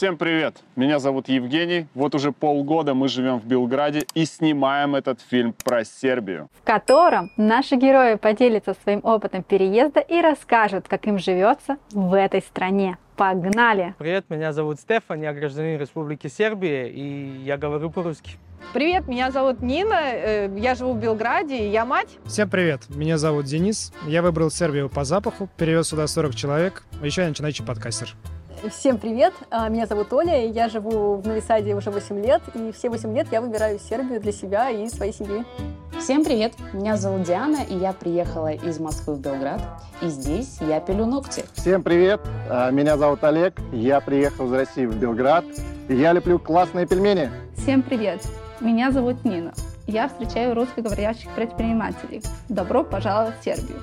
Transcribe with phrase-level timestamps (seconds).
[0.00, 0.56] Всем привет!
[0.76, 1.86] Меня зовут Евгений.
[1.92, 6.48] Вот уже полгода мы живем в Белграде и снимаем этот фильм про Сербию.
[6.58, 12.40] в котором наши герои поделятся своим опытом переезда и расскажут, как им живется в этой
[12.40, 12.96] стране.
[13.14, 13.94] Погнали!
[13.98, 18.38] Привет, меня зовут Стефан, я гражданин Республики Сербия, и я говорю по-русски.
[18.72, 22.08] Привет, меня зовут Нина, э, я живу в Белграде, и я мать.
[22.24, 23.92] Всем привет, меня зовут Денис.
[24.06, 26.84] Я выбрал Сербию по запаху, перевез сюда 40 человек.
[27.02, 28.16] Еще я начинающий подкастер.
[28.68, 32.72] Всем привет, а, меня зовут Оля, и я живу в Новисаде уже 8 лет, и
[32.72, 35.46] все 8 лет я выбираю Сербию для себя и своей семьи.
[35.98, 36.52] Всем привет!
[36.74, 39.62] Меня зовут Диана, и я приехала из Москвы в Белград.
[40.02, 41.44] И здесь я пилю ногти.
[41.54, 45.44] Всем привет, А, меня зовут Олег, я приехал из России в Белград,
[45.88, 47.30] и я люблю классные пельмени.
[47.56, 48.20] Всем привет!
[48.60, 49.54] Меня зовут Нина.
[49.86, 52.22] Я встречаю русскоговорящих предпринимателей.
[52.50, 53.80] Добро пожаловать в Сербию.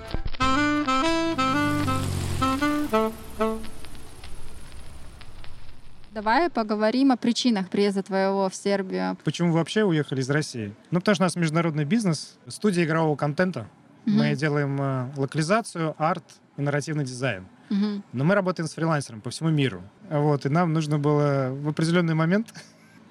[6.17, 9.19] Давай поговорим о причинах приезда твоего в Сербию.
[9.23, 10.73] Почему вы вообще уехали из России?
[10.89, 13.67] Ну, потому что у нас международный бизнес, студия игрового контента.
[14.07, 14.35] Мы Мгм.
[14.35, 16.23] делаем э, локализацию, арт
[16.57, 17.45] и нарративный дизайн.
[17.69, 18.03] Мгм.
[18.13, 19.83] Но мы работаем с фрилансером по всему миру.
[20.09, 22.51] Вот, и нам нужно было в определенный момент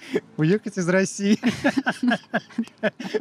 [0.37, 1.39] уехать из России.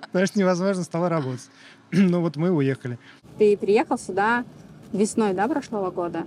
[0.07, 1.47] Потому что невозможно стало работать.
[1.91, 2.97] Ну вот мы уехали.
[3.37, 4.45] Ты приехал сюда
[4.91, 6.25] весной, да, прошлого года?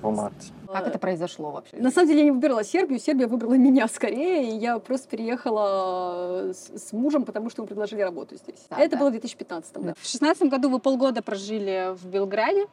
[0.00, 0.52] По марте.
[0.72, 1.76] Как это произошло вообще?
[1.76, 6.52] На самом деле я не выбирала Сербию, Сербия выбрала меня скорее, и я просто переехала
[6.52, 8.66] с, с мужем, потому что ему предложили работу здесь.
[8.68, 8.98] Да, это да.
[8.98, 9.94] было в 2015 да.
[9.98, 12.66] В шестнадцатом году вы полгода прожили в Белграде,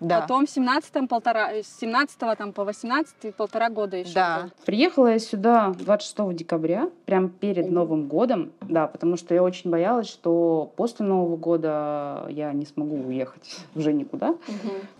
[0.00, 0.20] Да.
[0.22, 4.12] потом в семнадцатом полтора, с 17 там по 18 полтора года еще.
[4.12, 4.40] Да.
[4.42, 4.50] был.
[4.64, 10.08] Приехала я сюда 26 декабря, прям перед Новым годом, да, потому что я очень боялась,
[10.08, 14.34] что после Нового года я не смогу уехать уже никуда.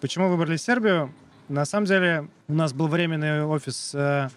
[0.00, 1.10] Почему выбрали Сербию?
[1.48, 4.28] На самом деле у нас был временный офис э,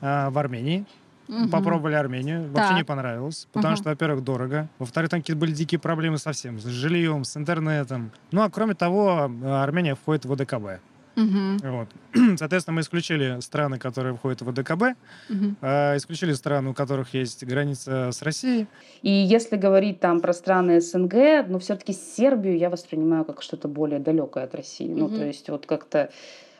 [0.00, 0.84] э, в Армении.
[1.28, 1.50] Мгм.
[1.50, 2.76] Попробовали Армению, вообще Так.
[2.76, 3.80] не понравилось, потому Ага.
[3.82, 8.12] что, во-первых, дорого, во-вторых, там какие-то были дикие проблемы совсем с жильем, с интернетом.
[8.30, 10.80] Ну, а кроме того, э, Армения входит в ОДКБ.
[11.16, 11.58] Мгм.
[11.62, 11.88] Вот.
[12.38, 14.82] Соответственно, мы исключили страны, которые входят в ОДКБ,
[15.28, 15.56] Мгм.
[15.62, 18.66] э, исключили страны, у которых есть граница с Россией.
[19.02, 23.98] И если говорить там про страны СНГ, но все-таки Сербию я воспринимаю как что-то более
[23.98, 24.88] далекое от России.
[24.88, 25.16] Ну, Мгм.
[25.16, 26.10] то есть вот как-то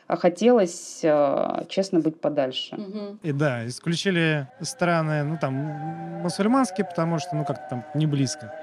[0.09, 2.75] а, хотелось, э, честно, быть подальше.
[2.77, 3.19] Мгм.
[3.23, 5.53] И да, исключили страны, ну, там,
[6.23, 8.53] мусульманские, потому что, ну, как-то там не близко.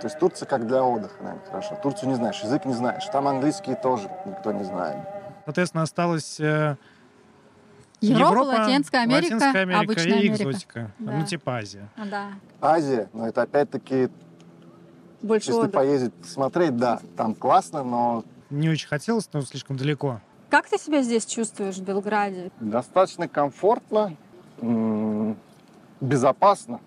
[0.00, 1.76] То есть Турция как для отдыха, наверное, хорошо.
[1.82, 3.04] Турцию не знаешь, язык не знаешь.
[3.12, 4.96] Там английский тоже никто не знает.
[5.44, 6.76] Соответственно, осталось э,
[8.00, 10.42] Европа, Латинская Америка, Латинская Америка обычная и Америка.
[10.50, 10.90] экзотика.
[10.98, 11.12] Да.
[11.12, 11.88] Ну, типа Азия.
[11.96, 12.28] А, Да.
[12.60, 14.08] Азия, но это опять-таки,
[15.20, 20.20] Больше если поездить, посмотреть, да, там классно, но Не очень хотелось, но слишком далеко.
[20.50, 22.50] Как ты себя здесь чувствуешь в Белграде?
[22.60, 24.16] достаточно комфортно,
[26.00, 26.80] безопасно,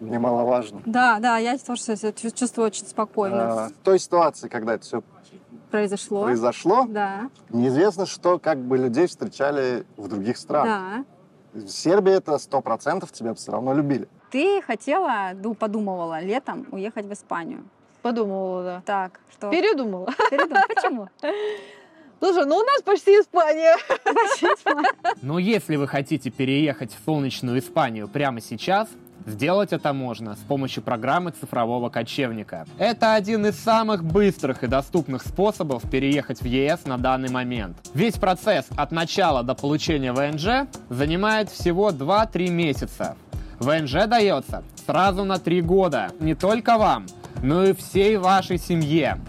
[0.00, 0.82] немаловажно.
[0.86, 3.64] Да, да, я тоже себя чу- чувствую очень спокойно.
[3.64, 5.02] А, В той ситуации, когда это все
[5.80, 6.24] Произошло.
[6.24, 11.04] произошло, Да, неизвестно, что как бы людей встречали в других странах.
[11.54, 11.60] да.
[11.60, 14.08] В Сербии это сто процентов тебя все равно любили.
[14.30, 17.64] Ты хотела, ну, подумывала летом уехать в Испанию.
[18.02, 18.82] Подумала, да.
[18.84, 19.50] Так, что?
[19.50, 20.08] Передумала.
[20.30, 20.64] Передумала.
[20.74, 21.08] Почему?
[22.18, 23.76] Слушай, ну у нас почти Испания.
[25.22, 28.88] Но если вы хотите переехать в солнечную Испанию прямо сейчас,
[29.26, 32.64] сделать это можно с помощью программы цифрового кочевника.
[32.78, 37.76] Это один из самых быстрых и доступных способов переехать в ЕС на данный момент.
[37.92, 43.16] Весь процесс от начала до получения ВНЖ занимает всего 2-3 месяца.
[43.58, 46.10] ВНЖ дается сразу на 3 года.
[46.20, 47.06] Не только вам,
[47.42, 49.20] но и всей вашей семье.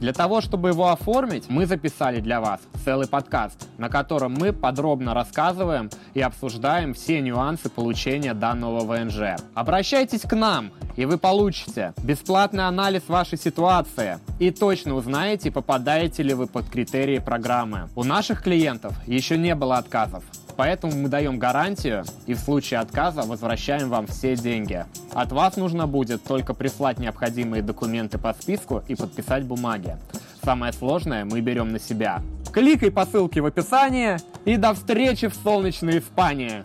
[0.00, 5.14] Для того, чтобы его оформить, мы записали для вас целый подкаст, на котором мы подробно
[5.14, 9.40] рассказываем и обсуждаем все нюансы получения данного ВНЖ.
[9.54, 16.34] Обращайтесь к нам, и вы получите бесплатный анализ вашей ситуации и точно узнаете, попадаете ли
[16.34, 17.88] вы под критерии программы.
[17.94, 20.24] У наших клиентов еще не было отказов.
[20.56, 24.84] Поэтому мы даем гарантию и в случае отказа возвращаем вам все деньги.
[25.12, 29.96] От вас нужно будет только прислать необходимые документы по списку и подписать бумаги.
[30.42, 32.22] Самое сложное мы берем на себя.
[32.52, 36.62] Кликай по ссылке в описании и до встречи в солнечной Испании!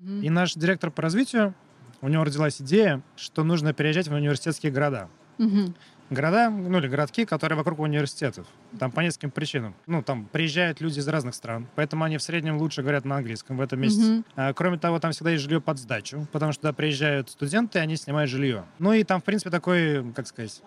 [0.00, 1.54] И наш директор по развитию,
[2.00, 5.08] у него родилась идея, что нужно переезжать в университетские города.
[5.38, 5.74] Мгм.
[6.12, 8.46] Города, ну или городки, которые вокруг университетов.
[8.78, 9.74] Там по нескольким причинам.
[9.86, 13.56] Ну, там приезжают люди из разных стран, поэтому они в среднем лучше говорят на английском
[13.56, 14.02] в этом месте.
[14.02, 14.24] Мгм.
[14.36, 17.96] А, кроме того, там всегда есть жилье под сдачу, потому что туда приезжают студенты, они
[17.96, 18.64] снимают жилье.
[18.78, 20.62] Ну и там, в принципе, такой, как сказать,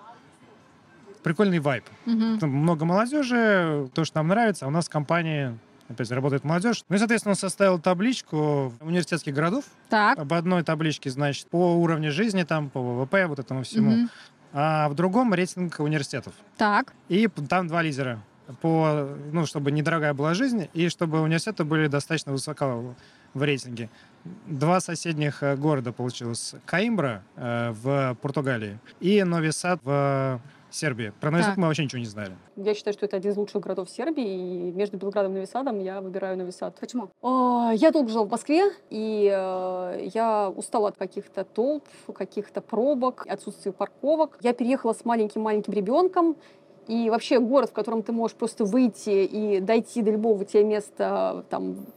[1.24, 1.86] прикольный вайб.
[2.06, 2.40] Мгм.
[2.40, 5.58] Там много молодежи, то, что нам нравится, а у нас в компании
[5.88, 6.84] опять работает молодежь.
[6.90, 9.66] Ну и, соответственно, он составил табличку университетских городов.
[9.90, 10.18] Так.
[10.18, 13.92] Об одной табличке, значит, по уровню жизни, там, по ВВП, вот этому всему.
[13.92, 14.10] Мгм.
[14.57, 16.34] А в другом рейтинг университетов.
[16.56, 16.94] Так.
[17.10, 18.24] И там два лидера.
[18.62, 22.96] По, ну, чтобы недорогая была жизнь, и чтобы университеты были достаточно высоко
[23.34, 23.90] в рейтинге.
[24.46, 26.56] Два соседних э, города получилось.
[26.66, 30.40] Каимбра э, в Португалии и Нови Сад в
[30.75, 31.13] Сербии.
[31.22, 32.38] Про Нови Сад мы вообще ничего не знали.
[32.56, 36.01] Я считаю, что это один из лучших городов Сербии, и между Белградом и Новисадом я
[36.01, 36.77] выбираю Новисад.
[36.80, 37.10] Почему?
[37.24, 43.72] Я долго жила в Москве, и э, я устала от каких-то толп, каких-то пробок, отсутствия
[43.72, 44.38] парковок.
[44.42, 46.36] Я переехала с маленьким-маленьким ребенком,
[46.88, 51.44] и вообще город, в котором ты можешь просто выйти и дойти до любого тебе места
[51.50, 51.88] там,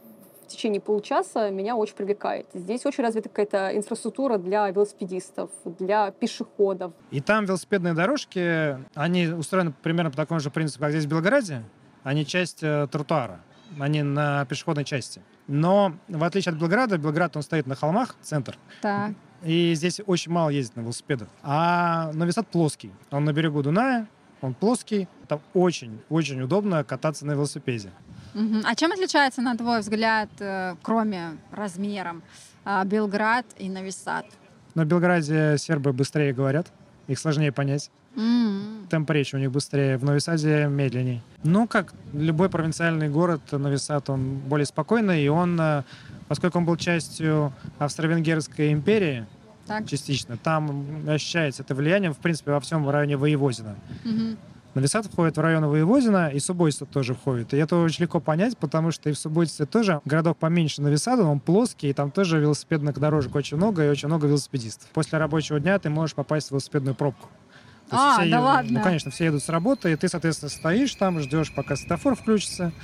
[0.49, 2.47] течение получаса, меня очень привлекает.
[2.53, 6.93] Здесь очень развита какая-то инфраструктура для велосипедистов, для пешеходов.
[7.11, 11.63] И там велосипедные дорожки, они устроены примерно по такому же принципу, как здесь в Белграде.
[12.03, 13.41] Они часть э, тротуара,
[13.79, 15.21] они на пешеходной части.
[15.47, 18.57] Но в отличие от Белграда, Белград, он стоит на холмах, центр.
[18.81, 19.13] Так.
[19.43, 21.27] И здесь очень мало ездит на велосипедах.
[21.43, 22.91] А Новисад плоский.
[23.11, 24.07] Он на берегу Дуная,
[24.41, 25.07] он плоский.
[25.27, 27.91] Там очень-очень удобно кататься на велосипеде.
[28.33, 28.61] Мгм.
[28.65, 32.21] А чем отличается, на твой взгляд, э, кроме размером,
[32.65, 34.25] а, Белград и Новисад?
[34.75, 36.67] Но в Белграде сербы быстрее говорят,
[37.07, 37.89] их сложнее понять.
[38.15, 38.87] М.
[38.89, 41.21] Темп речи у них быстрее, в Новисаде медленней.
[41.43, 45.83] Ну, как любой провинциальный город, Новисад, он более спокойный, и он, э,
[46.27, 49.25] поскольку он был частью Австро-Венгерской империи,
[49.67, 49.87] Так.
[49.87, 53.75] частично, там ощущается это влияние, в принципе, во всем районе Воеводина.
[54.03, 54.37] Мгм.
[54.79, 57.53] Новисад входит в район Воеводина, и Субботица тоже входит.
[57.53, 61.41] И это очень легко понять, потому что и в Субботице тоже городок поменьше Новисада, он
[61.41, 64.87] плоский, и там тоже велосипедных дорожек очень много, и очень много велосипедистов.
[64.93, 67.27] После рабочего дня ты можешь попасть в велосипедную пробку.
[67.89, 68.71] То А, все да едут- ладно?
[68.71, 72.71] Ну, конечно, все едут с работы, и ты, соответственно, стоишь там, ждешь, пока светофор включится.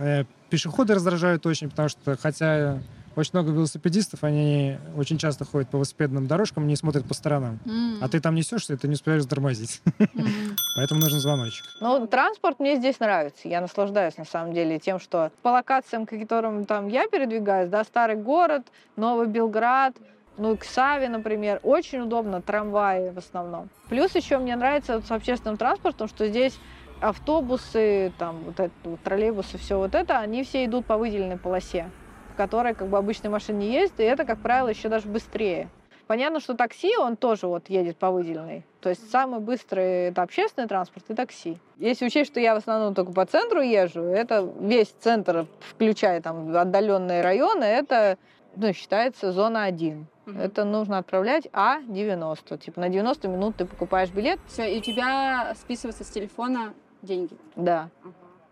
[0.00, 2.78] Э, Пешеходы раздражают очень, потому что, хотя
[3.18, 7.58] очень много велосипедистов, они очень часто ходят по велосипедным дорожкам, не смотрят по сторонам.
[7.66, 7.98] М.
[8.00, 9.82] А ты там несешься, и ты не успеваешь затормозить.
[10.76, 11.64] Поэтому нужен звоночек.
[11.80, 13.48] Ну, транспорт мне здесь нравится.
[13.48, 17.84] Я наслаждаюсь, на самом деле, тем, что по локациям, к которым там я передвигаюсь, да,
[17.84, 18.66] старый город,
[18.96, 19.94] Новый Белград,
[20.36, 23.68] ну, к Саве, например, очень удобно, трамваи в основном.
[23.88, 26.58] Плюс еще мне нравится вот с общественным транспортом, что здесь
[27.00, 31.90] автобусы, там, вот это, вот троллейбусы, все вот это, они все идут по выделенной полосе,
[32.38, 35.68] в которой как бы обычной машины не ездят, и это, как правило, еще даже быстрее.
[36.06, 38.64] Понятно, что такси, он тоже вот едет по выделенной.
[38.80, 41.58] То есть самый быстрый это общественный транспорт и такси.
[41.78, 46.56] Если учесть, что я в основном только по центру езжу, это весь центр, включая там
[46.56, 48.16] отдаленные районы, это
[48.54, 50.06] ну, считается зона 1.
[50.40, 52.56] Это нужно отправлять А90.
[52.58, 54.38] Типа на 90 минут ты покупаешь билет.
[54.46, 57.36] Все, и у тебя списываются с телефона деньги.
[57.56, 57.90] Да.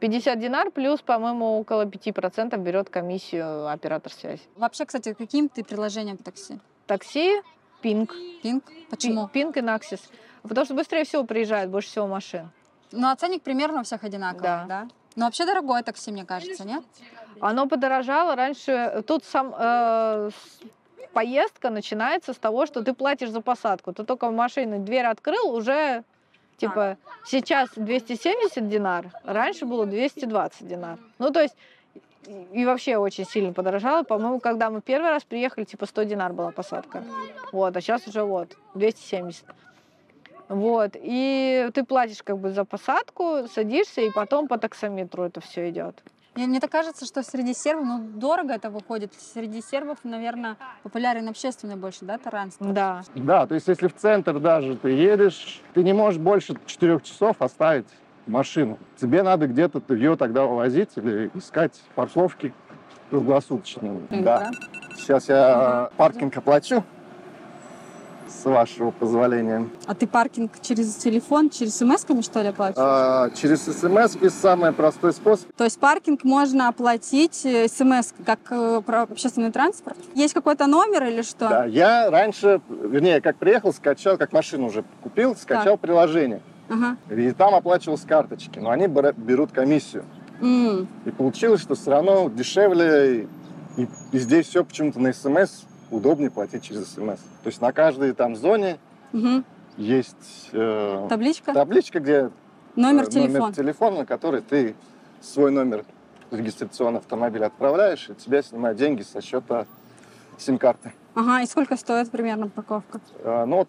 [0.00, 4.42] 50 динар плюс, по-моему, около 5% берет комиссию оператор связи.
[4.56, 6.58] Вообще, кстати, каким ты приложением такси?
[6.86, 7.42] Такси,
[7.80, 8.14] пинг.
[8.42, 8.64] Пинг?
[8.90, 9.28] Почему?
[9.28, 10.10] Пинг и Наксис.
[10.42, 12.50] Потому что быстрее всего приезжает, больше всего машин.
[12.92, 14.64] Ну, а ценник примерно у всех одинаковый, да?
[14.68, 14.88] Да.
[15.16, 16.84] Но вообще дорогое такси, мне кажется, нет?
[17.40, 19.02] Оно подорожало раньше.
[19.06, 20.30] Тут сам э,
[21.12, 23.92] поездка начинается с того, что ты платишь за посадку.
[23.92, 26.04] Ты только в машине дверь открыл, уже
[26.56, 30.98] типа сейчас 270 динар, раньше было 220 динар.
[31.18, 31.54] Ну то есть
[32.52, 34.02] и- вообще очень сильно подорожало.
[34.02, 37.04] По-моему, когда мы первый раз приехали, типа 100 динар была посадка.
[37.52, 39.44] Вот, а сейчас уже вот 270.
[40.48, 45.70] Вот, и ты платишь как бы за посадку, садишься, и потом по таксометру это все
[45.70, 46.00] идет.
[46.36, 49.12] Мне, мне так кажется, что среди сербов, ну, дорого это выходит.
[49.14, 52.74] Среди сербов, наверное, популярен общественный больше, да, транспорт?
[52.74, 53.02] Да.
[53.14, 57.40] Да, то есть если в центр даже ты едешь, ты не можешь больше четырех часов
[57.40, 57.86] оставить
[58.26, 58.78] машину.
[59.00, 62.52] Тебе надо где-то ее тогда увозить или искать парковки
[63.08, 64.00] круглосуточные.
[64.10, 64.50] Да.
[64.96, 66.84] Сейчас я паркинг оплачу,
[68.28, 69.68] с вашего позволения.
[69.86, 72.76] А ты паркинг через телефон, через смс-ками, что ли, оплачиваешь?
[72.78, 75.52] А, через смс самый простой способ.
[75.56, 79.96] То есть паркинг можно оплатить э, смс, как э, про общественный транспорт?
[80.14, 81.48] Есть какой-то номер или что?
[81.48, 86.40] Да, я раньше, вернее, как приехал, скачал, как машину уже купил, скачал приложение.
[86.68, 86.96] Ага.
[87.10, 90.04] И там оплачивал с карточки, но они берут комиссию.
[90.40, 90.88] М.
[91.04, 93.28] И получилось, что все равно дешевле,
[93.76, 97.18] и, и здесь все почему-то на СМС удобнее платить через СМС.
[97.42, 98.78] То есть на каждой там зоне
[99.12, 99.44] Мгм.
[99.76, 101.52] есть э, Табличка?
[101.54, 102.30] табличка, где
[102.74, 103.38] Номер э, телефона.
[103.40, 104.74] номер телефона, на который ты
[105.20, 105.84] свой номер
[106.30, 109.66] регистрационного автомобиля отправляешь, и тебя снимают деньги со счета
[110.38, 110.92] сим-карты.
[111.14, 113.00] Ага, и сколько стоит примерно парковка?
[113.20, 113.68] Э, ну вот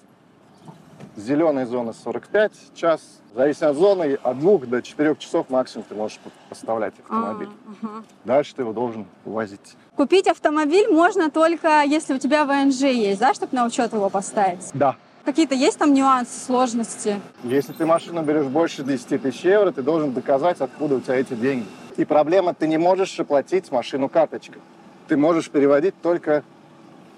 [1.17, 3.01] Зеленая зона 45 час.
[3.35, 7.49] Зависит от зоны, от двух до четырех часов максимум ты можешь поставлять автомобиль.
[7.49, 8.03] А, ага.
[8.23, 9.75] Дальше ты его должен увозить.
[9.95, 14.69] Купить автомобиль можно только, если у тебя ВНЖ есть, да, чтобы на учет его поставить?
[14.75, 14.95] Да.
[15.25, 17.19] Какие-то есть там нюансы, сложности?
[17.43, 21.33] Если ты машину берешь больше 10 тысяч евро, ты должен доказать, откуда у тебя эти
[21.33, 21.65] деньги.
[21.97, 24.61] И проблема, ты не можешь оплатить машину карточкой.
[25.07, 26.43] Ты можешь переводить только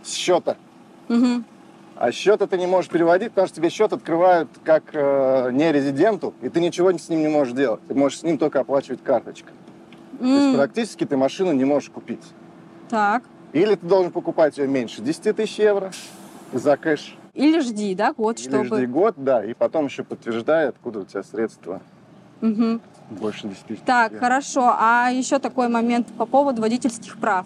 [0.03, 0.55] с счета.
[1.09, 1.43] Мгм.
[1.99, 6.47] А счет ты не можешь переводить, потому что тебе счет открывают как э, нерезиденту, и
[6.47, 7.81] ты ничего с ним не можешь делать.
[7.89, 9.51] Ты можешь с ним только оплачивать карточкой.
[10.17, 12.23] То есть практически ты машину не можешь купить.
[12.87, 13.23] Так.
[13.51, 15.91] Или ты должен покупать ее меньше 10 тысяч евро
[16.53, 17.17] за кэш.
[17.33, 18.77] Или жди, да, год, Или чтобы...
[18.77, 21.81] жди год, да, и потом еще подтверждай, откуда у тебя средства
[22.39, 22.79] Мгм.
[23.09, 23.81] больше 10 тысяч.
[23.85, 24.23] Так, евро.
[24.23, 24.73] хорошо.
[24.79, 27.45] А еще такой момент по поводу водительских прав.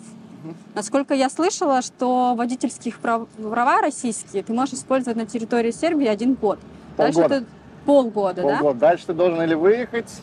[0.75, 6.33] Насколько я слышала, что водительских прав- права российские ты можешь использовать на территории Сербии один
[6.35, 6.59] год.
[6.97, 7.39] Дальше Полгода.
[7.41, 7.45] ты-
[7.85, 8.79] полгода, Полгода.
[8.79, 10.21] Дальше ты должен или выехать,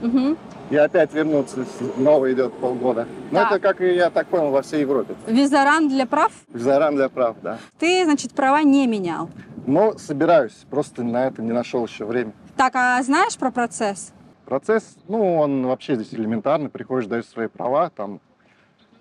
[0.00, 0.06] да?
[0.08, 0.36] Мгм.
[0.70, 1.64] и опять вернуться.
[1.98, 3.06] Новый идет полгода.
[3.30, 3.52] Но Так.
[3.52, 5.14] это, как и я так понял, во всей Европе.
[5.26, 7.58] Визаран для прав Визаран для прав, да.
[7.78, 9.28] ты, значит, права не менял.
[9.66, 12.32] Но собираюсь, просто на это не нашел еще время.
[12.56, 14.12] Так, а знаешь про процесс?
[14.46, 16.68] Процесс, ну, он вообще здесь элементарный.
[16.68, 18.20] Приходишь, даешь свои права, там,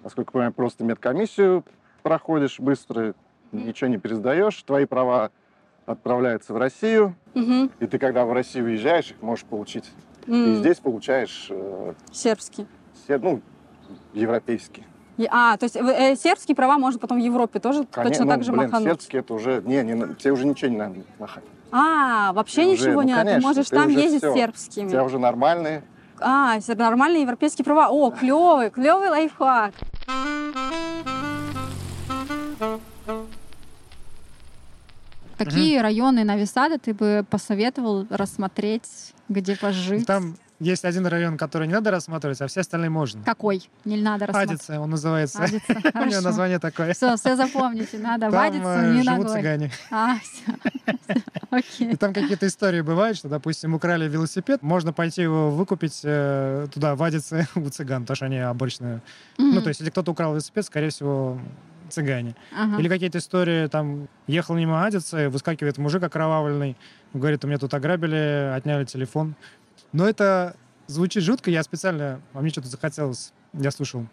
[0.04, 1.64] насколько я понимаю, просто медкомиссию
[2.04, 3.14] проходишь быстро,
[3.52, 5.32] ничего не пересдаешь, твои права
[5.86, 7.72] отправляются в Россию, Мгм.
[7.80, 9.92] и ты, когда в Россию уезжаешь, их можешь получить.
[10.28, 12.68] И М, здесь получаешь, э, Сербский.
[13.04, 13.42] все, ну,
[14.14, 14.86] европейские.
[15.18, 18.32] И- А, то есть э, сербские права можно потом в Европе тоже Конечно, точно ну,
[18.32, 18.88] так же блин, махануть?
[18.88, 21.44] сербский это уже, не, не, на- тебе уже ничего не надо махать.
[21.72, 24.34] А, вообще Ты уже, ничего ну, не надо, ты можешь ты там уже ездить всё.
[24.34, 24.88] сербскими.
[24.88, 25.84] У тебя уже нормальные.
[26.20, 27.90] А, нормальные европейские права.
[27.90, 29.74] О, клевый, клевый лайфхак.
[35.38, 40.06] Какие районы Нависада ты бы посоветовал рассмотреть, где пожить?
[40.06, 43.24] Там есть один район, который не надо рассматривать, а все остальные можно.
[43.24, 43.68] Какой?
[43.84, 44.62] Не надо рассматривать.
[44.62, 45.44] Адица он называется.
[45.44, 46.94] Адица, У него название такое.
[46.94, 49.72] Все, все запомните, надо Там вадиться э, не живут цыгане.
[49.90, 50.54] А, все,
[51.50, 51.92] окей.
[51.92, 56.96] И там какие-то истории бывают, что, допустим, украли велосипед, можно пойти его выкупить э, туда,
[56.96, 59.02] вадиться у цыган, потому что они обычно...
[59.40, 61.40] Ну, то есть, если кто-то украл велосипед, скорее всего,
[61.92, 62.36] цыгане.
[62.56, 62.80] Ага.
[62.80, 66.78] Или какие-то истории, там, ехал мимо Адицы, выскакивает мужик окровавленный,
[67.14, 69.36] говорит, у меня тут ограбили, отняли телефон.
[69.94, 70.56] Но это
[70.88, 74.06] звучит жутко, я специально, а мне что-то захотелось, я слушал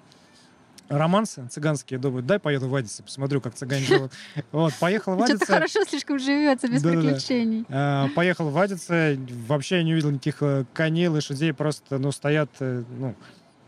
[0.88, 4.12] романсы цыганские, думаю, дай поеду в Адице, посмотрю, как цыгане живут.
[4.52, 5.52] Вот, поехал в Что-то Адице.
[5.52, 7.02] хорошо слишком живется, без Да-да-да.
[7.08, 7.64] приключений.
[7.68, 12.49] Э, Поехал в Адице, вообще я не увидел никаких э, коней, лошадей, просто, ну, стоят,
[12.61, 13.14] э, ну,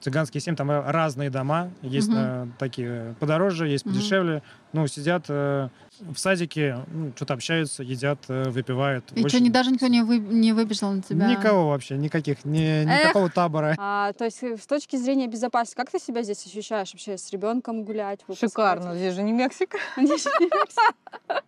[0.01, 2.19] цыганские семьи, там э, разные дома, есть Мгм.
[2.19, 4.43] э, такие подороже, есть подешевле,
[4.73, 5.69] ну, сидят э,
[6.01, 9.05] в садике, ну, что-то общаются, едят, э, выпивают.
[9.15, 11.27] И Больше что, ни, даже никто не, вы- не выбежал на тебя?
[11.29, 13.03] Никого вообще, никаких, ни- Эх.
[13.05, 13.75] никакого табора.
[13.79, 17.31] А, то есть э, с точки зрения безопасности, как ты себя здесь ощущаешь вообще с
[17.33, 18.21] ребенком гулять?
[18.27, 18.51] выпускать?
[18.51, 19.79] Шикарно, здесь же не Мексика.
[19.97, 20.95] Здесь же не Мексика.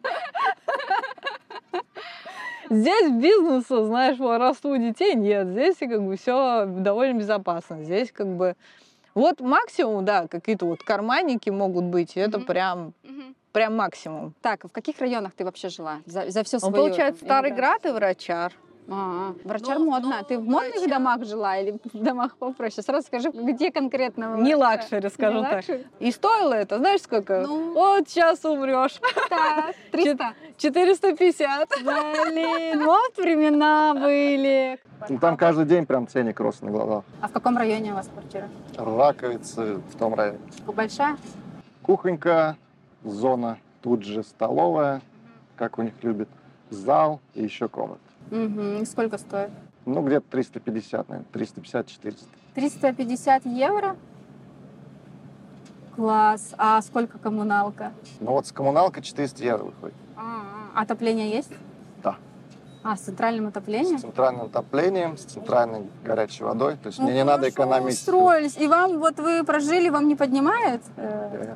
[2.72, 5.46] Здесь бизнеса, знаешь, воровству детей нет.
[5.48, 7.84] Здесь как бы все довольно безопасно.
[7.84, 8.56] Здесь как бы
[9.14, 12.16] вот максимум, да, какие-то вот карманники могут быть.
[12.16, 12.46] Это Мгм.
[12.46, 12.92] прям,
[13.52, 14.32] прям максимум.
[14.40, 16.74] Так, в каких районах ты вообще жила за, за все Ну, свое?
[16.74, 18.54] получается, Старый Град и Врачар.
[18.88, 20.16] А, Врачар Ну, модно.
[20.18, 22.82] ну, ты в модных Врачар- домах жила или в домах попроще?
[22.82, 24.36] Сразу скажи, где конкретно?
[24.38, 25.52] Не luxury, скажем Не так.
[25.54, 25.86] luxury?
[26.00, 27.42] И стоило это, знаешь, сколько?
[27.46, 27.72] Ну.
[27.74, 29.00] Вот сейчас умрешь.
[29.30, 30.34] Так, 300.
[30.58, 31.68] 450.
[31.84, 34.78] Блин, вот времена были.
[35.08, 37.04] Ну, там каждый день прям ценник рос на глазах.
[37.20, 38.48] А в каком районе у вас квартира?
[38.76, 40.38] Раковицы в том районе.
[40.66, 41.16] Большая?
[41.82, 42.56] Кухонька,
[43.04, 45.00] зона, тут же столовая,
[45.56, 46.28] как у них любят,
[46.70, 48.00] зал и еще комната.
[48.32, 48.84] Угу.
[48.86, 49.50] Сколько стоит?
[49.84, 52.16] Ну, где-то 350, наверное, 350-400.
[52.54, 53.96] 350 евро?
[55.96, 56.54] Класс.
[56.56, 57.92] А сколько коммуналка?
[58.20, 59.94] Ну вот с коммуналкой 400 евро выходит.
[60.16, 61.52] А, отопление есть?
[62.02, 62.16] Да.
[62.82, 63.98] А, с центральным отоплением?
[63.98, 66.76] С центральным отоплением, с центральной горячей водой.
[66.82, 67.94] То есть Ну, мне не надо экономить.
[67.94, 68.56] устроились.
[68.56, 70.80] И вам, вот вы прожили, вам не поднимает?
[70.96, 71.54] э, Э,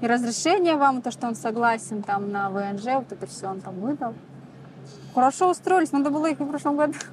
[0.00, 3.80] И разрешение вам, то, что он согласен там на ВНЖ, вот это все он там
[3.80, 4.14] выдал.
[5.14, 6.94] Хорошо устроились, надо было их в прошлом году.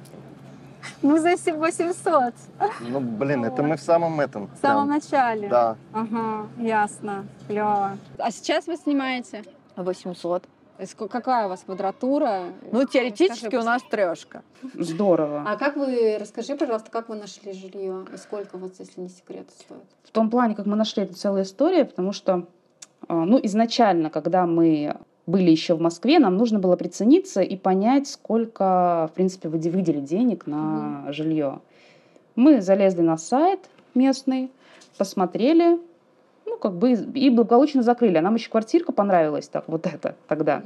[1.00, 2.34] Ну, за 800
[2.80, 4.48] Ну, блин, это мы в самом этом.
[4.48, 5.48] в самом начале.
[5.48, 5.76] Да.
[5.92, 7.98] Ага, ясно, клево.
[8.18, 9.44] А сейчас вы снимаете?
[9.76, 10.42] 800.
[10.42, 10.48] То
[10.80, 12.46] есть ка- Какая у вас квадратура?
[12.72, 14.42] Ну, теоретически Расскажи, у нас трешка.
[14.74, 15.44] Здорово.
[15.46, 19.48] А как вы, расскажи, пожалуйста, как вы нашли жилье и сколько вот, если не секрет,
[19.50, 19.82] стоит?
[20.04, 22.46] В том плане, как мы нашли, это целая история, потому что,
[23.06, 28.08] а, ну, изначально, когда мы были еще в Москве, нам нужно было прицениться и понять,
[28.08, 31.60] сколько, в принципе, выде- выделить денег на жилье.
[32.34, 33.60] Мы залезли на сайт
[33.94, 34.50] местный,
[34.98, 35.78] посмотрели,
[36.46, 38.16] ну, как бы, и благополучно закрыли.
[38.16, 40.62] А нам еще квартирка понравилась, так, вот это тогда.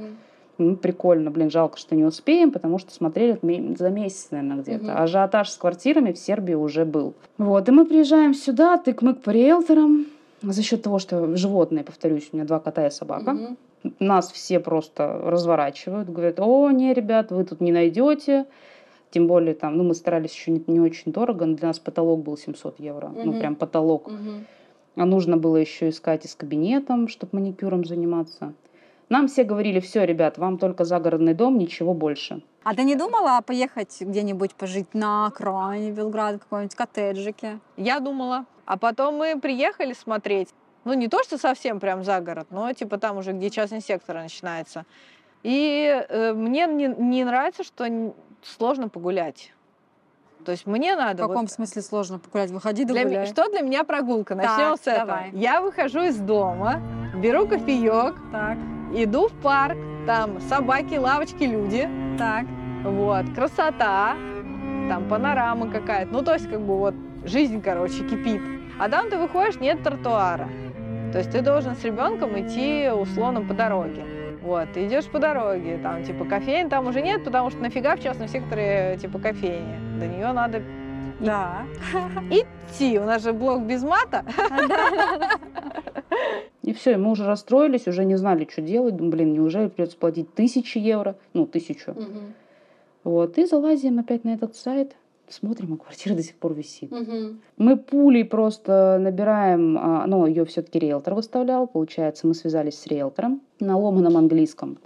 [0.57, 3.37] Ну, прикольно, блин, жалко, что не успеем, потому что смотрели
[3.77, 4.85] за месяц, наверное, где-то.
[4.85, 4.97] Мгм.
[4.97, 7.13] Ажиотаж с квартирами в Сербии уже был.
[7.37, 10.07] Вот, и мы приезжаем сюда, тык-мык по риэлторам.
[10.41, 13.33] За счет того, что животные, повторюсь, у меня два кота и собака.
[13.33, 13.57] Мгм.
[13.99, 18.45] Нас все просто разворачивают, говорят, о, не, ребят, вы тут не найдете.
[19.11, 22.23] Тем более там, ну, мы старались еще не, не очень дорого, но для нас потолок
[22.23, 23.07] был 700 евро.
[23.15, 23.39] Ну, Мгм.
[23.39, 24.11] прям потолок.
[24.11, 24.45] Мгм.
[24.95, 28.53] А нужно было еще искать и с кабинетом, чтобы маникюром заниматься.
[29.09, 32.41] Нам все говорили, все, ребят, вам только загородный дом, ничего больше.
[32.63, 37.59] А ты не думала поехать где-нибудь пожить на окраине Белграда, в каком-нибудь коттеджике?
[37.77, 38.45] Я думала.
[38.65, 40.49] А потом мы приехали смотреть.
[40.87, 44.15] Ну, не то, что совсем прям за город, но типа там уже, где частный сектор
[44.15, 44.85] начинается.
[45.43, 47.85] И э, мне не, не нравится, что
[48.41, 49.51] сложно погулять.
[50.45, 51.23] То есть мне В надо...
[51.23, 52.51] каком вот- смысле сложно погулять?
[52.51, 53.25] Выходи да Для гуляй.
[53.25, 54.33] что для меня прогулка?
[54.37, 55.05] Так, Начнем с этого.
[55.07, 55.31] давай.
[55.33, 56.81] Я выхожу из дома,
[57.17, 58.57] беру кофеек, Так,
[58.93, 61.89] иду в парк, там собаки, лавочки, люди.
[62.17, 62.45] так.
[62.85, 64.13] Вот, красота,
[64.89, 66.13] там панорама какая-то.
[66.13, 68.41] Ну, то есть, как бы вот жизнь, короче, кипит.
[68.79, 70.47] А там ты выходишь, нет тротуара.
[71.17, 74.03] То есть ты должен с ребенком идти условно по дороге.
[74.43, 78.03] Вот, ты идешь по дороге, там типа кофейни там уже нет, потому что нафига в
[78.03, 79.99] частном секторе типа кофейни.
[79.99, 80.61] До нее надо
[81.19, 81.63] Да.
[82.29, 82.99] идти.
[82.99, 84.25] У нас же блок без мата.
[86.61, 88.95] И все, и мы уже расстроились, уже не знали, что делать.
[88.95, 91.15] Думаю, блин, неужели придется платить тысячи евро?
[91.33, 91.95] Ну, тысячу.
[93.03, 94.95] Вот, и залазим опять на этот сайт,
[95.29, 96.91] смотрим, а квартира до сих пор висит.
[96.91, 97.41] Мгм.
[97.57, 103.41] Мы пулей просто набираем, а, ну, ее все-таки риэлтор выставлял, получается, мы связались с риэлтором
[103.59, 104.77] на ломаном английском.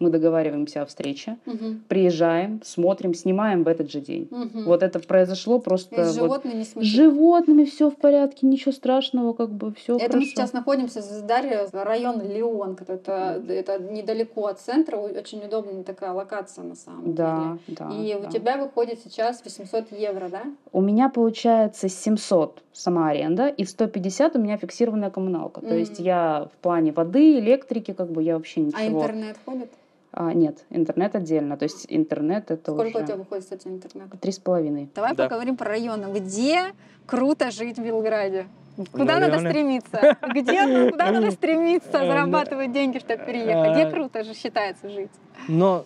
[0.00, 1.84] Мы договариваемся о встрече, Мгм.
[1.86, 4.28] приезжаем, смотрим, снимаем в этот же день.
[4.30, 4.64] Мгм.
[4.64, 5.94] Вот это произошло просто...
[6.00, 6.88] И с вот животными с смысл.
[6.88, 10.18] животными все в порядке, ничего страшного, как бы все Это хорошо.
[10.20, 16.12] мы сейчас находимся в Дарье, район Леон, это, это недалеко от центра, очень удобная такая
[16.12, 17.78] локация на самом Да, деле.
[17.78, 17.90] да.
[17.94, 18.30] И у да.
[18.30, 20.44] тебя выходит сейчас 800 евро, да?
[20.72, 25.60] У меня получается 700 сама аренда, и 150 у меня фиксированная коммуналка.
[25.60, 28.78] То есть я в плане воды, электрики, как бы я вообще ничего...
[28.80, 29.68] А интернет ходит?
[30.12, 31.56] А, нет, интернет отдельно.
[31.56, 34.08] То есть интернет это Сколько у тебя уже выходит, кстати, интернет?
[34.20, 34.88] три с половиной.
[34.94, 35.24] Давай Да.
[35.24, 36.12] поговорим про районы.
[36.18, 36.72] Где
[37.06, 38.46] круто жить в Белграде?
[38.92, 39.50] Куда Ну, надо районы.
[39.50, 40.16] стремиться?
[40.34, 43.72] Где, куда надо стремиться зарабатывать деньги, чтобы переехать?
[43.72, 45.10] Где э, круто же считается жить?
[45.48, 45.84] Но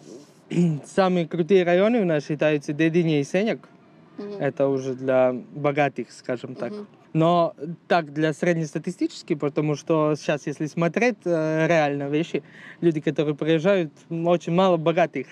[0.86, 3.58] самые крутые районы у нас считаются Дедине и Сеняк.
[4.38, 6.72] Это уже для богатых, скажем так.
[7.14, 7.54] Но
[7.86, 12.42] так для среднестатистически, потому что сейчас, если смотреть э, реально вещи,
[12.80, 15.28] люди, которые приезжают, очень мало богатых.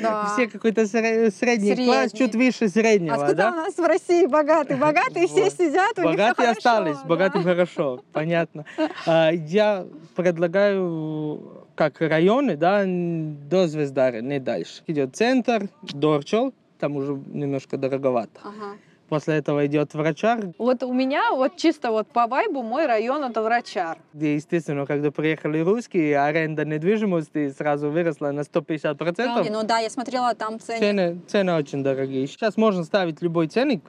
[0.00, 0.26] Да.
[0.32, 2.18] Все какой-то сре- средний класс, Средний.
[2.18, 3.50] чуть выше среднего, Откуда да?
[3.50, 4.78] у нас в России богатые?
[4.78, 7.04] Богатые все сидят, у них Богатые хорошо, остались, да.
[7.04, 8.64] богатым хорошо, понятно.
[9.04, 9.84] А, Я
[10.14, 14.82] предлагаю как районы, да, до Звездары, не дальше.
[14.86, 18.40] Идет центр, Дорчел, там уже немножко дороговато.
[18.44, 18.76] Ага.
[19.12, 23.42] После этого идет Врачар, Вот у меня вот чисто вот по вайбу мой район это
[23.42, 23.98] Врачар.
[24.14, 29.44] где, естественно, когда приехали русские, аренда недвижимости сразу выросла на 150%.
[29.44, 30.78] Не, Ну да, я смотрела там цены.
[30.78, 32.26] Цены, цены очень дорогие.
[32.26, 33.84] Сейчас можно ставить любой ценник,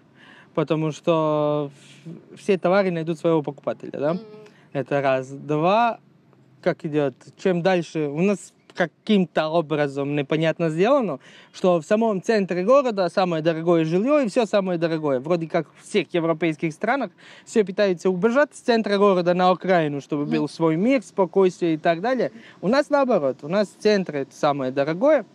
[0.56, 1.72] потому что
[2.36, 4.18] все товары найдут своего покупателя, да?
[4.74, 5.30] Это раз.
[5.30, 6.02] Два,
[6.62, 11.20] как идет, чем дальше, у нас каким-то образом непонятно сделано,
[11.54, 15.20] что в самом центре города самое дорогое жилье и все самое дорогое.
[15.20, 17.12] Вроде как в всех европейских странах
[17.46, 22.02] все пытаются убежать с центра города на окраину, чтобы был свой мир, спокойствие и так
[22.02, 22.32] далее.
[22.62, 25.26] У нас наоборот, у нас центр это самое дорогое.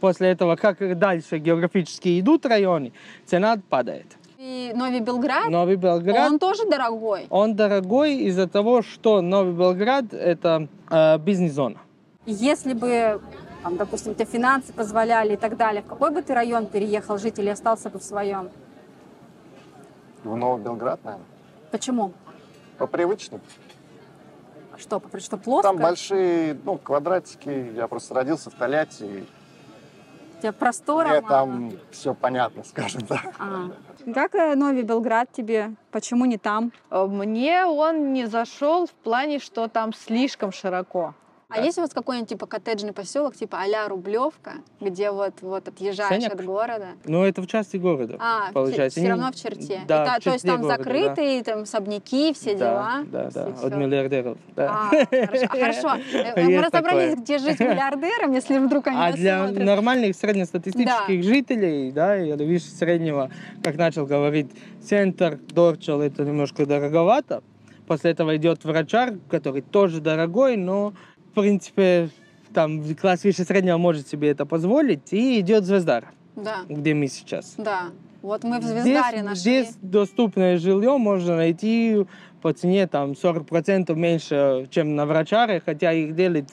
[0.00, 2.92] После этого, как дальше географически идут районы,
[3.26, 4.06] цена падает.
[4.38, 7.26] И Новый Белград, Новый Белград он тоже дорогой.
[7.28, 11.76] он дорогой из-за того, что Новый Белград это э, бизнес-зона.
[12.26, 13.20] Если бы,
[13.62, 17.38] там, допустим, тебе финансы позволяли и так далее, в какой бы ты район переехал жить
[17.38, 18.50] или остался бы в своем?
[20.22, 21.26] В Новый Белград, наверное.
[21.70, 22.12] Почему?
[22.76, 23.40] По привычным.
[24.76, 25.68] Что, потому что плоско?
[25.68, 27.72] Там большие, ну, квадратики.
[27.74, 29.26] Я просто родился в Тольятти.
[30.38, 31.28] У тебя простора Мне мало?
[31.28, 33.34] там все понятно, скажем так.
[33.38, 33.70] А.
[34.14, 35.74] Как э, Новый Белград тебе?
[35.90, 36.72] Почему не там?
[36.90, 41.14] Мне он не зашел в плане, что там слишком широко.
[41.50, 46.22] А есть у вас какой-нибудь типа коттеджный поселок, типа а-ля Рублевка, где вот, вот отъезжаешь
[46.22, 46.34] Сеняк?
[46.34, 46.86] от города?
[47.04, 49.00] Ну, это в части города, А, получается.
[49.00, 49.80] все равно в черте.
[49.88, 50.84] Да, та- в то есть черте там города, да.
[50.84, 52.98] закрытые, там особняки, все Да, дела.
[53.06, 54.38] Да, да, Всё- от миллиардеров.
[54.54, 54.88] Да.
[54.92, 55.46] А, хорошо.
[55.46, 55.88] А, хорошо.
[56.14, 61.90] Э, Мы Есть разобрались, где жить миллиардерам, если вдруг они А для нормальных среднестатистических жителей,
[61.90, 63.30] да, или выше среднего,
[63.62, 64.50] как начал говорить,
[64.82, 67.42] центр Дорчел это немножко дороговато.
[67.86, 70.92] После этого идет врачар, который тоже дорогой, но
[71.30, 72.10] в принципе
[72.52, 77.54] там класс выше среднего может себе это позволить, и идет Звездар, Да, где мы сейчас.
[77.56, 77.90] да.
[78.22, 79.40] Вот мы в Звездаре здесь, нашли.
[79.40, 82.04] здесь доступное жилье можно найти
[82.42, 86.46] по цене там 40% меньше, чем на врачаре, хотя их делит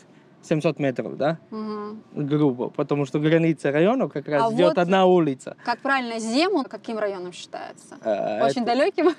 [0.47, 2.01] 700 метров, да, Мгм.
[2.15, 5.55] грубо, потому что граница района как раз А идет вот- одна улица.
[5.65, 7.97] Как правильно, Зему каким районом считается?
[8.01, 9.11] Э, Очень это- далеким?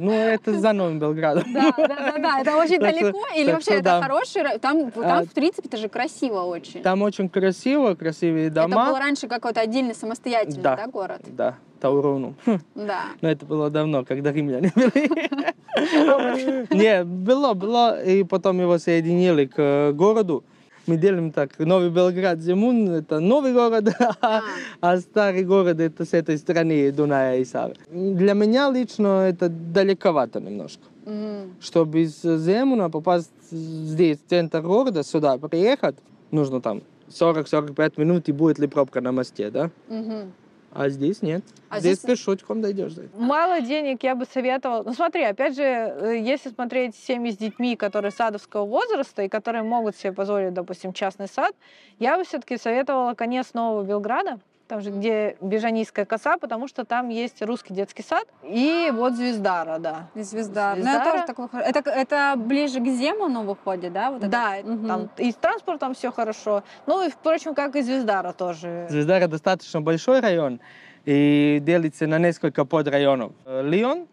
[0.00, 1.44] Ну, это за Новым Белградом.
[1.52, 4.60] Да, да, да, да, это очень далеко, или вообще это хороший район?
[4.60, 6.82] Там, там А, в принципе, это же красиво очень.
[6.82, 8.98] Там очень красиво, красивые Это был дома.
[8.98, 10.76] раньше какой-то отдельный самостоятельный, Да.
[10.76, 11.20] да, город?
[11.26, 12.34] Да, Тауруну.
[12.74, 13.02] Да.
[13.20, 16.74] Но это было давно, когда римляне были.
[16.74, 20.44] Не, было, было, и потом его соединили к э, городу.
[20.86, 24.42] Мы делим так, Новый Белград, Зимун, это новый город, а,
[24.80, 27.74] а старый город это с этой стороны Дуная и Савы.
[27.88, 30.82] Для меня лично это далековато немножко.
[31.04, 31.54] Мгм.
[31.60, 35.96] Чтобы из Земуна попасть здесь, в центр города, сюда приехать,
[36.30, 39.70] нужно там 40-45 минут, и будет ли пробка на мосте, да?
[39.88, 40.32] Мгм.
[40.74, 41.42] А здесь нет.
[41.68, 42.92] А здесь здесь- пешочком дойдешь.
[43.14, 44.82] Мало денег я бы советовала.
[44.82, 49.62] Ну смотри, опять же, э, если смотреть семьи с детьми, которые садовского возраста и которые
[49.62, 51.54] могут себе позволить, допустим, частный сад,
[51.98, 54.38] я бы все-таки советовала конец Нового Белграда,
[54.72, 59.78] там же, где Бежанийская коса, потому что там есть русский детский сад и вот Звездара,
[59.78, 60.08] да.
[60.14, 60.74] И Звезда.
[60.74, 61.12] Ну, это Звездара.
[61.12, 64.10] тоже такой хор- это, это ближе к Земуну выходит, да?
[64.10, 64.28] Вот это?
[64.30, 64.88] Да, Мгм.
[64.88, 66.62] там и с транспортом все хорошо.
[66.86, 68.86] Ну и, впрочем, как и Звездара тоже.
[68.88, 70.58] Звездара достаточно большой район
[71.04, 73.32] и делится на несколько подрайонов.
[73.44, 74.06] Э, Лион,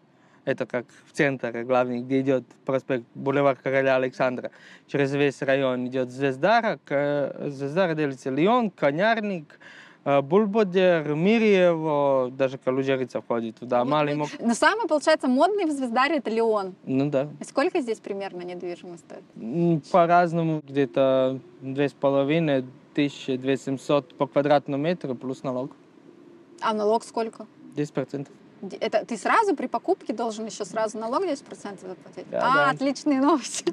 [0.44, 4.50] это как в центре главный, где идет проспект Бульвар Короля Александра.
[4.88, 6.78] Через весь район идет Звездара.
[6.84, 9.58] К- Звездара делится Лион, Конярник,
[10.04, 13.84] э, Бульбодер, Мирьево, даже Калужерица входит туда.
[13.84, 16.74] Малый Мок- Но самый, получается, модный в Звездаре это Леон.
[16.84, 17.28] Ну да.
[17.40, 19.84] И Сколько здесь примерно недвижимость стоит?
[19.90, 25.70] По-разному, где-то две с половиной, тысячи, две семьсот по квадратному метру плюс налог.
[26.60, 27.46] А налог сколько?
[27.76, 28.28] 10%.
[28.80, 31.38] Это ты сразу при покупке должен еще сразу налог 10%
[31.80, 32.30] заплатить?
[32.30, 32.70] Да, а, да.
[32.70, 33.64] отличные новости.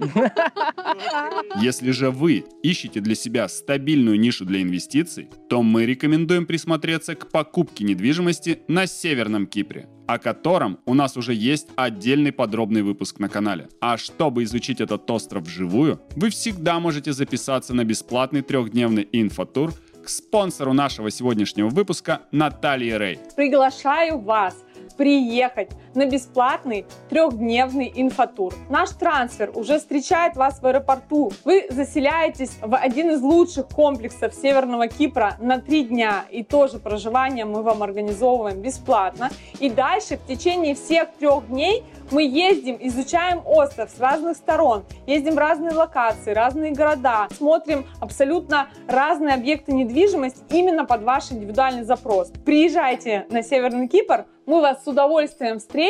[1.61, 7.29] Если же вы ищете для себя стабильную нишу для инвестиций, то мы рекомендуем присмотреться к
[7.29, 13.27] покупке недвижимости на Северном Кипре, о котором у нас уже есть отдельный подробный выпуск на
[13.27, 13.67] канале.
[13.81, 19.73] А чтобы изучить этот остров вживую, вы всегда можете записаться на бесплатный трехдневный инфотур
[20.07, 23.19] к спонсору нашего сегодняшнего выпуска Наталье Рей.
[23.35, 24.55] Приглашаю вас
[24.95, 28.53] приехать на бесплатный трехдневный инфотур.
[28.69, 31.31] Наш трансфер уже встречает вас в аэропорту.
[31.43, 36.25] Вы заселяетесь в один из лучших комплексов Северного Кипра на три дня.
[36.29, 39.29] И тоже проживание мы вам организовываем бесплатно.
[39.59, 45.33] И дальше в течение всех трех дней мы ездим, изучаем остров с разных сторон, ездим
[45.33, 52.31] в разные локации, разные города, смотрим абсолютно разные объекты недвижимости именно под ваш индивидуальный запрос.
[52.45, 55.86] Приезжайте на Северный Кипр, мы вас с удовольствием встретим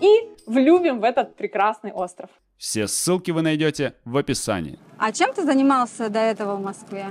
[0.00, 2.30] и влюбим в этот прекрасный остров.
[2.56, 4.78] Все ссылки вы найдете в описании.
[4.98, 7.06] А чем ты занимался до этого в Москве?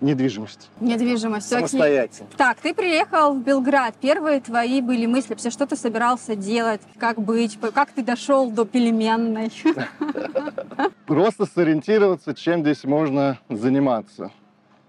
[0.00, 0.68] Недвижимость.
[0.80, 1.52] Недвижимость.
[1.52, 1.68] окей.
[1.68, 2.28] Самостоятельно.
[2.36, 3.94] Так, ты приехал в Белград.
[4.00, 8.64] Первые твои были мысли, вообще, что ты собирался делать, как быть, как ты дошел до
[8.64, 9.52] пельменной.
[11.06, 14.32] Просто сориентироваться, чем здесь можно заниматься.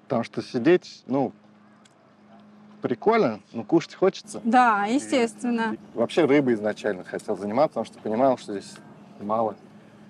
[0.03, 1.31] Потому что сидеть, ну,
[2.83, 4.41] прикольно, но кушать хочется.
[4.43, 5.75] Да, естественно.
[5.93, 8.75] Вообще рыбой изначально хотел заниматься, потому что понимал, что здесь
[9.21, 9.55] мало,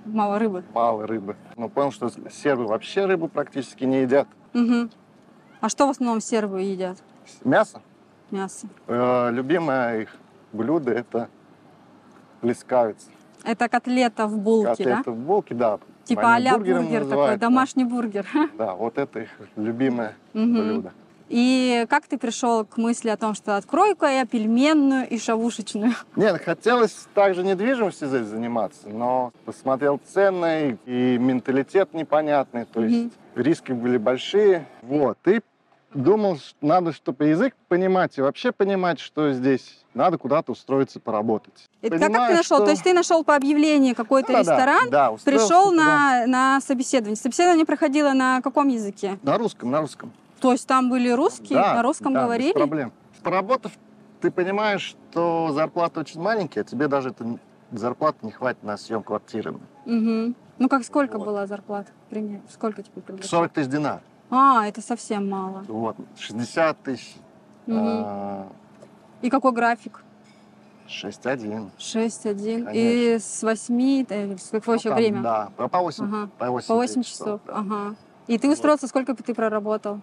[0.05, 0.63] Мало рыбы.
[0.73, 1.35] мало рыбы.
[1.55, 4.27] Но понял, что сербы вообще рыбу практически не едят.
[4.53, 4.89] Мгм.
[5.61, 6.97] А что в основном сербы едят?
[7.45, 7.79] Мясо.
[8.31, 8.67] Мясо.
[8.87, 10.09] Э, любимое их
[10.51, 11.29] блюдо это
[12.41, 13.07] лискавица.
[13.43, 15.11] Это котлета в булке, Котлета да?
[15.11, 15.79] в булке, да.
[16.05, 18.25] Типа бургером бургер такой, называют, домашний бургер.
[18.57, 20.53] Да, вот это их любимое Мгм.
[20.55, 20.91] блюдо.
[21.29, 25.93] И как ты пришел к мысли о том, что открою-ка я пельменную и шавушечную?
[26.15, 33.71] Нет, хотелось также недвижимостью здесь заниматься, но посмотрел цены и менталитет непонятный, то есть риски
[33.71, 34.67] были большие.
[34.81, 35.41] Вот, и
[35.93, 41.69] думал, что надо, чтобы язык понимать и вообще понимать, что здесь надо куда-то устроиться поработать.
[41.81, 42.57] Это как, как ты Понимаю, нашел?
[42.57, 45.83] что- То есть ты нашел по объявлению какой-то Да-да-да, ресторан, да, устроился пришел туда.
[45.83, 47.15] на, на собеседование.
[47.15, 49.19] Собеседование проходило на каком языке?
[49.21, 50.11] На русском, на русском.
[50.43, 52.51] То есть там были русские, Да, на русском да, без говорили?
[52.51, 52.91] проблем.
[53.23, 53.71] Поработав,
[54.19, 57.39] ты понимаешь, что зарплата очень маленькая, а тебе даже эта
[57.71, 59.55] зарплата не хватит на съем квартиры.
[59.85, 60.35] Мгм.
[60.59, 61.93] Ну как сколько была зарплата?
[62.09, 62.41] Пример?
[62.49, 63.29] Сколько тебе предложили?
[63.29, 64.01] 40 тысяч динар.
[64.29, 65.63] А, это совсем мало.
[65.69, 67.15] Вот, 60 тысяч.
[67.65, 67.77] Мгм.
[68.05, 68.47] а,
[69.21, 70.03] И какой график?
[70.89, 71.71] 6-1.
[71.77, 72.69] 6-1.
[72.73, 75.21] И с 8, э, с какое еще Ну, там, время?
[75.21, 76.29] Да, по по 8, Ага.
[76.37, 77.39] по 8, По 8 часов.
[77.47, 77.95] Ага.
[78.27, 80.01] И ты устроился, сколько бы ты проработал?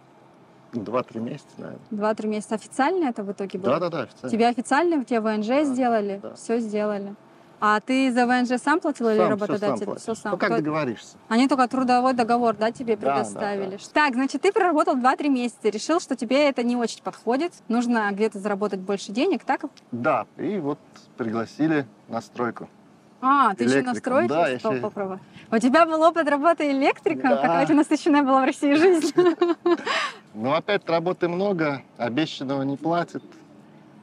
[0.72, 1.80] 2-3 месяца, наверное.
[1.90, 2.54] Два-три месяца.
[2.54, 3.74] Официально это в итоге было?
[3.78, 4.30] Да-да-да, официально.
[4.30, 6.20] Тебя официально, тебе ВНЖ сделали?
[6.36, 7.14] Все сделали.
[7.62, 9.76] А ты за ВНЖ сам платил или Сам, всё работодатель?
[9.76, 10.02] сам платишь.
[10.02, 10.32] Всё сам.
[10.32, 11.18] Ну, как То- договоришься?
[11.28, 13.78] Они только трудовой договор, да, тебе Да, да, предоставили.
[13.92, 18.38] Так, значит, ты проработал 2-3 месяца, решил, что тебе это не очень подходит, нужно где-то
[18.38, 19.66] заработать больше денег, так?
[19.92, 20.78] Да, и вот
[21.18, 22.66] пригласили на стройку.
[23.22, 25.20] А, ты еще Электриком, на стройке да, ещё- попробовать?
[25.52, 27.28] У тебя был опыт работы электриком?
[27.32, 27.36] Да.
[27.36, 29.12] Какая у тебя насыщенная была в России жизнь?
[30.34, 33.22] Но опять работы много, обещанного не платят.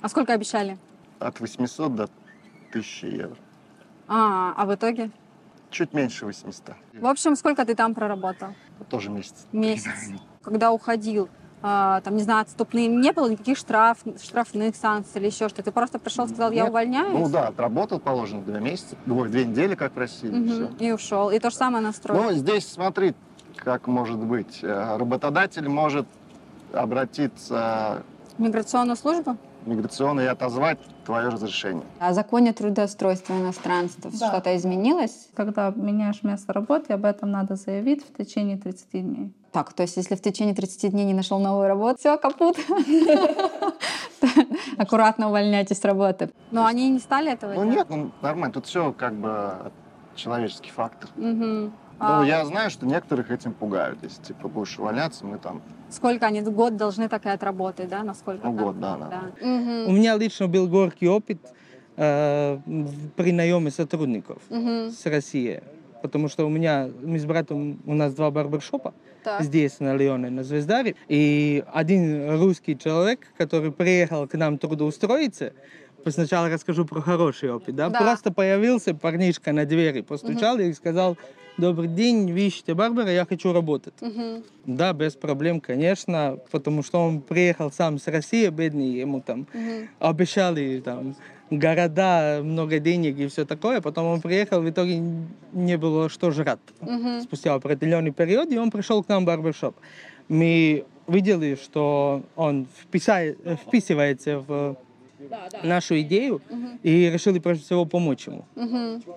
[0.02, 0.78] А сколько обещали?
[1.20, 2.10] От 800 до
[2.70, 3.38] 1000 евро.
[4.08, 5.10] А, а в итоге?
[5.70, 6.76] Чуть меньше 800.
[6.94, 8.50] В общем, сколько ты там проработал?
[8.90, 9.46] Тоже месяц.
[9.52, 9.90] Месяц.
[10.42, 11.30] Когда уходил,
[11.62, 15.64] а, там, не знаю, отступные, не было никаких штраф, штрафных санкций или еще что-то?
[15.64, 16.70] Ты просто пришел, сказал, я Нет.
[16.70, 17.14] увольняюсь?
[17.14, 20.30] Ну да, отработал положено два месяца, ой, две недели, как в России.
[20.30, 20.48] Мгм.
[20.48, 20.70] всё.
[20.80, 21.32] И ушел.
[21.32, 22.24] И то же самое на стройке.
[22.24, 23.16] Ну, здесь смотри,
[23.58, 24.60] как может быть.
[24.64, 26.08] Э, Работодатель может
[26.74, 28.04] обратиться
[28.38, 29.38] В миграционную службу?
[29.64, 31.84] в миграционный и отозвать твое разрешение.
[32.00, 34.30] О законе трудоустройства иностранцев Да.
[34.30, 35.28] что-то изменилось?
[35.36, 39.34] Когда меняешь место работы, об этом надо заявить в течение 30 дней.
[39.52, 42.56] Так, то есть если в течение 30 дней не нашел новую работу, все, капут.
[44.78, 46.30] Аккуратно увольняйтесь с работы.
[46.52, 47.76] Но они не стали этого Ну делать?
[47.78, 49.72] нет, ну нормально, тут все как бы
[50.16, 51.10] человеческий фактор.
[52.00, 54.00] Ну, А я знаю, что некоторых этим пугают.
[54.04, 56.42] Если типа будешь увольняться, мы там, Сколько они?
[56.42, 58.04] Год должны так и отработать, да?
[58.04, 58.48] Насколько?
[58.48, 58.66] ну, там?
[58.66, 59.22] год, да, да.
[59.42, 61.40] У меня лично был горький опыт
[61.96, 62.60] э,
[63.16, 64.92] при наеме сотрудников Мгм.
[64.92, 65.64] с России.
[66.04, 69.42] Потому что у меня, мы с братом, у нас два барбершопа Так.
[69.42, 70.96] здесь, на Леоне, на Звездаре.
[71.08, 75.54] И один русский человек, который приехал к нам трудоустроиться,
[76.06, 77.90] сначала расскажу про хороший опыт, да?
[77.90, 78.00] Да.
[78.00, 81.18] Просто появился парнишка на двери, постучал и сказал,
[81.58, 83.94] добрый день, вы ищете барбера, я хочу работать.
[84.02, 84.44] Мгм.
[84.66, 89.90] Да, без проблем, конечно, потому что он приехал сам с России, бедный, ему там Мгм.
[90.00, 91.16] обещали там
[91.50, 93.82] города, много денег и все такое.
[93.82, 95.02] Потом он приехал, в итоге
[95.54, 96.60] не было что жрать.
[96.82, 97.22] Мгм.
[97.22, 99.76] Спустя определенный период, и он пришел к нам в барбершоп.
[100.28, 104.76] Мы видели, что он вписай- вписывается в
[105.64, 106.42] нашу идею
[106.84, 108.46] и решили прежде всего помочь ему.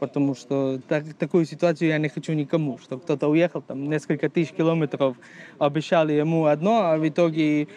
[0.01, 4.53] Потому что так- такую ситуацию я не хочу никому, чтобы кто-то уехал там несколько тысяч
[4.53, 5.16] километров,
[5.59, 7.68] обещали ему одно, а в итоге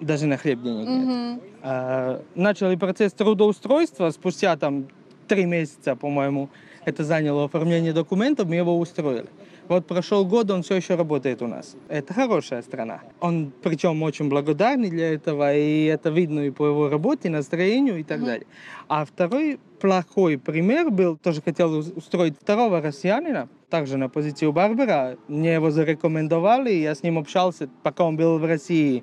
[0.00, 1.42] даже на хлеб денег нет.
[1.62, 4.86] А, начали процесс трудоустройства, спустя там
[5.28, 6.48] три месяца, по-моему,
[6.84, 9.26] это заняло оформление документов, мы его устроили.
[9.66, 11.74] Вот прошел год, он все еще работает у нас.
[11.88, 13.00] Это хорошая страна.
[13.20, 18.02] Он причем очень благодарный для этого, и это видно и по его работе, настроению и
[18.02, 18.46] так далее.
[18.88, 25.16] А второй плохой пример был, тоже хотел ус- устроить второго россиянина, также на позицию Барбера.
[25.28, 29.02] Мне его зарекомендовали, я с ним общался, пока он был в России,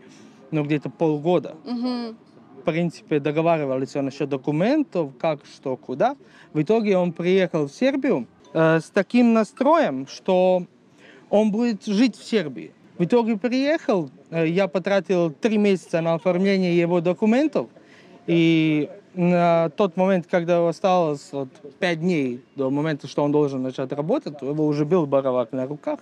[0.51, 2.15] ну, где-то полгода Мгм.
[2.59, 6.15] в принципе, договаривались насчет документов, как, что, куда.
[6.53, 10.65] В итоге он приехал в Сербию э, с таким настроем, что
[11.29, 12.71] он будет жить в Сербии.
[12.97, 17.67] В итоге приехал, э, я потратил три месяца на оформление его документов,
[18.27, 23.91] и на тот момент, когда осталось вот, пять дней до момента, что он должен начать
[23.91, 25.99] работать, у него уже был баровак на руках,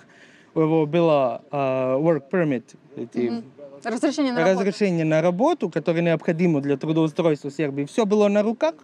[0.54, 2.64] у него было э, work permit,
[2.96, 3.44] эти Мгм.
[3.84, 4.60] Разрешение на работу.
[4.60, 7.86] разрешение на работу, которое необходимо для трудоустройства в Сербии.
[7.86, 8.76] Все было на руках.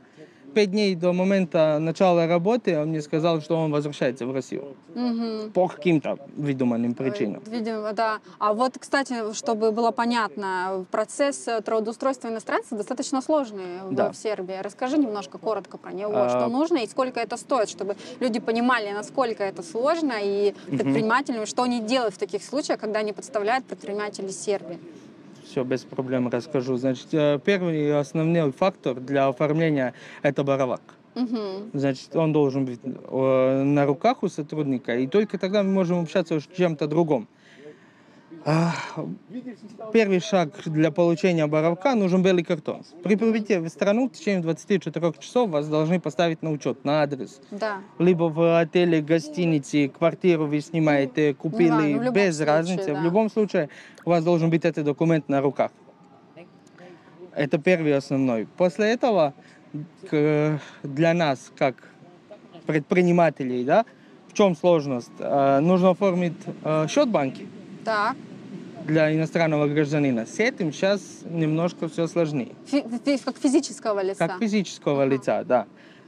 [0.55, 4.63] Пять дней до момента начала работы он мне сказал, что он возвращается в Россию.
[4.95, 5.51] Мгм.
[5.51, 7.43] По каким-то выдуманным причинам.
[7.45, 8.19] Видимо, да.
[8.39, 14.11] А вот, кстати, чтобы было понятно, процесс э, трудоустройства иностранцев достаточно сложный в- Да.
[14.13, 14.55] в Сербии.
[14.61, 18.91] Расскажи немножко коротко про него, А, что нужно и сколько это стоит, чтобы люди понимали,
[18.93, 24.31] насколько это сложно, и предпринимателям, что они делают в таких случаях, когда они подставляют предпринимателей
[24.31, 24.79] Сербии.
[25.55, 26.75] Все без проблем расскажу.
[26.75, 30.81] Значит, э, первый и основной фактор для оформления– это баровак.
[31.15, 31.69] Мгм.
[31.71, 36.35] Значит, он должен быть э, на руках у сотрудника, и только тогда мы можем общаться
[36.35, 37.29] о чем-то другом.
[38.47, 38.73] А,
[39.91, 42.83] Первый шаг для получения боровка нужен белый картон.
[43.03, 47.41] При прибытии в страну в течение 24 часов вас должны поставить на учет, на адрес.
[47.49, 47.81] Да.
[47.97, 52.93] Либо в отеле, гостинице, квартиру вы снимаете, купили, в любом без случае, разницы.
[52.93, 52.99] да.
[52.99, 53.69] В любом случае
[54.05, 55.71] у вас должен быть этот документ на руках.
[57.33, 58.47] Это первый основной.
[58.57, 59.33] После этого
[60.83, 61.75] для нас, как
[62.67, 63.85] предпринимателей, да,
[64.27, 65.11] в чем сложность?
[65.19, 67.45] Э, Нужно оформить э, счет в банке
[67.83, 68.15] Так.
[68.85, 70.25] Для иностранного гражданина.
[70.25, 72.53] С этим сейчас немножко все сложнее.
[72.67, 72.83] Фи-
[73.23, 74.27] как физического лица.
[74.27, 75.65] Как физического лица, да.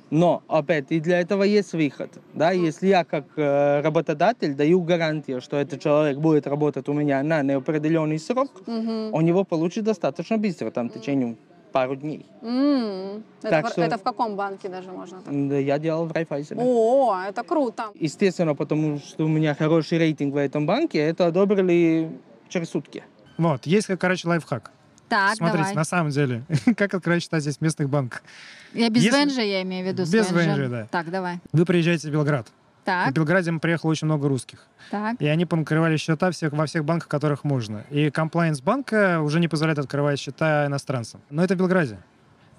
[0.10, 2.10] Но, опять, и для этого есть выход.
[2.34, 2.52] Да?
[2.52, 7.42] Если я как э, работодатель даю гарантию, что этот человек будет работать у меня на
[7.44, 9.14] неопределенный срок, Мгм.
[9.14, 11.36] он его получит достаточно быстро, там, в течение
[11.74, 12.26] пару дней.
[12.42, 15.20] Это, Так в- что- это в каком банке даже можно?
[15.22, 15.50] так?
[15.50, 16.62] Да, Я делал в Райфайзене.
[16.64, 17.84] О, это круто.
[17.96, 22.10] Естественно, потому что у меня хороший рейтинг в этом банке, это одобрили
[22.50, 23.04] через сутки.
[23.38, 24.72] Вот, есть, короче, лайфхак.
[25.10, 25.76] Так, Смотрите, давай.
[25.76, 26.44] на самом деле,
[26.76, 28.24] как открывать счета здесь в местных банках?
[28.74, 30.04] Я без Если- ВНЖ, я имею в виду.
[30.04, 30.46] Без ВНЖ.
[30.58, 30.88] ВНЖ, да.
[30.92, 31.40] Так, давай.
[31.54, 32.48] Вы приезжаете в Белград.
[32.84, 33.10] Так.
[33.12, 34.66] В Белграде приехало очень много русских.
[34.92, 35.22] Так.
[35.22, 37.86] И они понакрывали счета всех, во всех банках, которых можно.
[37.90, 41.22] И комплайнс банка уже не позволяет открывать счета иностранцам.
[41.30, 42.00] Но это в Белграде.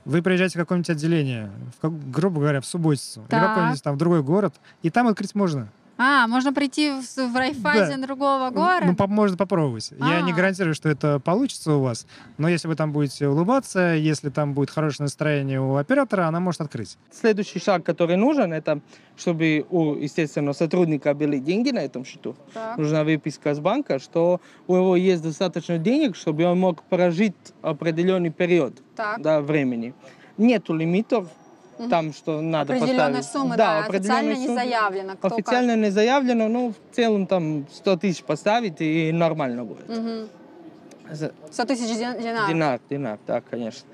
[0.05, 1.51] Вы приезжаете в какое-нибудь отделение,
[1.83, 3.49] в грубо говоря, в Субботицу, или Так.
[3.49, 5.69] какой-нибудь там в другой город, и там открыть можно.
[6.01, 8.87] А, можно прийти в, в Райфайзен другого города?
[8.87, 9.91] Ну, по- можно попробовать.
[9.99, 10.35] Я не А.
[10.35, 12.07] гарантирую, что это получится у вас,
[12.39, 16.61] но если вы там будете улыбаться, если там будет хорошее настроение у оператора, она может
[16.61, 16.97] открыть.
[17.11, 18.81] Следующий шаг, который нужен, это
[19.17, 22.37] чтобы у, естественно, сотрудника были деньги на этом счету.
[22.55, 22.79] Так.
[22.79, 28.31] Нужна выписка с банка, что у него есть достаточно денег, чтобы он мог прожить определенный
[28.31, 29.21] период Так.
[29.21, 29.95] да, времени.
[30.37, 31.27] Нету лимитов,
[31.91, 33.27] там, что надо Определенной поставить.
[33.27, 35.17] суммы, да, определенной официально не заявлено.
[35.17, 39.87] Кто Официально не заявлено, ну, в целом там 100 тысяч поставить и нормально будет.
[39.87, 41.17] как?
[41.17, 42.49] За- 100 тысяч дин- динаров.
[42.49, 43.89] Динар, динар, да, конечно.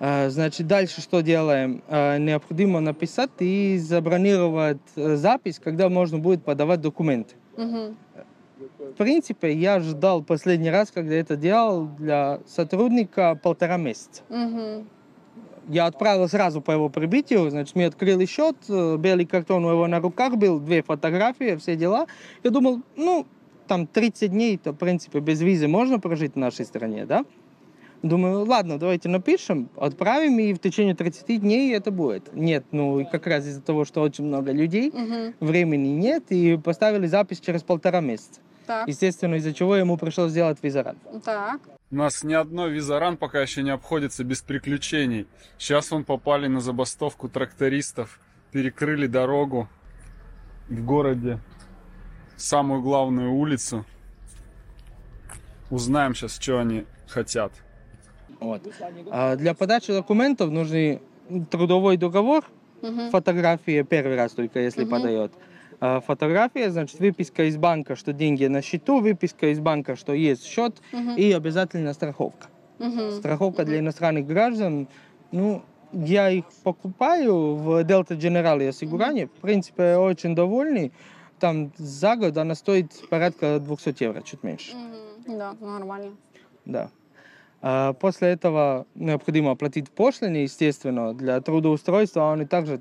[0.00, 1.82] А, Значит, дальше что делаем?
[1.88, 7.34] А, Необходимо написать и забронировать э, запись, когда можно будет подавать документы.
[7.56, 7.96] Мгм.
[8.80, 14.22] В принципе, я ждал последний раз, когда это делал для сотрудника полтора месяца.
[14.28, 14.88] Мгм.
[15.68, 19.86] Я отправил сразу по его прибытию, значит, мы открыли счет, э, белый картон у него
[19.86, 22.06] на руках был, две фотографии, все дела.
[22.42, 23.26] Я думал, ну,
[23.66, 27.24] там 30 дней, то, в принципе, без визы можно прожить в нашей стране, да?
[28.02, 32.34] Думаю, ладно, давайте напишем, отправим, и в течение 30 дней это будет.
[32.34, 35.34] Нет, ну, и как раз из-за того, что очень много людей, Мгм.
[35.40, 38.40] времени нет, и поставили запись через полтора месяца.
[38.66, 38.88] Так.
[38.88, 40.96] Естественно, из-за чего ему пришлось сделать визаран.
[41.24, 41.60] Так.
[41.90, 45.26] У нас ни одно визаран пока еще не обходится без приключений.
[45.58, 48.18] Сейчас вон попали на забастовку трактористов,
[48.52, 49.68] перекрыли дорогу
[50.68, 51.38] в городе,
[52.36, 53.84] самую главную улицу.
[55.70, 57.52] Узнаем сейчас, что они хотят.
[58.40, 58.62] Вот.
[59.10, 61.00] А для подачи документов нужны
[61.50, 62.44] трудовой договор,
[62.82, 63.10] Мгм.
[63.10, 64.90] фотографии первый раз только если Мгм.
[64.90, 65.32] подает.
[65.80, 70.44] А фотография, значит, выписка из банка, что деньги на счету, выписка из банка, что есть
[70.44, 71.16] счет, Мгм.
[71.16, 72.48] и обязательно страховка.
[72.78, 73.10] Мгм.
[73.12, 74.88] Страховка для иностранных граждан,
[75.32, 79.26] ну, я их покупаю в Delta General и Осигуране.
[79.26, 80.92] В принципе, очень довольный.
[81.38, 84.74] Там за год она стоит порядка 200 евро, чуть меньше.
[84.74, 85.38] Мгм.
[85.38, 86.16] Да, нормально.
[86.64, 86.90] Да.
[87.60, 92.32] А После этого необходимо оплатить пошлины, естественно, для трудоустройства.
[92.32, 92.80] Они также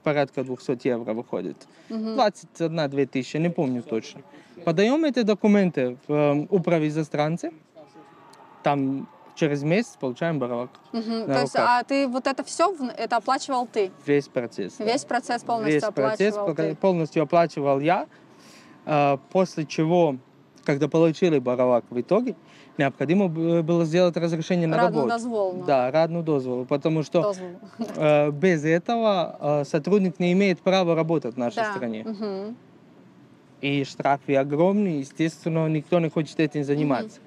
[0.00, 1.56] порядка 200 евро выходит.
[1.88, 2.16] Мгм.
[2.18, 4.22] 21-2 тысячи, не помню точно.
[4.64, 7.52] Подаем эти документы в э, управе застранцы.
[8.62, 10.36] Там через месяц получаем.
[10.36, 11.26] Мгм.
[11.26, 13.90] на То есть, а ты вот это все, это оплачивал ты?
[14.06, 14.78] Весь процесс.
[14.78, 16.74] Весь процесс полностью Весь процесс оплачивал пока- ты?
[16.76, 18.06] полностью оплачивал я.
[18.84, 20.16] А, После чего,
[20.64, 22.34] когда получили боровак в итоге,
[22.78, 25.08] необходимо б- было сделать разрешение на работу.
[25.08, 25.64] дозволу.
[25.66, 27.50] Да, радну дозволу, потому что Дозвол.
[27.96, 31.72] э, без этого э, сотрудник не имеет права работать в нашей Да.
[31.72, 32.04] стране.
[32.04, 32.56] Мгм.
[33.60, 37.20] И штрафы огромные, естественно, никто не хочет этим заниматься.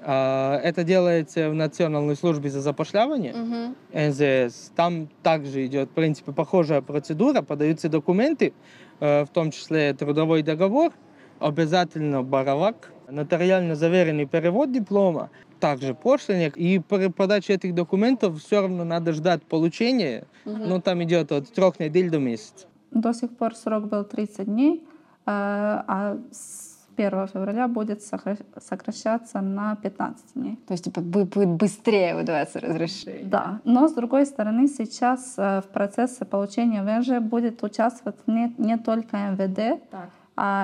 [0.00, 3.74] А, Это делается в Национальной службе за запошлявание, Мгм.
[3.92, 4.70] НЗС.
[4.76, 8.52] Там также идет, в принципе, похожая процедура, подаются документы,
[9.00, 10.92] э, в том числе трудовой договор,
[11.40, 16.52] обязательно боровак, нотариально заверенный перевод диплома, также пошлине.
[16.56, 20.68] И при подаче этих документов все равно надо ждать получения, Мгм.
[20.68, 22.66] ну там идет от трех недель до месяца.
[22.90, 24.82] До сих пор срок был 30 дней,
[25.26, 30.58] э, а с 1 февраля будет сокра- сокращаться на 15 дней.
[30.66, 33.24] То есть, типа, бу- будет быстрее выдаваться разрешение.
[33.24, 38.76] Да, но с другой стороны, сейчас э, в процессе получения ВНЖ будет участвовать не, не
[38.78, 40.08] только МВД, а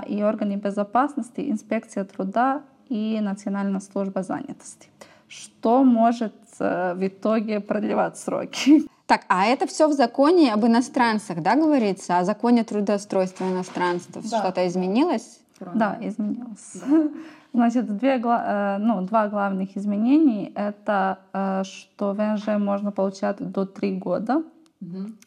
[0.06, 4.88] и органы безопасности, инспекция труда и Национальная служба занятости,
[5.28, 8.82] что может э, в итоге продлевать сроки.
[9.06, 12.16] Так, а это все в законе об иностранцах, да, говорится?
[12.16, 14.30] О законе трудоустройства иностранцев.
[14.30, 14.38] Да.
[14.38, 15.40] Что-то изменилось?
[15.74, 16.82] Да, изменилось.
[17.52, 23.94] Значит, две, э, ну, два главных изменений— это э, что ВНЖ можно получать до три
[23.94, 24.42] года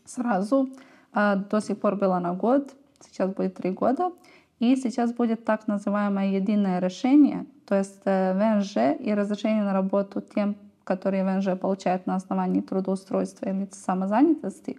[0.05, 0.69] сразу.
[1.13, 4.11] А До сих пор было на год, сейчас будет три года.
[4.59, 10.21] И сейчас будет так называемое единое решение, то есть э, ВНЖ и разрешение на работу
[10.21, 14.77] тем, которые ВНЖ получают на основании трудоустройства или самозанятости,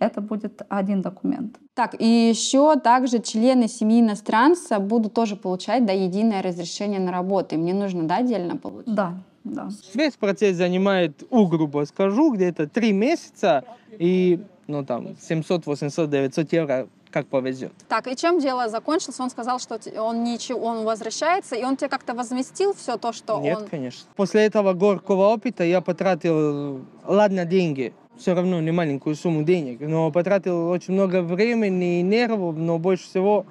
[0.00, 1.58] это будет один документ.
[1.74, 7.54] Так, и еще также члены семьи иностранца будут тоже получать, да, единое разрешение на работу.
[7.54, 8.94] Им не нужно, да, отдельно получить?
[8.94, 9.14] Да,
[9.44, 9.68] да.
[9.94, 16.52] Весь процесс занимает, у грубо скажу, где-то три месяца и, ну там, 700, 800, 900
[16.52, 17.72] евро, как повезет.
[17.88, 19.20] Так, и чем дело закончилось?
[19.20, 23.40] Он сказал, что он ничего, он возвращается, и он тебе как-то возместил все то, что
[23.40, 23.68] Нет, он...
[23.68, 24.08] конечно.
[24.16, 30.10] После этого горького опыта я потратил, ладно, деньги, все равно не маленькую сумму денег, но
[30.10, 33.46] потратил очень много времени и нервов, но больше всего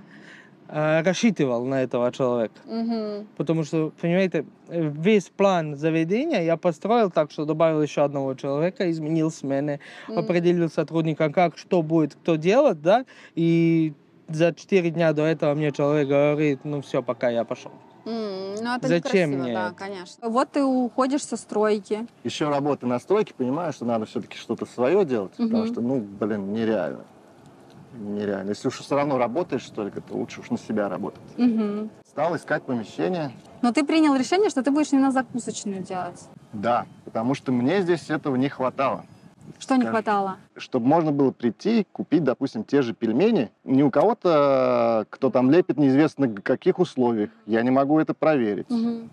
[0.72, 2.56] рассчитывал на этого человека.
[2.66, 3.28] Мгм.
[3.38, 8.90] Потому что, понимаете, э, весь план заведения я построил так, что добавил еще одного человека,
[8.90, 10.20] изменил смены, Мгм.
[10.20, 13.06] определил сотрудника, как, что будет, кто делать, да,
[13.36, 13.94] и
[14.30, 17.72] за четыре дня до этого мне человек говорит, ну все, пока я пошел.
[18.06, 19.76] М, Ну, это Зачем мне да, это?
[19.76, 20.30] конечно.
[20.30, 22.08] Вот ты уходишь со стройки.
[22.24, 25.68] Еще работа на стройке, понимаю, что надо все-таки что-то свое делать, потому Мгм.
[25.68, 27.06] что, ну, блин, нереально.
[27.94, 28.50] Нереально.
[28.50, 31.22] Если уж все равно работаешь только, то лучше уж на себя работать.
[31.38, 31.90] Мгм.
[32.08, 33.32] Стал искать помещение.
[33.62, 36.28] Но ты принял решение, что ты будешь именно закусочную делать.
[36.54, 39.06] Да, потому что мне здесь этого не хватало.
[39.60, 40.38] Что не хватало?
[40.56, 43.52] Чтобы можно было прийти, купить, допустим, те же пельмени.
[43.64, 47.30] Не у кого-то, кто там лепит неизвестно в каких условиях.
[47.46, 48.68] Я не могу это проверить.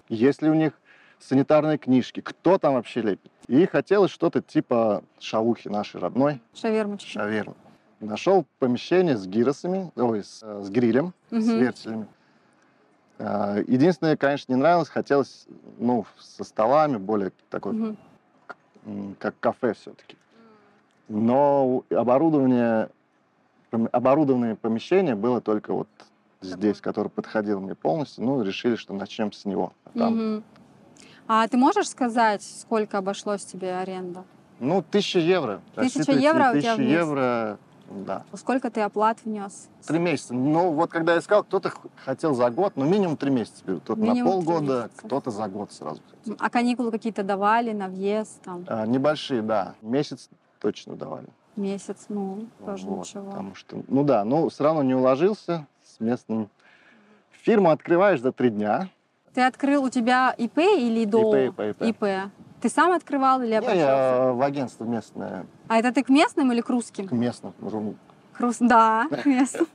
[0.08, 0.72] Есть ли у них
[1.18, 3.30] санитарные книжки, кто там вообще лепит.
[3.48, 7.08] И хотелось что-то типа шавухи нашей родной, Шавермочки.
[7.10, 7.54] шавермы.
[8.00, 11.58] Нашел помещение с гиросами, ой, с, э, с грилем, с Мгм.
[11.60, 12.06] вертелями.
[13.18, 15.46] А, Единственное, конечно, не нравилось, хотелось,
[15.78, 17.96] ну, со столами, более такой,
[18.86, 20.16] м, как кафе все-таки.
[21.08, 22.90] Но оборудование,
[23.70, 25.88] оборудованное помещение было только вот
[26.40, 28.24] здесь, которое подходило мне полностью.
[28.24, 29.72] Ну, решили, что начнем с него.
[29.84, 30.44] А там, Мгм.
[31.26, 34.24] А ты можешь сказать, сколько обошлось тебе аренда?
[34.60, 35.60] Ну, тысяча евро.
[35.74, 37.58] Тысяча евро у тебя Тысяча евро,
[37.90, 38.24] да.
[38.34, 39.68] Сколько ты оплат внес?
[39.86, 40.34] Три месяца.
[40.34, 41.72] Ну, вот когда я искал, кто-то
[42.04, 43.82] хотел за год, но минимум три месяца берут.
[43.84, 46.00] Кто-то на полгода, кто-то за год сразу.
[46.38, 49.74] А каникулы какие-то давали на въезд, там, А, небольшие, да.
[49.82, 50.28] Месяц
[50.60, 51.26] точно давали.
[51.56, 53.30] месяц, ну, тоже Вот, ничего.
[53.30, 56.48] Потому что, ну да, ну все равно не уложился с местным.
[57.30, 58.88] Фирму открываешь за три дня.
[59.34, 62.04] Ты открыл у тебя ИП или до ИП, ИП, ИП.
[62.60, 63.80] Ты сам открывал или обращался?
[64.26, 67.06] я в агентство местное, А это ты к местным или к русским?
[67.08, 67.52] к местным.
[68.32, 69.66] К рус- Да, к местным.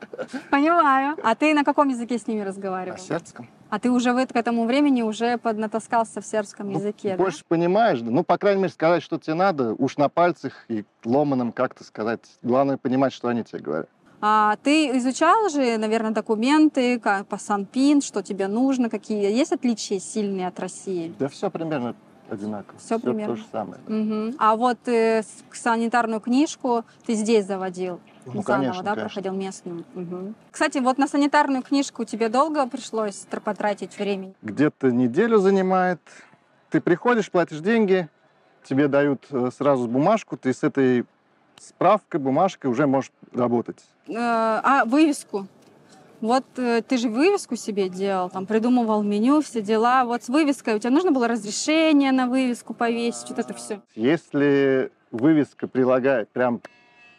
[0.49, 1.17] Понимаю.
[1.23, 2.97] А ты на каком языке с ними разговаривал?
[2.97, 3.47] На сербском.
[3.69, 7.17] А ты уже в к этому времени уже поднатаскался в сербском языке, да?
[7.17, 8.11] Ну, Больше понимаешь, да?
[8.11, 12.21] ну, по крайней мере, сказать, что тебе надо, уж на пальцах и ломаном как-то сказать.
[12.43, 13.89] Главное понимать, что они тебе говорят.
[14.21, 19.99] А ты изучал же, наверное, документы как по Санпин, что тебе нужно, какие есть отличия
[19.99, 21.13] сильные от России?
[21.19, 21.95] Да все примерно
[22.33, 22.77] одинаково.
[22.79, 23.35] Всё примерно.
[23.35, 23.79] то же самое.
[23.87, 24.35] Мгм.
[24.37, 27.99] А вот э, санитарную книжку ты здесь заводил?
[28.25, 29.09] Ну, Заново, конечно, да, конечно.
[29.09, 29.83] проходил местную.
[29.93, 30.35] Мгм.
[30.51, 34.33] Кстати, вот на санитарную книжку тебе долго пришлось тр- потратить времени?
[34.41, 35.99] Где-то неделю занимает.
[36.69, 38.07] Ты приходишь, платишь деньги,
[38.63, 41.05] тебе дают э, сразу бумажку, ты с этой
[41.59, 43.83] справкой, бумажкой уже можешь работать.
[44.07, 45.47] Э, а вывеску?
[46.23, 50.05] Вот э, ты же вывеску себе делал, там придумывал меню, все дела.
[50.05, 53.81] Вот с вывеской у тебя нужно было разрешение на вывеску повесить, вот это все.
[53.93, 56.61] Если вывеска прилагает прям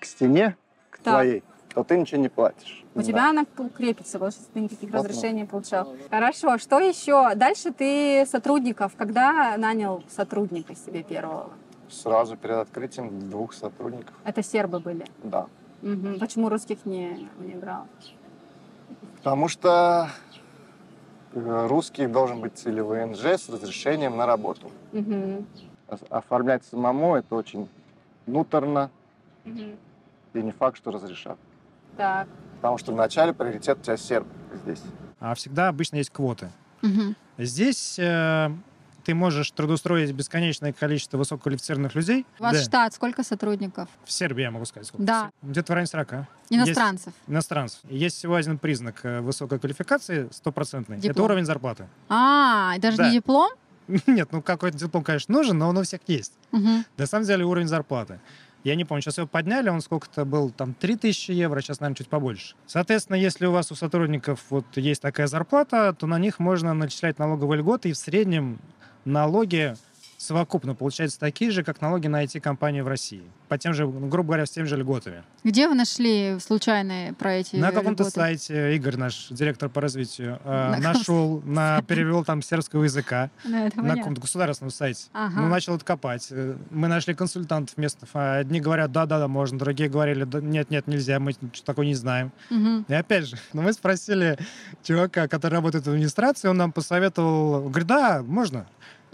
[0.01, 0.57] к стене,
[0.89, 1.13] к Так.
[1.17, 1.43] твоей,
[1.75, 2.83] то ты ничего не платишь.
[2.95, 3.05] У Да.
[3.05, 3.45] тебя она
[3.77, 5.95] крепится, потому что ты никаких Вот, разрешений не получал.
[6.09, 7.35] Хорошо, что еще?
[7.35, 11.51] Дальше ты сотрудников, когда нанял сотрудника себе первого?
[11.91, 14.15] Сразу перед открытием двух сотрудников.
[14.25, 15.05] Это сербы были.
[15.23, 15.47] Да.
[15.83, 16.19] Мгм.
[16.19, 17.87] Почему русских не, не брал?
[19.25, 20.11] Потому что
[21.33, 24.71] э, русский должен быть или ВНЖ с разрешением на работу.
[25.89, 27.67] Ос- Оформлять самому это очень
[28.27, 28.91] муторно
[29.47, 29.77] Мгм.
[30.35, 31.39] и не факт, что разрешат.
[31.97, 32.29] Так.
[32.57, 34.27] Потому что вначале приоритет у тебя серб
[34.63, 34.83] здесь.
[35.21, 36.51] А всегда обычно есть квоты.
[36.83, 37.17] Мгм.
[37.39, 38.51] Здесь э,
[39.05, 42.27] ты можешь трудоустроить бесконечное количество высококвалифицированных людей.
[42.39, 42.63] У вас Да.
[42.63, 43.89] штат сколько сотрудников?
[44.05, 44.87] В Сербии, я могу сказать.
[44.89, 45.05] сколько.
[45.05, 45.31] Да.
[45.43, 46.27] Где-то в районе 40.
[46.51, 47.07] Иностранцев.
[47.07, 47.81] Есть, иностранцев.
[47.89, 50.99] Есть всего один признак э, высокой квалификации, стопроцентный.
[51.03, 51.87] Это уровень зарплаты.
[52.09, 53.09] А, даже Да.
[53.09, 53.51] не диплом?
[54.07, 56.33] Нет, ну какой-то диплом, конечно, нужен, но он у всех есть.
[56.53, 56.85] Мгм.
[56.97, 58.21] На самом деле уровень зарплаты.
[58.63, 62.09] Я не помню, сейчас его подняли, он сколько-то был, там, 3000 евро, сейчас, наверное, чуть
[62.09, 62.55] побольше.
[62.67, 67.19] Соответственно, если у вас у сотрудников вот есть такая зарплата, то на них можно начислять
[67.19, 68.59] налоговые льготы, и в среднем
[69.05, 69.75] налоги
[70.17, 73.23] совокупно получаются такие же, как налоги на IT-компании в России.
[73.49, 75.23] По тем же, ну, грубо говоря, с теми же льготами.
[75.45, 78.11] Где вы нашли случайно про эти На каком-то льготы?
[78.11, 83.71] сайте Игорь, наш директор по развитию, э, На нашел, на, перевел там сербского языка на
[83.71, 85.09] каком-то государственном сайте.
[85.13, 85.43] Ага.
[85.43, 86.29] Ну, начал это копать.
[86.31, 88.09] Э, Мы нашли консультантов местных.
[88.15, 89.59] А Одни говорят, да-да-да, можно.
[89.59, 92.33] Другие говорили, «Да, нет-нет, нельзя, мы что такое не знаем.
[92.49, 92.87] Мгм.
[92.89, 94.39] И опять же, ну, мы спросили
[94.83, 98.67] чувака, который работает в администрации, он нам посоветовал, говорит, да, можно.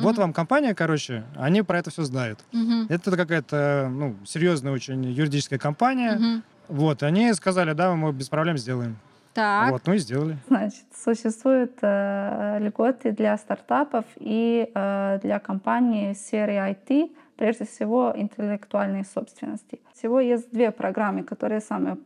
[0.02, 2.38] Вот вам компания, короче, они про это все знают.
[2.52, 2.86] Мгм.
[2.88, 6.12] Это какая-то, ну, серьезная очень юридическая компания.
[6.12, 6.42] Мгм.
[6.68, 8.96] Вот, они сказали, да, мы без проблем сделаем.
[9.34, 9.70] Так.
[9.70, 10.36] Вот, ну и сделали.
[10.48, 18.12] Значит, существуют э, льготы для стартапов и э, для компаний в сфере IT, прежде всего
[18.16, 19.80] интеллектуальной собственности.
[19.94, 21.96] Всего есть две программы, которые самые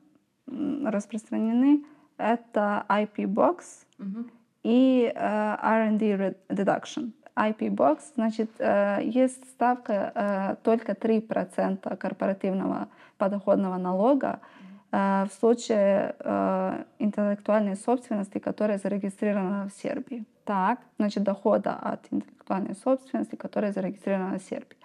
[0.46, 1.84] распространены.
[2.18, 3.86] Это IP Box
[4.62, 7.12] и э, R&D Deduction.
[7.36, 14.40] IP Box, значит, э, есть ставка э, только 3% корпоративного подоходного налога
[14.92, 16.14] э, в случае
[16.98, 20.24] интеллектуальной собственности, которая зарегистрирована в Сербии.
[20.44, 20.78] Так.
[20.98, 24.76] Значит, дохода от интеллектуальной собственности, которая зарегистрирована в Сербии.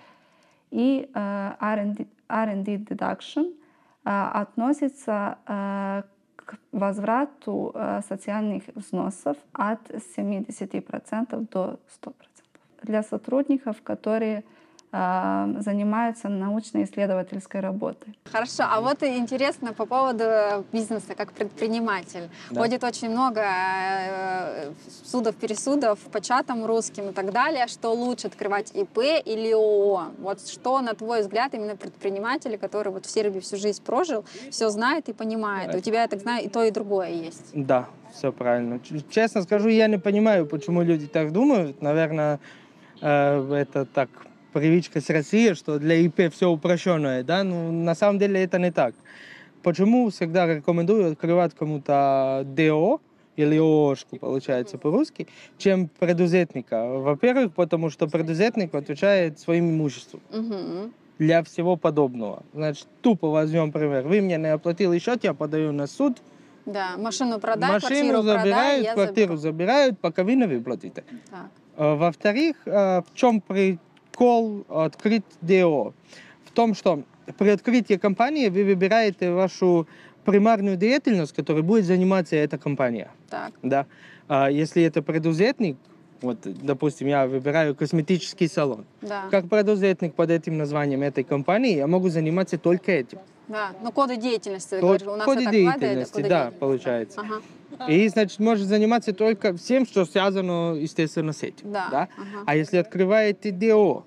[0.71, 3.53] И R&D, R&D deduction
[4.03, 7.75] относится к возврату
[8.07, 12.28] социальных взносов от 70% до 100%.
[12.83, 14.43] Для сотрудников, которые
[14.91, 18.17] э, занимаются научно-исследовательской работой.
[18.31, 22.29] Хорошо, а вот интересно по поводу бизнеса как предприниматель.
[22.49, 22.61] Да.
[22.61, 24.71] Ходит очень много э,
[25.03, 30.11] судов-пересудов по чатам русским и так далее, что лучше открывать ИП или ООО.
[30.19, 34.69] Вот что, на твой взгляд, именно предприниматель, который вот в Сербии всю жизнь прожил, все
[34.69, 35.75] знает и понимает.
[35.75, 37.51] У тебя, я так знаю, и то, и другое есть.
[37.53, 38.79] Да, все правильно.
[39.09, 41.81] Честно скажу, я не понимаю, почему люди так думают.
[41.81, 42.39] Наверное,
[43.01, 44.09] э, это так
[44.53, 47.43] привычка с России, что для ИП все упрощенное, да?
[47.43, 48.93] Но на самом деле это не так.
[49.63, 53.01] Почему всегда рекомендую открывать кому-то ДО
[53.35, 55.27] или ООшку, получается по-русски,
[55.57, 56.85] чем предузетника?
[56.99, 60.21] Во-первых, потому что предузетник отвечает своим имуществом
[61.19, 62.43] для всего подобного.
[62.53, 64.07] Значит, тупо возьмем пример.
[64.07, 66.17] Вы мне не оплатили счет, я подаю на суд,
[66.65, 71.03] Да, машину продай, машину квартиру продай, забирают, я квартиру забирают, пока вы не выплатите.
[71.29, 71.49] Так.
[71.79, 75.93] Э, Во-вторых, э, в чем прикол открыть ДО?
[76.45, 77.03] В том, что
[77.37, 79.87] при открытии компании вы выбираете вашу
[80.25, 83.09] примарную деятельность, которой будет заниматься эта компания.
[83.29, 83.53] Так.
[83.63, 83.85] Да.
[84.27, 85.77] А если это предузетник,
[86.21, 88.85] вот, допустим, я выбираю косметический салон.
[89.01, 89.29] Да.
[89.31, 93.19] Как предузетник под этим названием этой компании, я могу заниматься только этим.
[93.49, 96.59] Да, ну коды деятельности, ты говоришь, у нас коды это деятельности, коды да, деятельности.
[96.59, 97.21] получается.
[97.21, 97.91] Ага.
[97.91, 101.71] И, значит, может заниматься только всем, что связано, естественно, с этим.
[101.71, 102.07] Да, да?
[102.15, 102.43] ага.
[102.45, 104.05] А если открываете ДО,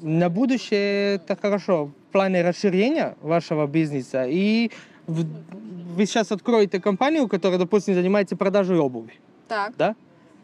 [0.00, 4.24] на будущее это хорошо в плане расширения вашего бизнеса.
[4.28, 4.70] И
[5.06, 9.14] вы сейчас откроете компанию, которая, допустим, занимается продажей обуви.
[9.48, 9.74] Так.
[9.76, 9.96] Да?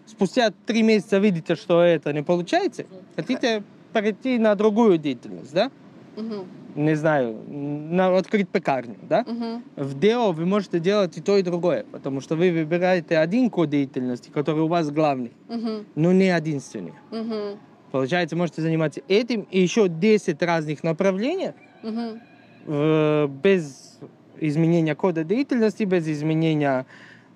[0.07, 2.85] Спустя три месяца видите, что это не получается,
[3.17, 3.63] хотите
[3.93, 5.71] перейти на другую деятельность, да?
[6.17, 6.47] Мгм.
[6.75, 9.25] Не знаю, на, открыть пекарню, да?
[9.27, 9.63] Мгм.
[9.77, 13.71] В ДО вы можете делать и то, и другое, потому что вы выбираете один код
[13.71, 15.87] деятельности, который у вас главный, Мгм.
[15.95, 16.95] но не единственный.
[17.11, 17.61] Мгм.
[17.93, 21.53] Получается, можете заниматься этим и еще 10 разных направлений
[21.83, 22.21] Мгм.
[22.67, 24.01] э, без
[24.41, 26.87] изменения кода деятельности, без изменения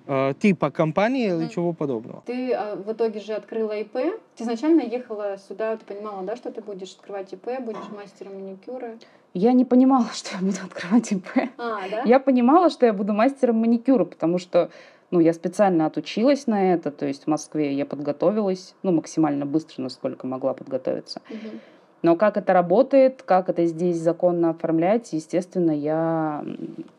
[0.05, 2.23] э, типа компании или чего подобного.
[2.25, 3.93] Ты а, в итоге же открыла ИП.
[4.35, 8.97] Ты изначально ехала сюда, ты понимала, да, что ты будешь открывать ИП, будешь мастером маникюра.
[9.33, 11.27] Я не понимала, что я буду открывать ИП.
[11.57, 12.03] А, да?
[12.05, 14.69] Я понимала, что я буду мастером маникюра, потому что
[15.11, 19.81] ну, я специально отучилась на это, то есть в Москве я подготовилась, ну, максимально быстро,
[19.81, 21.21] насколько могла подготовиться.
[21.29, 21.59] Мгм.
[22.01, 26.45] Но как это работает, как это здесь законно оформлять, естественно, я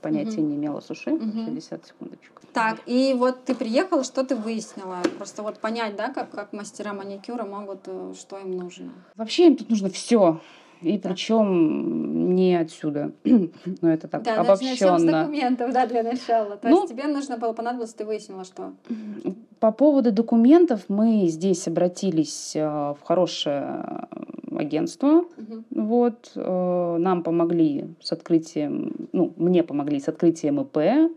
[0.02, 0.50] понятия Мгм.
[0.50, 0.80] не имела.
[0.80, 2.42] Слушай, 60 секундочку.
[2.52, 4.98] Так, и вот ты приехала, что ты выяснила?
[5.16, 8.92] Просто вот понять, да, как, как мастера маникюра могут, э, что им нужно.
[9.14, 10.40] Вообще им тут нужно все.
[10.82, 13.12] И причем не отсюда.
[13.24, 15.22] Но это так Да, начнем с обобщенно.
[15.24, 16.56] документов, да, для начала.
[16.56, 18.72] То Ну, есть тебе нужно было понадобилось, ты выяснила, что...
[19.58, 23.84] По поводу документов мы здесь обратились э, в хорошее
[24.56, 25.24] агентство.
[25.70, 31.12] Вот, э, нам помогли с открытием, ну, мне помогли с открытием ИП.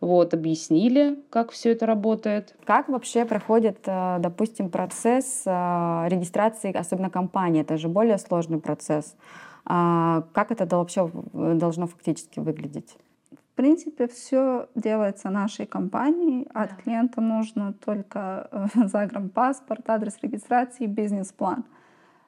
[0.00, 2.54] Вот, объяснили, как все это работает.
[2.64, 5.50] Как вообще проходит, э, допустим, процесс э,
[6.08, 7.62] регистрации, особенно компании?
[7.62, 9.16] Это же более сложный процесс.
[9.64, 12.96] А Как это вообще должно фактически выглядеть?
[13.32, 16.46] В принципе, все делается нашей компанией.
[16.54, 21.64] От клиента нужно только загранпаспорт, адрес регистрации, бизнес-план.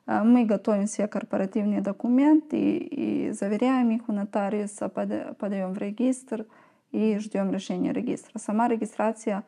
[0.08, 6.46] Э, Мы готовим все корпоративные документы и заверяем их у нотариуса, пода- подаем в регистр
[6.92, 8.38] и ждем решения регистра.
[8.38, 9.44] Сама регистрация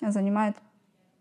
[0.00, 0.56] занимает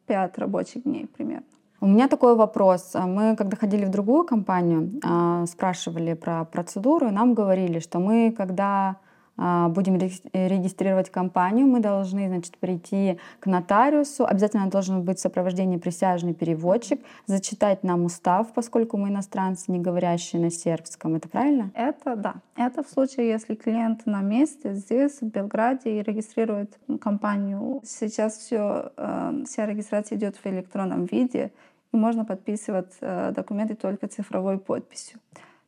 [0.08, 1.46] 5 рабочих дней примерно.
[1.82, 2.94] У меня такой вопрос.
[2.94, 8.32] Мы, когда ходили в другую компанию, а, спрашивали про процедуру, и нам говорили, что мы,
[8.32, 8.98] когда
[9.36, 14.26] будем реги- регистрировать компанию, мы должны, значит, прийти к нотариусу.
[14.26, 20.42] Обязательно должен быть в сопровождении присяжный переводчик, зачитать нам устав, поскольку мы иностранцы, не говорящие
[20.42, 21.16] на сербском.
[21.16, 21.72] Это правильно?
[21.74, 22.36] Это да.
[22.56, 27.82] Это в случае, если клиент на месте здесь, в Белграде, и регистрирует компанию.
[27.84, 28.92] Сейчас все,
[29.46, 31.52] вся регистрация идет в электронном виде,
[31.92, 35.20] и можно подписывать э, документы только цифровой подписью.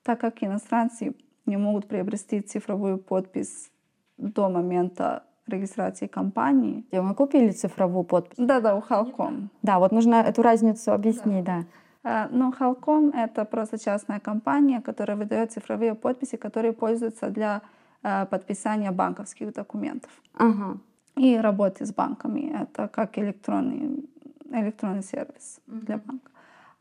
[0.03, 1.15] Так как иностранцы
[1.45, 3.71] не могут приобрести цифровую подпись
[4.17, 6.85] до момента регистрации компании.
[6.91, 8.37] И мы купили цифровую подпись?
[8.37, 9.49] Да-да, у Халком.
[9.61, 11.65] Да, вот нужно эту разницу объяснить, да.
[12.03, 17.61] Э, Но Халком— это просто частная компания, которая выдает цифровые подписи, которые пользуются для
[18.03, 20.11] э, подписания банковских документов.
[20.33, 20.77] Ага.
[21.15, 22.53] И работы с банками.
[22.61, 24.09] Это как электронный,
[24.51, 26.31] электронный сервис для банка.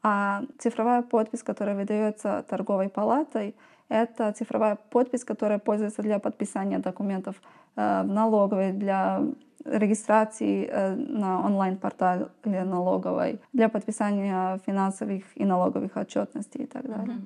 [0.03, 3.55] А цифровая подпись, которая выдается торговой палатой,
[3.89, 7.37] это цифровая подпись, которая пользуется для подписания документов
[7.77, 9.23] э, в налоговой, для
[9.65, 17.19] регистрации э, на онлайн-портале налоговой, для подписания финансовых и налоговых отчетностей и так далее.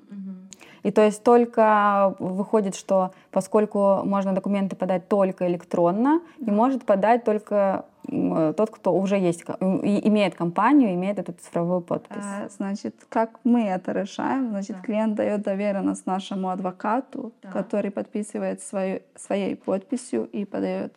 [0.85, 7.25] И то есть только выходит, что поскольку можно документы подать только электронно, и может подать
[7.25, 12.25] только м, тот, кто уже есть, имеет компанию, имеет эту цифровую подпись.
[12.43, 14.51] Э, Значит, как мы это решаем?
[14.51, 20.93] Значит, клиент дает доверенность нашему адвокату, который подписывает свою, своей подписью и подает.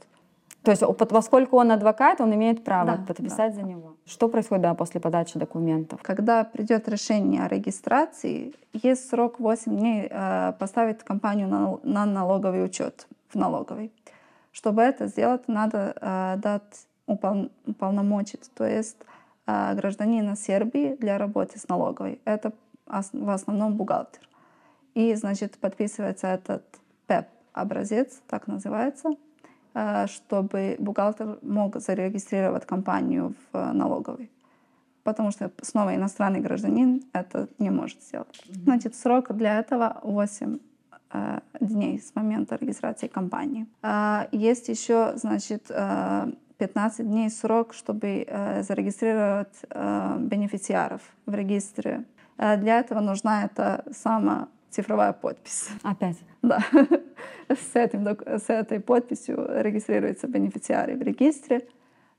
[0.63, 3.95] То есть поскольку он адвокат, он имеет право Да, подписать за него.
[4.05, 6.01] Что происходит да, после подачи документов?
[6.03, 12.63] Когда придет решение о регистрации, есть срок 8 дней э, поставить компанию на, на налоговый
[12.63, 13.91] учет в налоговой.
[14.51, 18.97] Чтобы это сделать, надо э, дать упол- уполномочить, то есть
[19.47, 22.21] э, гражданина Сербии для работы с налоговой.
[22.23, 22.51] Это
[22.85, 24.21] в основном бухгалтер.
[24.93, 26.63] И, значит, подписывается этот
[27.07, 29.11] ПЭП-образец, так называется,
[30.07, 34.29] чтобы бухгалтер мог зарегистрировать компанию в э, налоговой.
[35.03, 38.41] Потому что снова иностранный гражданин это не может сделать.
[38.49, 40.59] Значит, срок для этого 8
[41.13, 43.65] э, дней с момента регистрации компании.
[43.81, 52.03] А, Есть еще, значит, э, 15 дней срок, чтобы э, зарегистрировать э, бенефициаров в регистре.
[52.37, 55.69] Э, Для этого нужна эта сама цифровая подпись.
[55.81, 56.17] Опять?
[56.47, 56.59] Да.
[57.49, 61.67] С, этим, с этой подписью регистрируются бенефициары в регистре.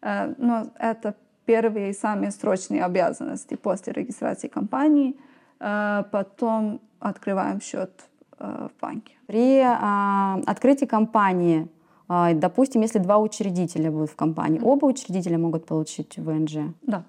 [0.00, 1.14] Э, Но это
[1.44, 5.16] первые и самые срочные обязанности после регистрации компании.
[5.60, 7.90] Э, Потом открываем счет
[8.38, 9.14] э, в банке.
[9.26, 11.68] При а, открытии компании,
[12.08, 16.74] а, допустим, если два учредителя будут в компании, оба учредителя могут получить ВНЖ?
[16.82, 17.04] Да.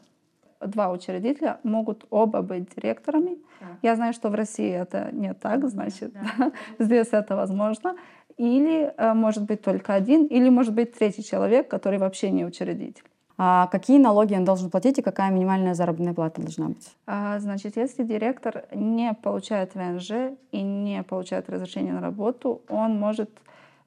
[0.68, 3.38] Два учредителя могут оба быть директорами.
[3.82, 6.14] Я знаю, что в России это не так, значит,
[6.80, 7.95] здесь это возможно.
[8.38, 13.03] Или э, может быть только один, или может быть третий человек, который вообще не учредитель.
[13.38, 16.95] А какие налоги он должен платить и какая минимальная заработная плата должна быть?
[17.07, 23.30] А, Значит, если директор не получает ВНЖ и не получает разрешение на работу, он может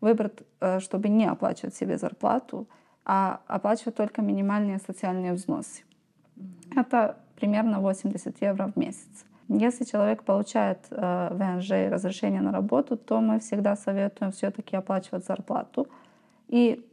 [0.00, 2.66] выбрать, э, чтобы не оплачивать себе зарплату,
[3.04, 5.82] а оплачивать только минимальные социальные взносы.
[6.74, 9.24] Это примерно 80 евро в месяц.
[9.48, 15.24] Если человек получает э, ВНЖ и разрешение на работу, то мы всегда советуем все-таки оплачивать
[15.24, 15.88] зарплату
[16.48, 16.84] и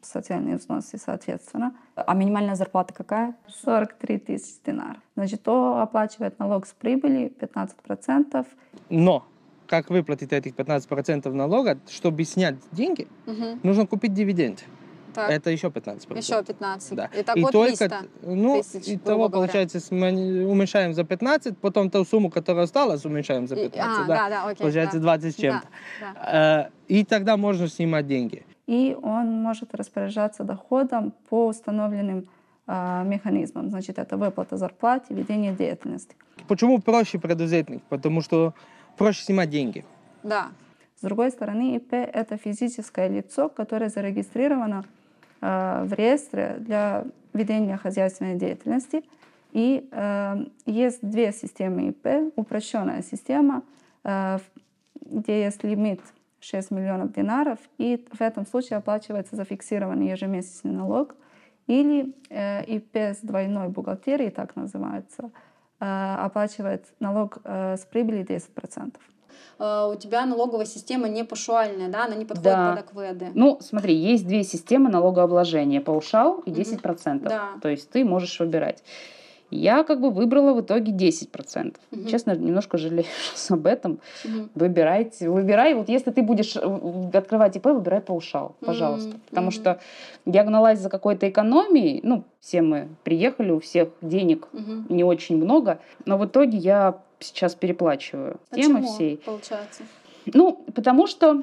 [0.00, 1.74] социальные взносы, соответственно.
[1.94, 3.34] А минимальная зарплата какая?
[3.48, 5.00] 43 тысячи динар.
[5.16, 8.46] Значит, то оплачивает налог с прибыли 15%.
[8.88, 9.26] Но
[9.66, 13.06] как выплатить этих 15% налога, чтобы снять деньги,
[13.62, 14.62] нужно купить дивиденды.
[15.14, 15.30] Так.
[15.30, 16.16] Это еще 15%.
[16.16, 16.94] Еще 15.
[16.94, 17.10] Да.
[17.14, 19.52] Итого и только, 300 ну, тысяч, и грубо того, говоря.
[19.52, 24.04] получается, уменьшаем за 15, потом ту сумму, которая осталась, уменьшаем за И- 15.
[24.04, 25.02] а, да, да, окей, Получается да.
[25.02, 25.68] 20 с чем-то.
[26.32, 28.44] Э, И тогда можно снимать деньги.
[28.66, 32.26] И он может распоряжаться доходом по установленным
[32.70, 33.70] а, механизмом.
[33.70, 36.14] Значит, это выплата зарплат и ведение деятельности.
[36.48, 37.82] Почему проще предузетник?
[37.88, 38.52] Потому что
[38.98, 39.86] проще снимать деньги.
[40.22, 40.48] Да.
[41.00, 44.97] С другой стороны, ИП— это физическое лицо, которое зарегистрировано э,
[45.40, 49.04] в реестре для ведения хозяйственной деятельности.
[49.52, 50.36] И э,
[50.66, 52.32] есть две системы ИП.
[52.36, 53.62] Упрощенная система,
[54.04, 54.38] э,
[55.00, 56.00] где есть лимит
[56.40, 61.14] 6 миллионов динаров, и в этом случае оплачивается зафиксированный ежемесячный налог,
[61.66, 65.30] или э, ИП с двойной бухгалтерией, так называется,
[65.80, 68.94] э, оплачивает налог э, с прибыли 10%.
[69.58, 72.70] Э, у тебя налоговая система не паушальная, да, она не подходит Да.
[72.76, 73.28] под АКВЭДы.
[73.34, 75.80] Ну, смотри, есть две системы налогообложения.
[75.80, 77.28] Паушал и 10%.
[77.28, 77.50] Да.
[77.62, 78.82] То есть ты можешь выбирать.
[79.50, 81.76] Я как бы выбрала в итоге 10%.
[81.90, 82.06] Мгм.
[82.06, 83.06] Честно, немножко жалею
[83.48, 83.98] об этом.
[84.24, 84.50] Мгм.
[84.54, 85.74] Выбирайте, выбирай.
[85.74, 89.10] Вот если ты будешь э, открывать ИП, выбирай паушал, пожалуйста.
[89.10, 89.52] Мгм, Потому мгм.
[89.52, 89.80] что
[90.26, 92.00] я гналась за какой-то экономией.
[92.02, 94.86] Ну, все мы приехали, у всех денег Мгм.
[94.90, 95.78] не очень много.
[96.04, 99.16] Но в итоге я сейчас переплачиваю темы всей.
[99.24, 99.82] получается?
[100.34, 101.42] Ну, потому что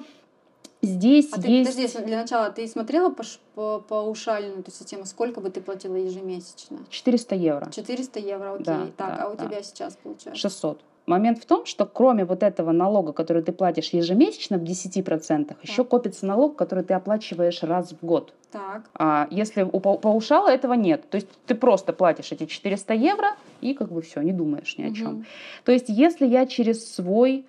[0.82, 1.76] здесь А ты, есть...
[1.76, 3.24] подожди, для начала, ты смотрела по,
[3.56, 5.06] по, паушальную эту систему?
[5.06, 6.80] Сколько бы ты платила ежемесячно?
[6.90, 7.72] 400 евро.
[7.72, 8.66] 400 евро, окей.
[8.66, 9.46] Да, так, да, а у да.
[9.46, 10.36] тебя сейчас получается?
[10.36, 10.82] 600.
[11.06, 15.86] Момент в том, что кроме вот этого налога, который ты платишь ежемесячно в 10%, еще
[15.86, 18.34] копится налог, который ты оплачиваешь раз в год.
[18.52, 18.90] Так.
[18.96, 23.36] А если у пау- паушала этого нет, то есть ты просто платишь эти 400 евро
[23.62, 25.26] и как бы все, не думаешь ни о чем.
[25.64, 27.46] То есть если я через свой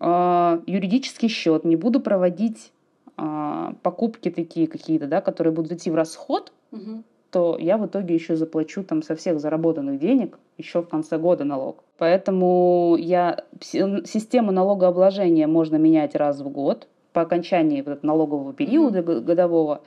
[0.00, 2.72] юридический счет не буду проводить
[3.16, 7.04] а, покупки такие какие-то, да, которые будут идти в расход, Мгм.
[7.30, 11.44] то я в итоге еще заплачу там со всех заработанных денег еще в конце года
[11.44, 11.82] налог.
[11.98, 19.02] Поэтому я си- систему налогообложения можно менять раз в год по окончании вот налогового периода
[19.02, 19.80] г- годового,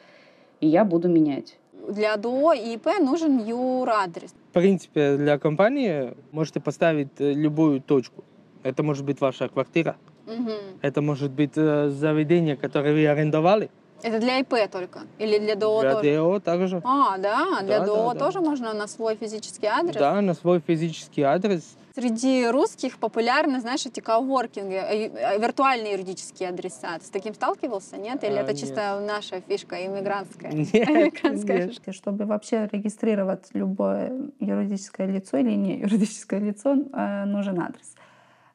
[0.62, 1.58] и я буду менять.
[1.90, 4.34] Для ДО и ИП нужен юрадрес.
[4.52, 8.24] В принципе, для компании можете поставить э, любую точку.
[8.64, 9.96] Это может быть ваша квартира,
[10.26, 10.52] Мгм.
[10.82, 13.70] это может быть э, заведение, которое вы арендовали.
[14.04, 15.00] Это для ИП только?
[15.18, 16.16] Или для ДО Для тоже?
[16.16, 16.82] ДО также.
[16.84, 18.20] А, да, для Да, ДО да, да.
[18.26, 19.96] тоже можно на свой физический адрес?
[19.96, 21.76] Да, на свой физический адрес.
[21.96, 27.00] Среди русских популярны, знаешь, эти коворкинги, э, э, виртуальные юридические адреса.
[27.00, 28.24] Ты с таким сталкивался, нет?
[28.24, 28.62] Или А, это нет.
[28.62, 30.52] чисто наша фишка иммигрантская?
[30.74, 31.96] Нет, Американская нет.
[31.96, 37.96] Чтобы вообще регистрировать любое юридическое лицо или не юридическое лицо, э, нужен адрес.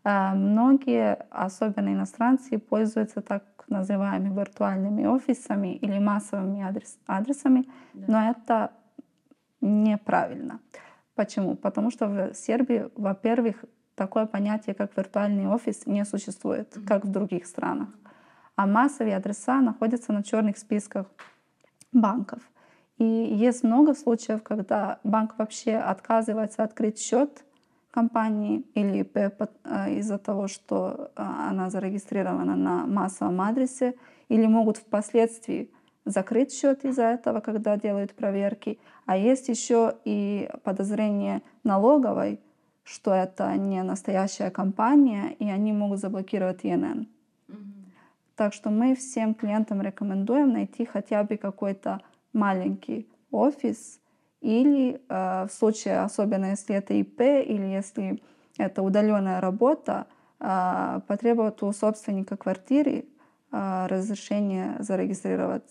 [0.04, 8.72] Э, Многие, особенно иностранцы, пользуются так называемыми виртуальными офисами или массовыми адрес- адресами, но это
[9.60, 10.60] неправильно.
[11.14, 11.56] Почему?
[11.56, 17.46] Потому что в Сербии, во-первых, такое понятие, как виртуальный офис, не существует, как в других
[17.46, 17.88] странах.
[18.56, 21.06] А массовые адреса находятся на черных списках
[21.92, 22.40] банков.
[22.98, 27.44] И есть много случаев, когда банк вообще отказывается открыть счет
[27.92, 33.94] компании или э, из-за того, что э, она зарегистрирована на массовом адресе,
[34.28, 35.70] или могут впоследствии
[36.04, 38.78] закрыть счет из-за этого, когда делают проверки.
[39.06, 42.40] А есть еще и подозрение налоговой,
[42.82, 47.06] что это не настоящая компания, и они могут заблокировать ИНН.
[48.34, 52.00] Так что мы всем клиентам рекомендуем найти хотя бы какой-то
[52.32, 54.00] маленький офис
[54.42, 58.22] или э, в случае, особенно если это ИП или если
[58.58, 60.06] это удаленная работа,
[60.40, 63.04] э, потребовать у собственника квартиры
[63.52, 65.70] э, разрешение зарегистрировать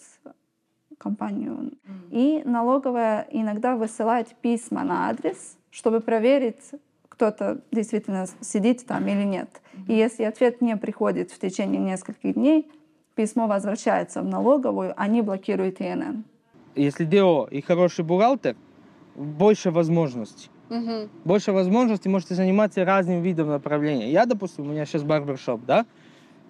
[0.97, 1.71] компанию.
[2.11, 6.71] И налоговая иногда высылает письма на адрес, чтобы проверить,
[7.09, 9.61] кто-то действительно сидит там или нет.
[9.87, 12.71] И если ответ не приходит в течение нескольких дней,
[13.15, 16.23] письмо возвращается в налоговую, они блокируют ИНН.
[16.75, 18.55] Если ДО и хороший бухгалтер,
[19.15, 20.49] больше возможностей.
[20.69, 21.09] Мгм.
[21.25, 24.11] Больше возможностей можете заниматься разным видом направления.
[24.11, 25.85] Я, допустим, у меня сейчас барбершоп, да?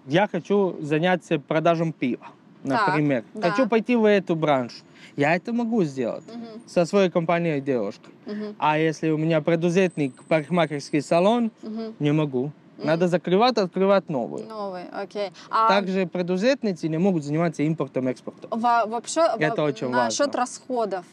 [0.08, 2.28] Я хочу заняться продажем пива,
[2.64, 3.24] Так, например.
[3.34, 3.50] да.
[3.50, 4.72] Хочу пойти в эту branch.
[5.16, 6.62] Я это могу сделать Мгм.
[6.68, 8.14] со своей компанией девушкой.
[8.26, 8.56] Мгм.
[8.60, 11.96] А если у меня предузетник парикмахерский салон, Мгм.
[12.00, 12.52] не могу.
[12.84, 14.46] Надо закрывать, открывать новую.
[14.48, 15.32] Новый, окей.
[15.50, 18.50] А Также предузетницы не могут заниматься импортом, экспортом.
[18.52, 20.40] во- вообще во- Это очень насчет важно.
[20.40, 21.06] расходов.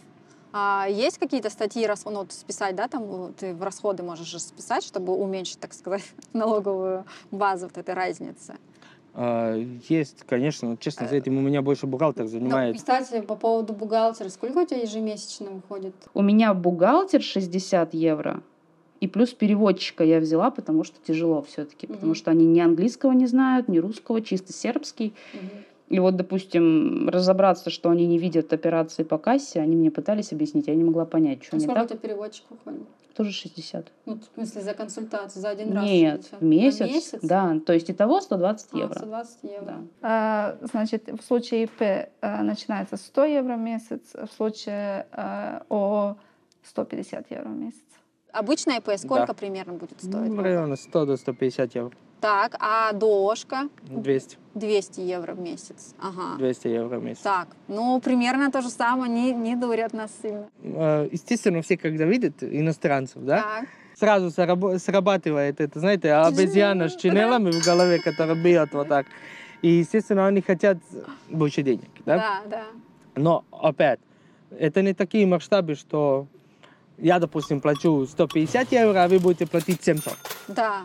[0.52, 4.38] А, есть какие-то статьи, рас- ну, вот списать, да, там ты в расходы можешь же
[4.40, 6.02] списать, чтобы уменьшить, так сказать,
[6.32, 8.56] налоговую базу вот этой разницы.
[9.14, 9.54] А,
[9.88, 12.78] Есть, конечно, но, честно, Э, с этим у меня больше бухгалтер Ну, занимается.
[12.78, 15.94] кстати, по поводу бухгалтера, сколько у тебя ежемесячно выходит?
[16.14, 18.40] У меня бухгалтер 60 евро.
[19.00, 21.86] И плюс переводчика я взяла, потому что тяжело все-таки.
[21.86, 25.14] Потому что они ни английского не знают, ни русского, чисто сербский.
[25.88, 30.66] И вот, допустим, разобраться, что они не видят операции по кассе, они мне пытались объяснить,
[30.66, 31.88] я не могла понять, что А не сколько у так.
[31.88, 32.82] тебя переводчик уходит?
[33.16, 33.90] Тоже 60.
[34.06, 35.84] Ну, в смысле, за консультацию, за один раз?
[35.84, 37.18] Нет, в месяц.
[37.22, 38.94] Да, то есть итого 120 А, евро.
[38.94, 39.76] 120 евро.
[40.02, 42.08] Э, Значит, в случае ИП э,
[42.42, 46.16] начинается 100 евро в месяц, в случае э, ООО
[46.64, 47.82] 150 евро в месяц.
[48.32, 49.34] Обычная ИП сколько Да.
[49.34, 50.30] примерно будет стоить?
[50.30, 51.92] В районе 100 до 150 евро.
[52.20, 54.36] Так, а ДОшка 200.
[54.54, 55.94] 200 евро в месяц.
[56.00, 56.36] Ага.
[56.38, 57.20] 200 евро в месяц.
[57.22, 60.48] Так, ну, примерно то же самое, не, не дурят нас сильно.
[60.62, 63.68] Э, Естественно, все, когда видят иностранцев, да, Так.
[63.94, 64.30] сразу
[64.78, 69.06] срабатывает это, знаете, обезьяна с чинелами в голове, которая бьет вот так.
[69.62, 70.78] И, естественно, они хотят
[71.30, 72.16] больше денег, да?
[72.16, 72.64] Да, да.
[73.14, 74.00] Но, опять,
[74.50, 76.26] это не такие масштабы, что
[76.98, 80.14] я, допустим, плачу 150 евро, а вы будете платить 700.
[80.48, 80.82] Да.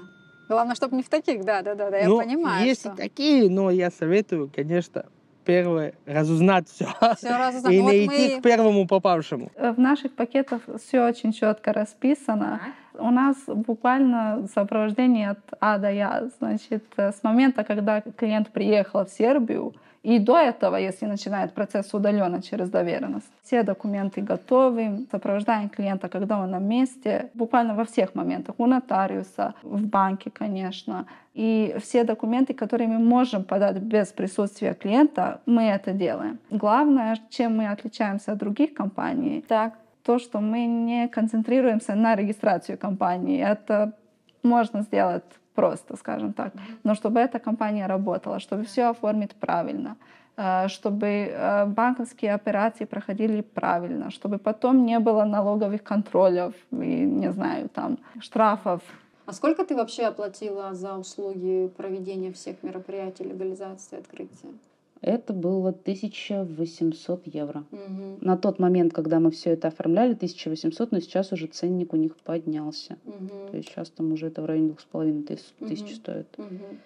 [0.49, 2.65] Главное, чтобы не в таких, да, да, да, да, я Ну, понимаю.
[2.65, 2.91] Есть что...
[2.91, 5.05] и такие, но я советую, конечно,
[5.45, 6.85] первое, разузнать все.
[7.17, 7.73] Всё разузнать.
[7.73, 9.51] И Ну, не вот идти мы- к первому попавшему.
[9.55, 12.61] Э, В наших пакетах все очень четко расписано.
[12.99, 16.29] У нас буквально сопровождение от А до Я.
[16.39, 19.73] Значит, э, с момента, когда клиент приехал в Сербию,
[20.03, 23.31] и до этого, если начинает процесс удаленно через доверенность.
[23.41, 29.53] Все документы готовы, сопровождаем клиента, когда он на месте, буквально во всех моментах, у нотариуса,
[29.63, 31.05] в банке, конечно.
[31.33, 36.37] И все документы, которые мы можем подать без присутствия клиента, мы это делаем.
[36.51, 39.73] Главное, чем мы отличаемся от других компаний, так.
[40.03, 43.41] То, что мы не концентрируемся на регистрацию компании.
[43.41, 43.93] Это
[44.43, 45.23] можно сделать
[45.55, 46.53] просто, скажем так.
[46.83, 49.95] Но чтобы эта компания работала, чтобы все оформить правильно,
[50.37, 57.31] э, чтобы э, банковские операции проходили правильно, чтобы потом не было налоговых контролев и, не
[57.31, 58.81] знаю, там, штрафов.
[59.25, 64.49] А сколько ты вообще оплатила за услуги проведения всех мероприятий, легализации, открытия?
[65.03, 67.65] Это было 1800 евро.
[67.71, 68.19] Мгм.
[68.21, 72.15] На тот момент, когда мы все это оформляли, 1800, но сейчас уже ценник у них
[72.15, 72.95] поднялся.
[73.03, 73.29] Мгм.
[73.51, 76.27] То есть сейчас там уже это в районе двух с половиной тысяч, стоит.
[76.37, 76.79] Мгм.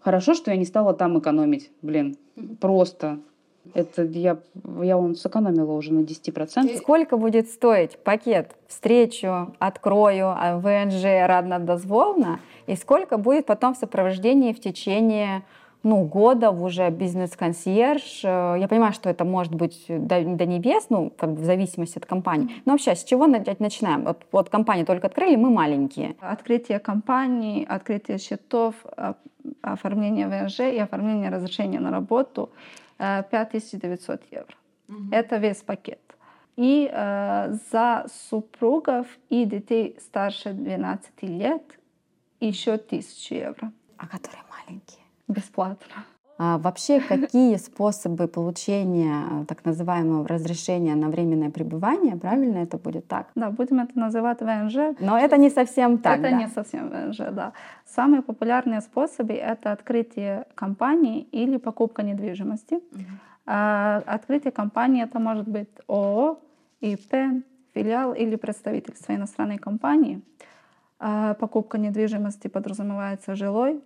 [0.00, 1.70] Хорошо, что я не стала там экономить.
[1.82, 2.16] Блин,
[2.60, 3.20] просто.
[3.74, 4.40] Это я,
[4.82, 6.76] я вон сэкономила уже на 10%.
[6.78, 14.52] Сколько будет стоить пакет встречу, открою, а ВНЖ радно-дозволно, и сколько будет потом в сопровождении
[14.52, 15.44] в течение
[15.82, 18.24] ну, года в уже бизнес-консьерж.
[18.24, 21.98] Э, Я понимаю, что это может быть до, до небес, ну, как бы в зависимости
[21.98, 22.48] от компании.
[22.64, 24.04] Но вообще, с чего начать начинаем?
[24.04, 26.14] Вот, вот компанию только открыли, мы маленькие.
[26.20, 29.14] Открытие компаний, открытие счетов, а-
[29.62, 32.50] оформление ВНЖ и оформление разрешения на работу
[32.98, 34.54] э, 5900 евро.
[35.10, 36.00] Это весь пакет.
[36.56, 41.62] И э, за супругов и детей старше 12 лет
[42.40, 43.72] еще 1000 евро.
[43.96, 45.01] А которые маленькие?
[45.32, 46.04] Бесплатно.
[46.38, 53.06] А вообще, какие способы получения э, так называемого разрешения на временное пребывание, правильно это будет
[53.06, 53.28] так?
[53.34, 54.96] Да, будем это называть ВНЖ.
[54.98, 56.32] Но это не совсем так, Это да?
[56.32, 57.52] не совсем ВНЖ, да.
[57.84, 62.80] Самые популярные способы— это открытие компании или покупка недвижимости.
[63.46, 66.40] А, Открытие компании— это может быть ООО,
[66.80, 70.22] ИП, филиал или представительство иностранной компании.
[70.98, 73.80] А, Покупка недвижимости подразумевается жилой.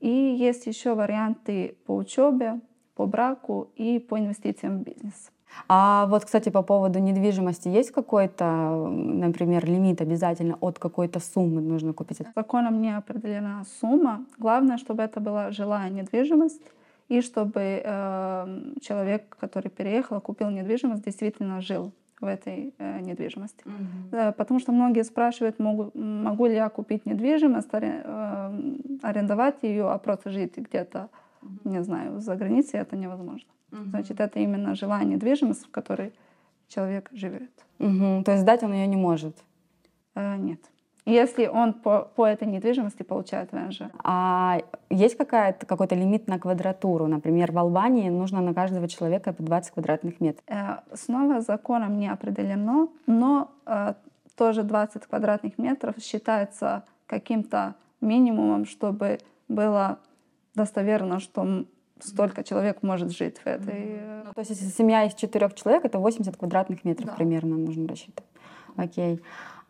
[0.00, 2.60] И есть еще варианты по учебе,
[2.94, 5.30] по браку и по инвестициям в бизнес.
[5.68, 11.92] А вот, кстати, по поводу недвижимости, есть какой-то, например, лимит обязательно от какой-то суммы нужно
[11.92, 12.18] купить?
[12.36, 14.26] Законом не определена сумма.
[14.38, 16.62] Главное, чтобы это была жилая недвижимость
[17.08, 23.64] и чтобы э, человек, который переехал, купил недвижимость, действительно жил в этой э, недвижимости.
[24.10, 29.90] Да, потому что многие спрашивают, могу, могу ли я купить недвижимость, аре- э, арендовать ее,
[29.90, 31.08] а просто жить где-то,
[31.64, 33.48] не знаю, за границей, это невозможно.
[33.70, 36.12] Значит, это именно жилая недвижимость, в которой
[36.68, 37.50] человек живет.
[37.78, 38.24] Мгм.
[38.24, 39.36] То есть сдать он ее не может?
[40.14, 40.60] Э, нет.
[41.08, 43.82] Если он по, по этой недвижимости получает ВНЖ.
[44.04, 44.58] А
[44.90, 47.06] есть какая-то, какой-то лимит на квадратуру?
[47.06, 50.44] Например, в Албании нужно на каждого человека по 20 квадратных метров.
[50.48, 53.94] Э, Снова законом не определено, но э,
[54.36, 59.98] тоже 20 квадратных метров считается каким-то минимумом, чтобы было
[60.54, 61.64] достоверно, что
[62.00, 63.98] столько человек может жить в этой...
[63.98, 67.14] э, Ну, то есть если семья из четырех человек, это 80 квадратных метров Да.
[67.14, 68.26] примерно нужно рассчитать.
[68.76, 69.20] Окей.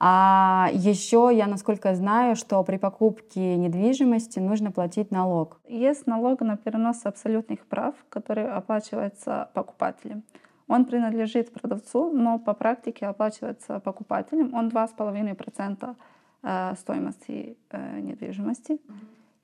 [0.01, 5.61] А еще я, насколько знаю, что при покупке недвижимости нужно платить налог.
[5.67, 10.23] Есть налог на перенос абсолютных прав, который оплачивается покупателем.
[10.69, 14.55] Он принадлежит продавцу, но по практике оплачивается покупателем.
[14.55, 15.97] Он 2,5%
[16.43, 18.79] э, стоимости э, недвижимости.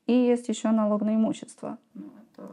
[0.07, 1.79] И есть еще налог на имущество.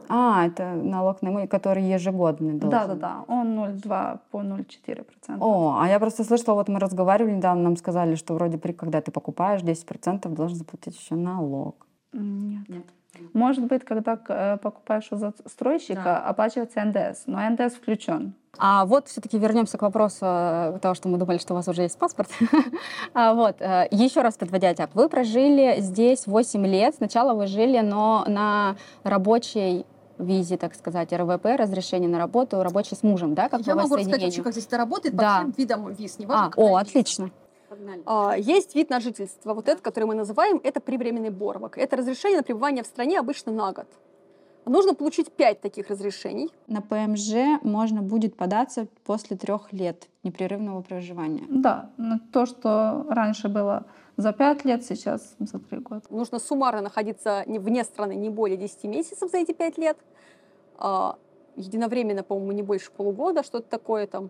[0.09, 2.69] А, это налог на имущество, который ежегодный должен.
[2.69, 3.25] Да, да, да.
[3.27, 5.37] Он 0,2 по 0,4%.
[5.39, 9.01] О, а я просто слышала, вот мы разговаривали недавно, нам сказали, что вроде при, когда
[9.01, 11.87] ты покупаешь 10%, должен заплатить еще налог.
[12.13, 12.85] Нет.
[13.33, 18.33] Может быть, когда э, покупаешь у застройщика, оплачивается НДС, но НДС включен.
[18.57, 21.83] А вот все-таки вернемся к вопросу э, того, что мы думали, что у вас уже
[21.83, 22.29] есть паспорт.
[23.13, 24.89] А вот, э, еще раз подводя итог.
[24.93, 26.95] Вы прожили здесь 8 лет.
[26.95, 29.85] Сначала вы жили, но на рабочей
[30.17, 34.43] визе, так сказать, РВП, разрешение на работу, рабочий с мужем, да, как Я могу рассказать
[34.43, 35.21] как здесь это работает, Да.
[35.23, 36.19] по всем видам виз.
[36.19, 37.31] Не важно, А, о, отлично.
[38.05, 39.53] А, Есть вид на жительство.
[39.53, 41.77] Вот этот, который мы называем, это привременный боровок.
[41.77, 43.87] Это разрешение на пребывание в стране обычно на год.
[44.65, 46.49] Нужно получить пять таких разрешений.
[46.67, 51.43] На ПМЖ можно будет податься после трех лет непрерывного проживания.
[51.49, 53.85] Да, но то, что раньше было
[54.17, 56.01] за 5 лет, сейчас за 3 года.
[56.09, 59.97] Нужно суммарно находиться не- вне страны не более 10 месяцев за эти пять лет.
[60.77, 61.15] А,
[61.57, 64.29] Единовременно, по-моему, не больше полугода, что-то такое там.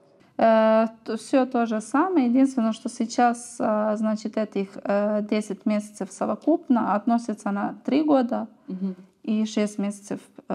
[1.17, 2.25] все то же самое.
[2.27, 8.47] Единственное, что сейчас, э, значит, этих э, 10 месяцев совокупно относится на 3 года
[9.23, 10.53] и 6 месяцев э,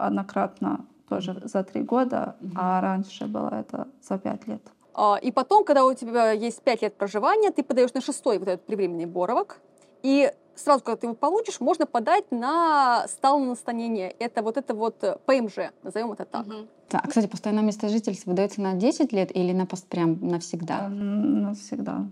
[0.00, 4.62] однократно тоже за 3 года, а раньше было это за 5 лет.
[4.94, 8.48] А, И потом, когда у тебя есть 5 лет проживания, ты подаешь на шестой вот
[8.48, 9.60] этот привременный боровок.
[10.02, 14.10] И сразу, когда ты его получишь, можно подать на сталое настанение.
[14.18, 16.46] Это вот это вот э, ПМЖ, назовем это так.
[16.88, 20.88] Так, кстати, постоянное место жительства выдается на 10 лет или на пост прям навсегда?
[20.88, 22.06] Навсегда.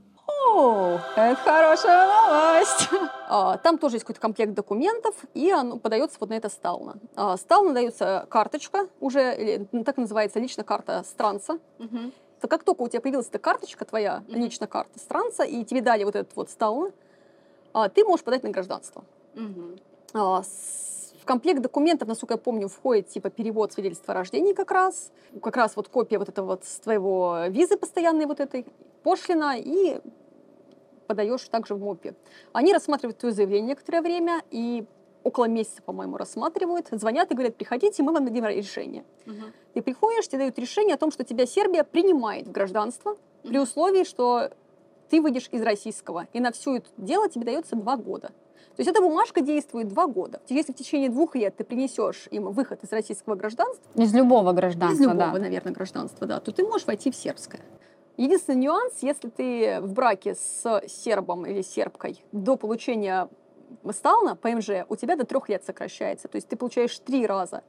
[0.61, 2.89] О, это хорошая новость.
[3.31, 6.97] А, Там тоже есть какой-то комплект документов, и оно подается вот на это стално.
[7.15, 11.59] А, Стално дается карточка, уже так называется личная карта странца.
[12.41, 16.03] То как только у тебя появилась эта карточка твоя, личная карта странца, и тебе дали
[16.05, 16.91] вот этот вот стално,
[17.73, 19.05] а, ты можешь подать на гражданство.
[20.43, 25.13] С- В комплект документов, насколько я помню, входит типа перевод свидетельства о рождении как раз,
[25.43, 28.65] как раз вот копия вот этого вот с твоего визы постоянной вот этой,
[29.03, 30.01] пошлина, и
[31.09, 32.15] подаешь также в МОПе.
[32.53, 34.85] Они рассматривают твое заявление некоторое время, и
[35.25, 39.05] около месяца, по-моему, рассматривают, звонят и говорят, приходите, мы вам дадим решение.
[39.75, 44.05] Ты приходишь, тебе дают решение о том, что тебя Сербия принимает в гражданство при условии,
[44.05, 44.51] что
[45.11, 48.29] ты выйдешь из российского, и на все это дело тебе дается два года.
[48.77, 50.41] То есть эта бумажка действует два года.
[50.49, 54.95] Если в течение двух лет ты принесешь им выход из российского гражданства, Из любого гражданства,
[54.95, 55.39] из любого, да.
[55.39, 57.61] наверное, гражданства, да, то ты можешь войти в сербское.
[58.19, 63.29] Единственный нюанс, если ты в браке с сербом или сербкой до получения
[63.93, 66.27] стална, ПМЖ, у тебя до трех лет сокращается.
[66.27, 67.63] То есть ты получаешь три раза,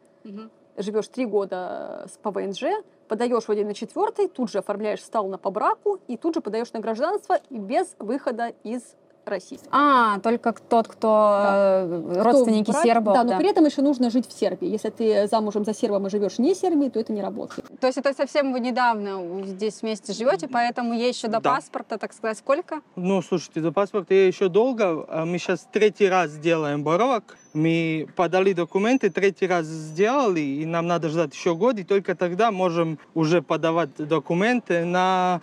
[0.75, 2.63] живешь три года по ВНЖ,
[3.07, 6.73] подаешь в один на четвертый, тут же оформляешь стална по браку и тут же подаешь
[6.73, 8.95] на гражданство и без выхода из
[9.29, 9.59] России.
[9.71, 13.13] А, только тот, кто э, родственники Кто сербов.
[13.13, 14.67] Да, но при этом еще нужно жить в Сербии.
[14.67, 17.65] Если ты замужем за сербом и живешь не в Сербии, то это не работает.
[17.79, 21.55] То есть это совсем вы недавно здесь вместе живете, поэтому ей еще до Да.
[21.55, 22.81] паспорта, так сказать, сколько?
[22.95, 25.05] Ну, слушайте, до паспорта я еще долго.
[25.09, 27.37] А Мы сейчас третий раз делаем боровок.
[27.53, 32.51] Мы подали документы, третий раз сделали, и нам надо ждать еще год, и только тогда
[32.51, 35.41] можем уже подавать документы на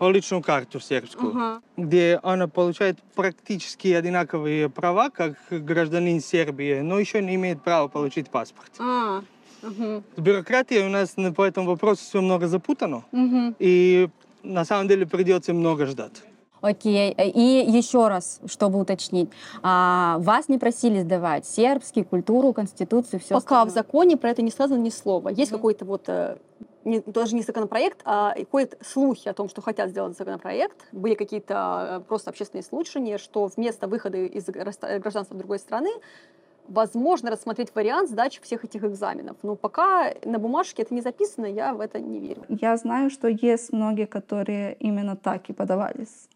[0.00, 1.62] личную карту сербскую, Ага.
[1.76, 8.30] где она получает практически одинаковые права, как гражданин Сербии, но еще не имеет права получить
[8.30, 8.70] паспорт.
[8.78, 9.22] А,
[9.62, 13.56] мгм, С бюрократией у нас по этому вопросу все много запутано, мгм.
[13.58, 14.08] и
[14.42, 16.22] на самом деле придется много ждать.
[16.60, 17.12] Окей.
[17.12, 19.30] И еще раз, чтобы уточнить,
[19.62, 24.50] а, вас не просили сдавать сербский, культуру, конституцию, все Пока в законе про это не
[24.50, 25.28] сказано ни слова.
[25.28, 26.36] Есть какой-то вот э,
[26.88, 30.86] не- даже не законопроект, а ходят слухи о том, что хотят сделать законопроект.
[30.92, 35.90] Были какие-то э, просто общественные слушания, что вместо выхода из гражда- гражданства другой страны
[36.68, 39.36] возможно рассмотреть вариант сдачи всех этих экзаменов.
[39.42, 42.42] Но пока на бумажке это не записано, я в это не верю.
[42.48, 46.28] Я знаю, что есть многие, которые именно так и подавались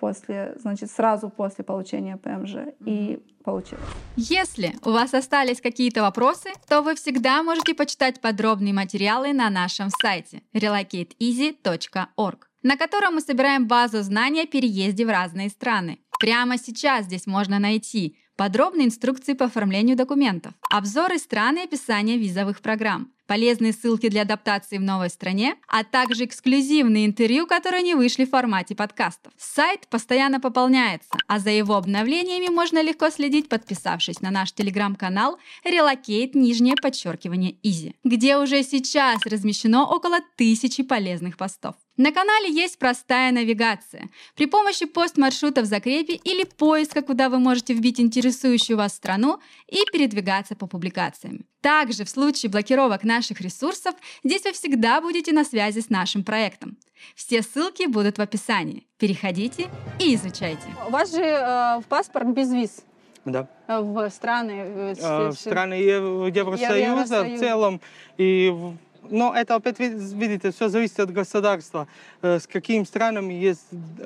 [0.00, 3.84] после, значит, сразу после получения ПМЖ и получилось.
[4.16, 9.90] Если у вас остались какие-то вопросы, то вы всегда можете почитать подробные материалы на нашем
[9.90, 15.98] сайте relocateeasy.org, на котором мы собираем базу знаний о переезде в разные страны.
[16.18, 22.60] Прямо сейчас здесь можно найти подробные инструкции по оформлению документов, обзоры стран и описание визовых
[22.60, 28.24] программ, полезные ссылки для адаптации в новой стране, а также эксклюзивные интервью, которые не вышли
[28.24, 29.32] в формате подкастов.
[29.36, 36.30] Сайт постоянно пополняется, а за его обновлениями можно легко следить, подписавшись на наш телеграм-канал Relocate
[36.34, 41.74] нижнее подчеркивание Easy, где уже сейчас размещено около тысячи полезных постов.
[41.98, 44.08] На канале есть простая навигация.
[44.34, 49.38] При помощи пост-маршрута в закрепе или поиска, куда вы можете вбить интересующую вас страну
[49.68, 51.44] и передвигаться по публикациям.
[51.60, 56.78] Также в случае блокировок наших ресурсов здесь вы всегда будете на связи с нашим проектом.
[57.14, 58.86] Все ссылки будут в описании.
[58.98, 59.68] Переходите
[60.00, 60.62] и изучайте.
[60.88, 62.82] У вас же э, паспорт без виз
[63.26, 63.48] Да.
[63.68, 64.52] э, в страны.
[64.52, 67.80] э, Э, с- в страны Ев- Евросоюза в целом.
[68.16, 68.76] И, в-
[69.10, 69.88] но это опять, ви-
[70.18, 71.86] видите, все зависит от государства,
[72.22, 73.62] э, с какими странами есть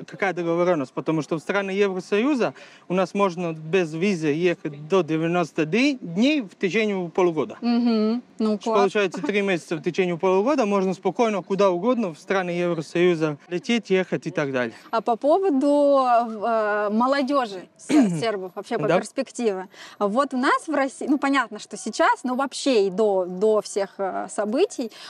[0.07, 0.93] какая договоренность.
[0.93, 2.53] Потому что в страны Евросоюза
[2.87, 7.57] у нас можно без визы ехать до 90 дней, в течение полугода.
[7.61, 8.21] Мгм.
[8.39, 8.77] Ну, класс.
[8.79, 14.27] Получается, три месяца в течение полугода можно спокойно куда угодно в страны Евросоюза лететь, ехать
[14.27, 14.73] и так далее.
[14.91, 18.97] А по поводу э, молодежи се- сербов, вообще по Да.
[18.97, 19.67] перспективе.
[19.99, 23.95] Вот у нас в России, ну понятно, что сейчас, но вообще и до, до всех
[23.97, 24.27] э,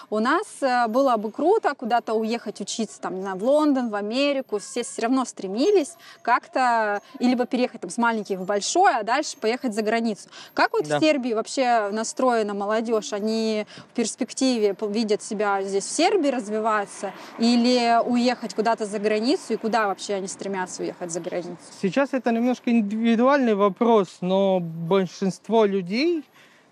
[0.09, 3.95] у нас э, было бы круто куда-то уехать учиться там, не знаю, в Лондон, в
[3.95, 4.59] Америку.
[4.59, 9.37] Все все равно стремились как-то, и либо переехать там, с маленьких в большой, а дальше
[9.37, 10.29] поехать за границу.
[10.53, 10.97] Как вот Да.
[10.97, 13.13] в Сербии вообще настроена молодежь?
[13.13, 19.53] Они в перспективе видят себя здесь в Сербии развиваться или уехать куда-то за границу?
[19.53, 21.57] И куда вообще они стремятся уехать за границу?
[21.81, 26.23] Сейчас это немножко индивидуальный вопрос, но большинство людей,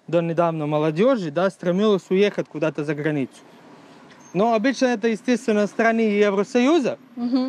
[0.08, 3.34] до недавно молодежи, да, стремилось уехать куда-то за границу.
[4.34, 6.98] Но обычно это, естественно, страны Евросоюза,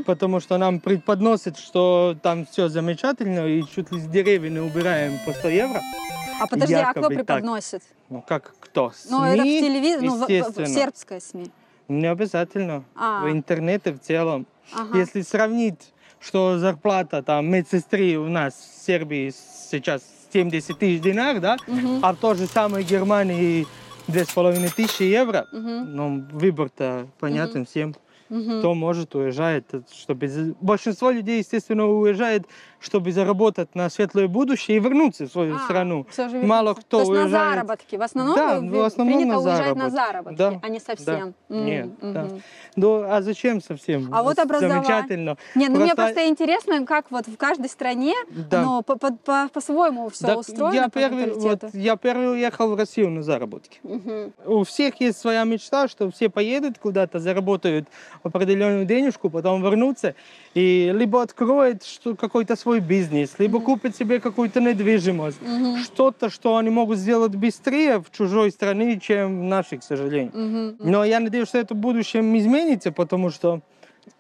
[0.07, 5.19] потому что нам преподносят, что там все замечательно, и чуть ли с деревьев не убираем
[5.27, 5.81] по 100 евро.
[6.41, 7.27] А подожди, а кто Якобы так.
[7.27, 7.83] преподносит?
[8.09, 8.93] Ну, как кто?
[9.11, 11.51] Ну, это в СМИ, телевизоре, ну, в- в, в сербская СМИ.
[11.89, 12.85] Не обязательно.
[12.95, 13.23] А.
[13.25, 14.47] В интернете в целом.
[14.73, 14.99] Ага.
[14.99, 19.33] Если сравнить, что зарплата там медсестры у нас в Сербии
[19.71, 20.03] сейчас
[20.33, 22.01] 70 тысяч динар, да, Мгм.
[22.03, 23.67] а в той же самой Германии
[24.09, 25.97] две с половиной тысячи евро, Мгм.
[25.97, 27.95] ну, выбор-то понятен всем.
[28.29, 28.59] Мгм.
[28.59, 29.67] Кто может, уезжает.
[29.93, 30.27] Чтобы...
[30.29, 32.45] за- Большинство людей, естественно, уезжает,
[32.87, 36.07] чтобы заработать на светлое будущее и вернуться в свою страну.
[36.11, 37.51] Всё же Мало кто То есть на уезжает.
[37.55, 37.97] заработки.
[37.97, 40.37] В основном Да, в основном принято на уезжать на заработки.
[40.39, 41.35] Да, а не совсем.
[41.49, 41.57] да.
[41.57, 42.23] М, Нет, да.
[42.25, 42.43] мгм.
[42.77, 44.09] Ну, а зачем совсем?
[44.13, 44.83] А вот образование.
[44.85, 45.37] Замечательно.
[45.55, 48.15] Не, ну мне Просто- просто интересно, как вот в каждой стране,
[48.51, 48.63] Да.
[48.63, 52.77] но по- по- по- по-своему все Так устроено я, первый, вот, я первый уехал в
[52.77, 53.81] Россию на заработки.
[53.83, 54.33] Мгм.
[54.47, 57.89] У всех есть своя мечта, что все поедут куда-то, заработают
[58.23, 60.15] определенную денежку, потом вернутся
[60.55, 65.41] и либо откроют что, какой-то свой бизнес, либо купят себе какую-то недвижимость.
[65.41, 65.79] Мгм.
[65.79, 70.33] Что-то, что они могут сделать быстрее в чужой стране, чем в нашей, к сожалению.
[70.35, 70.77] Мгм.
[70.79, 73.61] Но я надеюсь, что это в будущем изменится, потому что,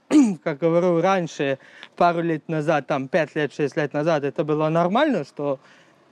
[0.42, 1.58] как говорю, раньше,
[1.96, 5.58] пару лет назад, там, пять лет, шесть лет назад, это было нормально, что,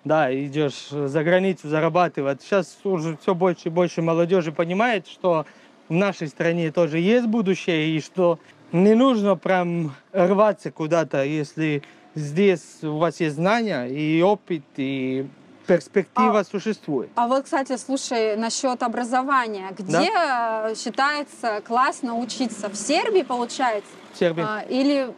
[0.05, 2.43] да, идешь за границу зарабатывать.
[2.43, 5.47] Сейчас уже все больше и больше молодежи понимает, что
[5.89, 8.39] в нашей стране тоже есть будущее, и что
[8.73, 11.83] не нужно прям рваться куда-то, если
[12.15, 15.27] здесь у вас есть знания и опыт, и
[15.67, 17.11] перспектива существует.
[17.15, 19.71] А вот, кстати, слушай, насчет образования.
[19.77, 22.69] Где э, считается классно учиться?
[22.69, 23.91] В Сербии, получается?
[24.13, 24.45] В Сербии.
[24.47, 25.13] А, или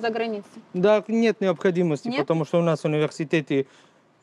[0.00, 0.62] за границей?
[0.74, 2.20] Да, нет необходимости, Нет?
[2.20, 3.66] потому что у нас университеты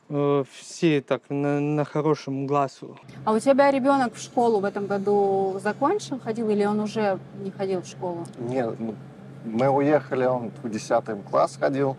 [0.08, 2.98] э, все так на, на хорошем глазу.
[3.24, 7.50] А у тебя ребенок в школу в этом году закончил, ходил, или он уже не
[7.50, 8.26] ходил в школу?
[8.38, 8.76] Нет,
[9.44, 11.96] мы уехали, он в 10 класс ходил.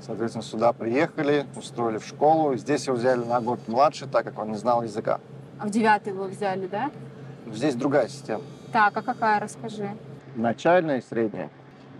[0.00, 2.56] Соответственно, сюда приехали, устроили в школу.
[2.56, 5.20] Здесь его взяли на год младше, так как он не знал языка.
[5.58, 6.90] А в девятый его взяли, да?
[7.46, 8.42] Здесь другая система.
[8.72, 9.90] Так, а какая, расскажи.
[10.34, 11.48] Начальная и средняя.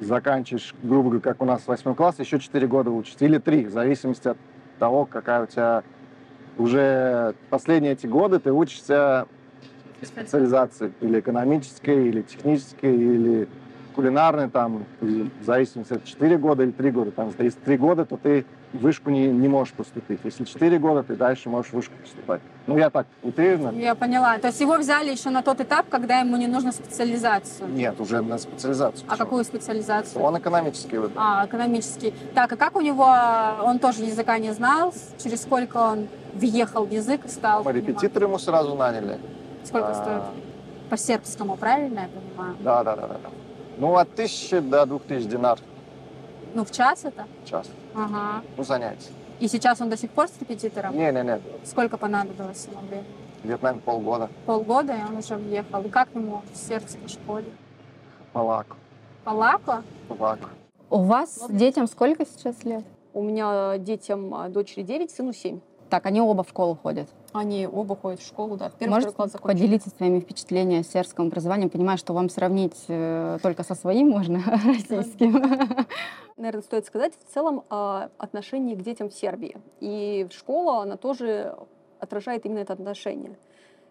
[0.00, 3.24] Заканчиваешь, грубо говоря, как у нас 8 класс, еще 4 года учишься.
[3.24, 4.38] Или 3, в зависимости от
[4.78, 5.82] того, какая у тебя
[6.58, 9.26] уже последние эти годы ты учишься
[10.02, 10.92] специализации.
[11.00, 13.48] Или экономической, или технической, или
[13.94, 17.10] кулинарной, там, в зависимости от 4 года или 3 года.
[17.10, 20.20] Там, если 3 года, то ты в вышку не, не можешь поступить.
[20.24, 22.40] Если 4 года, ты дальше можешь в вышку поступать.
[22.66, 23.78] Ну, я так утрированно.
[23.78, 24.38] Я поняла.
[24.38, 27.68] То есть его взяли еще на тот этап, когда ему не нужно специализацию.
[27.68, 29.06] Нет, уже на специализацию.
[29.08, 30.20] А какую специализацию?
[30.22, 31.22] Он экономический выбрал.
[31.22, 32.12] А, экономический.
[32.34, 33.06] Так, а как у него,
[33.62, 34.92] он тоже языка не знал?
[35.22, 38.02] Через сколько он въехал в язык и стал Мы понимать?
[38.02, 39.18] ему сразу наняли.
[39.64, 40.22] Сколько А, стоит?
[40.90, 42.56] По сербскому, правильно я понимаю?
[42.60, 43.30] Да, да, да, да.
[43.78, 45.58] Ну, от тысячи до двух тысяч динар
[46.54, 47.26] Ну, в час это?
[47.44, 47.68] в час.
[47.94, 48.42] Ага.
[48.56, 49.10] Ну, занятий.
[49.40, 50.96] И сейчас он до сих пор с репетитором?
[50.96, 51.40] Не, не, не.
[51.64, 53.06] Сколько понадобилось ему времени?
[53.42, 54.30] Где-то, наверное, полгода.
[54.46, 55.82] Полгода, и он уже въехал.
[55.82, 57.46] И как ему в сербской школе?
[58.32, 58.76] Полаку.
[59.24, 59.82] Полако?
[60.08, 60.48] Полаку.
[60.90, 62.84] У вас детям сколько сейчас лет?
[63.12, 65.60] У меня детям а, дочери 9, сыну 7.
[65.90, 67.08] Так, они оба в школу ходят.
[67.34, 68.68] Они оба ходят в школу, да.
[68.68, 69.62] В первый Можете класс закончили.
[69.62, 71.66] поделиться своими впечатлениями о сербском образовании?
[71.66, 75.42] Понимаю, что вам сравнить э, только со своим можно, российским.
[76.36, 79.56] Наверное, стоит сказать в целом о отношении к детям в Сербии.
[79.80, 81.56] И школа, она тоже
[81.98, 83.36] отражает именно это отношение.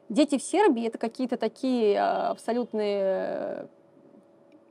[0.07, 3.68] Дети в Сербии— это какие-то такие а, абсолютные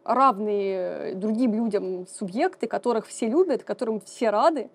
[0.05, 4.70] равные другим людям субъекты, которых все любят, которым все рады,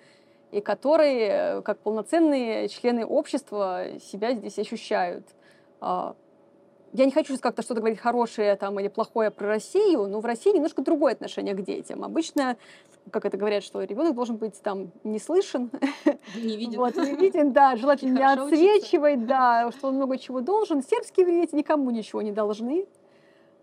[0.52, 5.26] и которые, э, как полноценные члены общества, себя здесь ощущают.
[5.82, 6.16] А,
[6.94, 10.26] Я не хочу сейчас как-то что-то говорить хорошее там, или плохое про Россию, но в
[10.26, 12.04] России немножко другое отношение к детям.
[12.04, 12.56] Обычно,
[13.12, 15.70] как это говорят, что ребенок должен быть там не слышен,
[16.36, 16.78] Не виден.
[16.80, 20.82] вот, не виден, да, желательно не отсвечивать, да, что он много чего должен.
[20.82, 22.88] Сербские дети никому ничего не должны.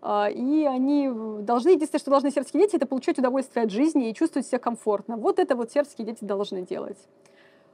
[0.01, 1.09] А, И они
[1.41, 5.17] должны, единственное, что должны сербские дети, это получать удовольствие от жизни и чувствовать себя комфортно.
[5.17, 6.97] Вот это вот сербские дети должны делать.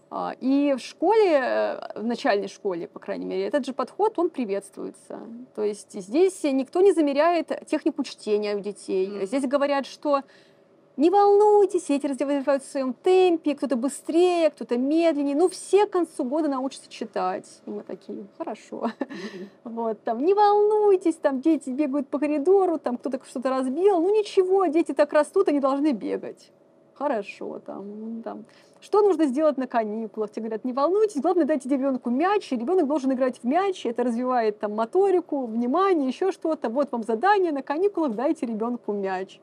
[0.10, 4.30] А, И в школе, э, в начальной школе, по крайней мере, этот же подход, он
[4.30, 5.20] приветствуется.
[5.56, 9.26] То есть здесь никто не замеряет технику чтения у детей.
[9.26, 10.22] Здесь говорят, что
[10.98, 15.36] не волнуйтесь, дети развиваются в своем темпе, кто-то быстрее, кто-то медленнее.
[15.36, 17.48] Ну, все к концу года научатся читать.
[17.66, 18.92] И мы такие, хорошо.
[19.64, 24.02] Вот, там, не волнуйтесь, там дети бегают по коридору, там кто-то что-то разбил.
[24.02, 26.52] Ну, ничего, дети так растут, они должны бегать.
[26.94, 28.46] Хорошо, там, там.
[28.80, 30.32] Что нужно сделать на каникулах?
[30.32, 34.04] Тебе говорят, не волнуйтесь, главное дайте ребенку мяч, и ребенок должен играть в мяч, это
[34.04, 36.70] развивает там моторику, внимание, еще что-то.
[36.70, 39.40] Вот вам задание на каникулах, дайте ребенку мяч.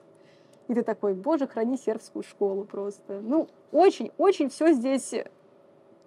[0.69, 3.21] И ты такой, боже, храни сербскую школу просто.
[3.23, 5.15] Ну, очень-очень все здесь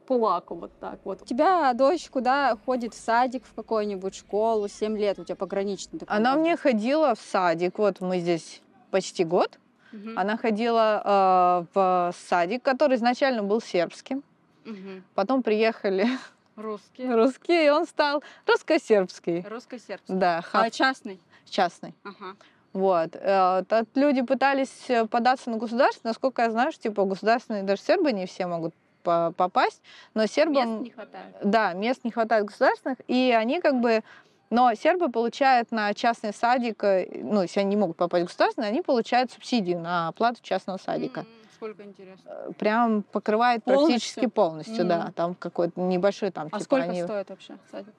[0.05, 1.21] по лаку вот так вот.
[1.23, 2.93] У тебя дочь куда ходит?
[2.93, 4.67] В садик, в какую-нибудь школу?
[4.67, 6.41] 7 лет у тебя пограничный такой Она возраст.
[6.47, 8.61] мне ходила в садик, вот мы здесь
[8.91, 9.57] почти год.
[9.91, 10.17] Мгм.
[10.17, 14.23] Она ходила э, в садик, который изначально был сербским.
[14.63, 15.03] Мгм.
[15.15, 16.07] Потом приехали
[16.55, 17.11] Русский.
[17.11, 19.41] русские, и он стал русско-сербский.
[19.49, 20.13] Русско-сербский.
[20.13, 21.19] Да, А хаб частный?
[21.45, 21.93] частный.
[22.03, 22.35] Ага.
[22.73, 23.09] Вот.
[23.15, 27.81] Э, Тут люди пытались э, податься на государственный, насколько я знаю, что, типа государственные даже
[27.81, 28.73] сербы не все могут
[29.03, 29.81] по- попасть,
[30.13, 30.69] но сербам...
[30.69, 31.35] Мест не хватает.
[31.43, 34.03] Да, мест не хватает государственных, и они как бы...
[34.49, 38.67] Но сербы получают на частный садик, э, ну, если они не могут попасть в государственный,
[38.67, 41.25] они получают субсидию на оплату частного садика.
[41.55, 42.31] Сколько интересно.
[42.57, 44.31] Прям покрывает практически Полностью?
[44.31, 45.11] полностью, да.
[45.15, 47.93] Там какой-то небольшой там, А типа, сколько они- стоит вообще садик?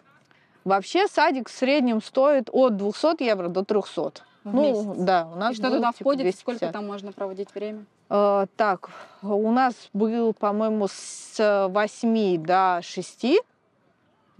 [0.65, 4.23] Вообще садик в среднем стоит от 200 евро до 300.
[4.45, 5.05] В ну, месяц?
[5.05, 6.23] да, у нас И что был, туда типа, входит?
[6.23, 6.41] 250.
[6.41, 7.85] Сколько там можно проводить время?
[8.11, 8.91] Э, так,
[9.23, 13.27] у нас был, по-моему, с 8 до 6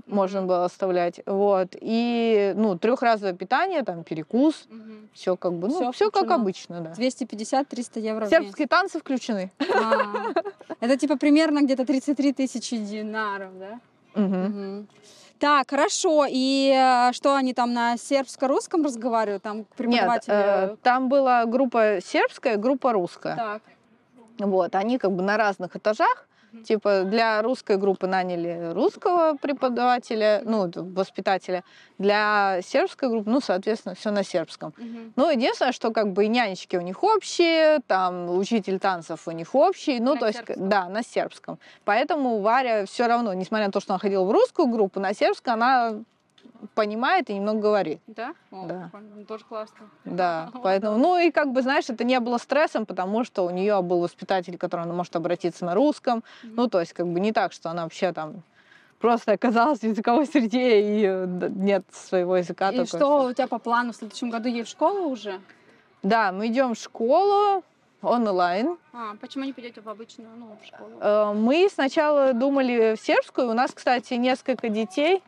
[0.07, 1.21] можно было оставлять.
[1.27, 1.77] Вот.
[1.81, 4.67] И, ну, трехразовое питание, там, перекус.
[5.13, 6.93] Все как бы, ну, Всё все как обычно, да.
[6.93, 9.53] 250-300 евро Сербские танцы включены.
[9.61, 10.33] А,
[10.81, 13.81] Это типа примерно где-то 33 тысячи динаров, да?
[15.43, 16.25] Так, хорошо.
[16.29, 19.43] И э, что они там на сербско-русском разговаривают?
[19.43, 23.35] Там Нет, э, там была группа сербская, группа русская.
[23.35, 23.63] Так.
[24.39, 26.29] Вот, они как бы на разных этажах.
[26.65, 31.65] Типа для русской группы наняли русского преподавателя, ну, воспитателя.
[31.99, 34.75] Для сербской группы, ну, соответственно, все на сербском.
[35.17, 39.55] Ну, единственное, что как бы и нянечки у них общие, там учитель танцев у них
[39.55, 40.69] общий, ну, На то есть, сербском.
[40.69, 41.59] да, на сербском.
[41.85, 45.55] Поэтому Варя все равно, несмотря на то, что она ходила в русскую группу, на сербском
[45.55, 45.95] она
[46.75, 48.01] понимает и немного говорит.
[48.07, 48.35] Да?
[48.51, 48.91] О, Да.
[49.15, 49.91] Ну, Тоже классно.
[50.05, 53.83] Да, поэтому, ну и как бы, знаешь, это не было стрессом, потому что у нее
[53.83, 56.23] был воспитатель, к которому она может обратиться на русском.
[56.43, 58.43] Ну, то есть, как бы не так, что она вообще там
[58.99, 62.71] просто оказалась в языковой среде и нет своего языка.
[62.71, 63.29] И что всё.
[63.29, 65.41] у тебя по плану в следующем году ей в школу уже?
[66.03, 67.63] Да, мы идем в школу
[68.03, 68.77] онлайн.
[68.93, 70.91] А, почему не пойдете в обычную, ну, в школу?
[71.01, 73.51] Э, Мы сначала думали в сербскую.
[73.51, 75.23] У нас, кстати, несколько детей.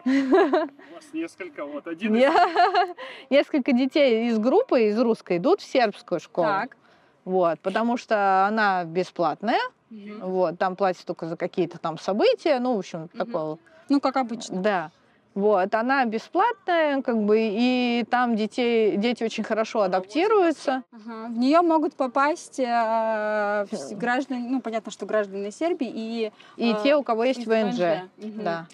[0.04, 2.32] У вас несколько, вот один из
[3.30, 6.46] Несколько детей из группы, из русской, идут в сербскую школу.
[6.46, 6.76] Так.
[7.24, 9.60] Вот, потому что она бесплатная.
[9.90, 10.20] Мгм.
[10.20, 13.58] Вот, там платят только за какие-то там события, ну, в общем, такого.
[13.88, 14.62] Ну, как обычно.
[14.62, 14.90] Да.
[15.34, 20.82] Вот, она бесплатная, как бы, и там детей, дети очень хорошо адаптируются.
[20.90, 21.28] Ага.
[21.28, 26.32] В нее могут попасть э, граждане, ну, понятно, что граждане Сербии и...
[26.56, 28.08] И э, те, у кого есть из ВНЖ.
[28.16, 28.42] Мгм.
[28.42, 28.66] Да.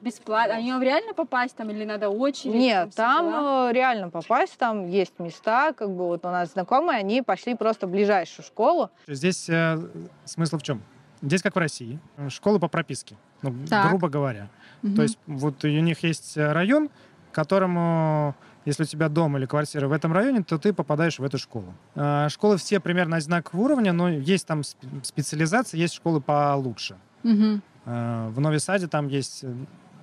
[0.00, 0.56] Бесплатно.
[0.56, 2.54] А в реально попасть там или надо очередь?
[2.54, 2.92] Нет, дела?
[2.96, 7.54] там э, реально попасть, там есть места, как бы вот у нас знакомые, они пошли
[7.54, 8.90] просто в ближайшую школу.
[9.06, 9.78] Здесь э,
[10.24, 10.82] смысл в чем?
[11.22, 11.98] Здесь как в России.
[12.30, 13.88] Школы по прописке, ну, Так.
[13.90, 14.48] грубо говоря.
[14.82, 14.96] Мгм.
[14.96, 16.88] То есть вот у них есть э, район,
[17.32, 21.36] которому, если у тебя дом или квартира в этом районе, то ты попадаешь в эту
[21.38, 21.74] школу.
[21.94, 26.96] Э, Школы все примерно одинакового уровня, но есть там сп- специализация, есть школы получше.
[27.22, 29.44] Э, В Нови Саде там есть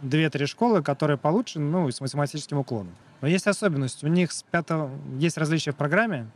[0.02, 2.94] две-три школы, которые получше, ну, с математическим уклоном.
[3.22, 4.04] Но есть особенность.
[4.04, 4.92] У них с пятого...
[5.18, 6.28] Есть различия в программе,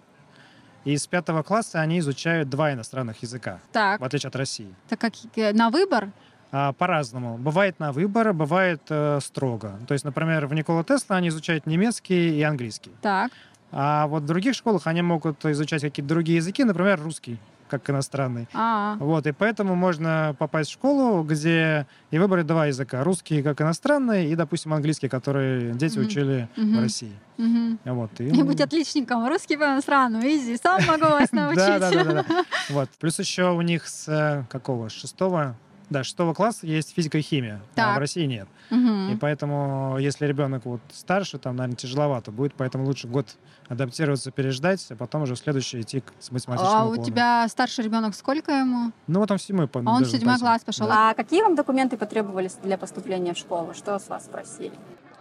[0.84, 4.02] и с пятого класса они изучают два иностранных языка, Так.
[4.02, 4.74] в отличие от России.
[4.90, 6.10] Так как э, на выбор?
[6.52, 7.38] А, по-разному.
[7.38, 9.80] Бывает на выбор, бывает э, строго.
[9.88, 12.92] То есть, например, в Никола Тесла они изучают немецкий и английский.
[13.02, 13.32] Так.
[13.72, 17.40] А вот в других школах они могут изучать какие-то другие языки, например, русский
[17.72, 18.48] как иностранный.
[18.54, 23.04] А, Вот, и поэтому можно попасть в школу, где и выбрать два языка.
[23.04, 26.08] Русский как иностранный и, допустим, английский, который дети Мгм.
[26.08, 26.80] учили в Мгм.
[26.82, 27.14] России.
[27.38, 27.80] мгм.
[27.86, 28.26] Вот, и...
[28.26, 29.28] Не будь отличником.
[29.28, 30.24] Русский по иностранному.
[30.28, 30.58] Изи.
[30.62, 31.58] Сам могу вас научить.
[31.58, 32.46] Да, да, да, да, да.
[32.70, 32.90] Вот.
[33.00, 34.90] Плюс еще у них с э, какого?
[34.90, 35.56] С шестого?
[35.92, 37.96] Да, шестого класса есть физика и химия, а Так.
[37.98, 38.48] в России нет.
[38.70, 39.10] Мгм.
[39.12, 43.28] И поэтому, если ребенок вот старше, там, наверное, тяжеловато будет, поэтому лучше год
[43.68, 47.04] адаптироваться, переждать, а потом уже в следующий идти к- с математическим А у уклоном.
[47.06, 48.94] тебя старший ребенок сколько ему?
[49.08, 50.88] Ну, вот он в седьмой, А он в седьмой класс пошел.
[50.90, 53.74] А какие вам документы потребовались для поступления в школу?
[53.74, 54.72] Что с вас спросили?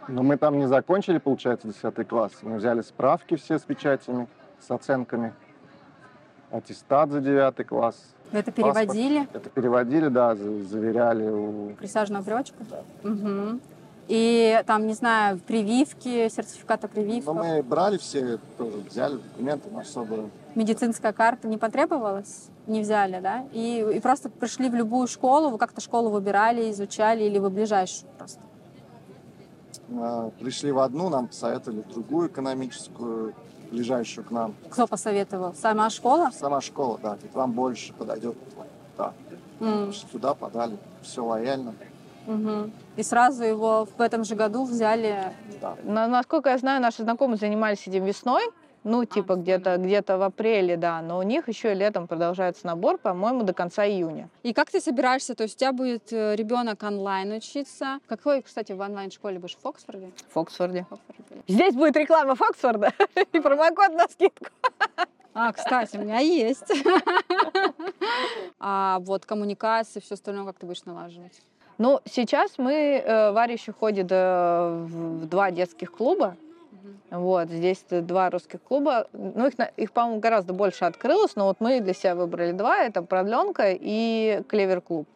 [0.06, 2.30] Но мы там не закончили, получается, 10 класс.
[2.42, 4.28] Мы взяли справки все с печатями,
[4.60, 5.34] с оценками.
[6.52, 7.96] Аттестат за 9 класс.
[8.32, 8.74] Это Паспорт.
[8.76, 9.28] переводили?
[9.32, 11.70] Это переводили, да, за- заверяли у...
[11.78, 12.56] Присяжную привычку?
[13.02, 13.60] Мгм.
[14.08, 17.26] И там, не знаю, прививки, сертификаты прививки.
[17.26, 20.30] Но мы брали все, тоже взяли документы, но особо...
[20.56, 22.48] Медицинская карта не потребовалась?
[22.66, 23.44] Не взяли, да?
[23.52, 28.10] И, и просто пришли в любую школу, вы как-то школу выбирали, изучали, или вы ближайшую
[28.18, 28.40] просто?
[29.90, 33.34] э, Пришли в одну, нам посоветовали другую экономическую,
[33.70, 34.54] ближайшую к нам.
[34.70, 35.54] Кто посоветовал?
[35.54, 36.30] Сама школа?
[36.32, 38.36] Сама школа, да, говорит, вам больше подойдет.
[38.96, 39.12] Да.
[39.60, 39.92] М.
[39.92, 41.74] Сюда подали, все лояльно.
[42.26, 42.72] Мгм.
[42.96, 45.32] И сразу его в этом же году взяли.
[45.84, 48.42] На- насколько я знаю, наши знакомые занимались этим весной,
[48.84, 52.98] ну, типа где-то где в апреле, да, но у них еще и летом продолжается набор,
[52.98, 54.28] по-моему, до конца июня.
[54.42, 55.34] И как ты собираешься?
[55.34, 57.98] То есть у тебя будет ребенок онлайн учиться.
[58.06, 59.56] Какой, кстати, в онлайн-школе будешь?
[59.62, 60.10] В Оксфорде?
[60.30, 60.86] В Оксфорде.
[61.46, 62.92] Здесь будет реклама Фоксфорда
[63.32, 64.46] и промокод на скидку.
[65.34, 66.66] А, кстати, у меня есть.
[68.62, 71.40] А вот коммуникации, все остальное, как ты будешь налаживать?
[71.78, 76.36] Ну, сейчас мы, э, Варя еще ходит э, в в два детских клуба.
[77.10, 79.06] Вот, здесь два русских клуба.
[79.12, 82.78] Ну, их, их, по-моему, гораздо больше открылось, но вот мы для себя выбрали два.
[82.78, 85.08] Это Продленка и Клевер-клуб.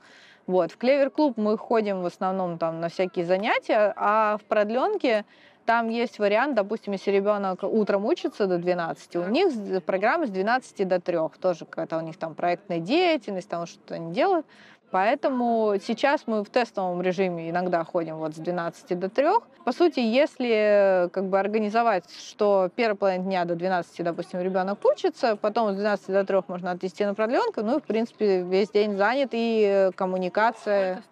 [0.47, 5.25] Вот, в Клевер-клуб мы ходим в основном там на всякие занятия, а в Продленке
[5.65, 10.87] там есть вариант, допустим, если ребенок утром учится до 12, у них программа с 12
[10.87, 14.45] до 3, тоже какая-то у них там проектная деятельность, там что-то они делают.
[14.95, 19.27] Поэтому сейчас мы в тестовом режиме иногда ходим вот с 12 до 3.
[19.65, 25.35] По сути, если как бы организовать, что первая половина дня до 12, допустим, ребенок учится,
[25.35, 28.97] потом с 12 до 3 можно отвести на продленку, ну и, в принципе, весь день
[28.97, 31.03] занят, и коммуникация.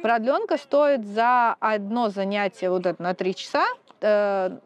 [0.00, 3.66] Продленка стоит за одно занятие вот это на 3 часа
[4.00, 4.56] э,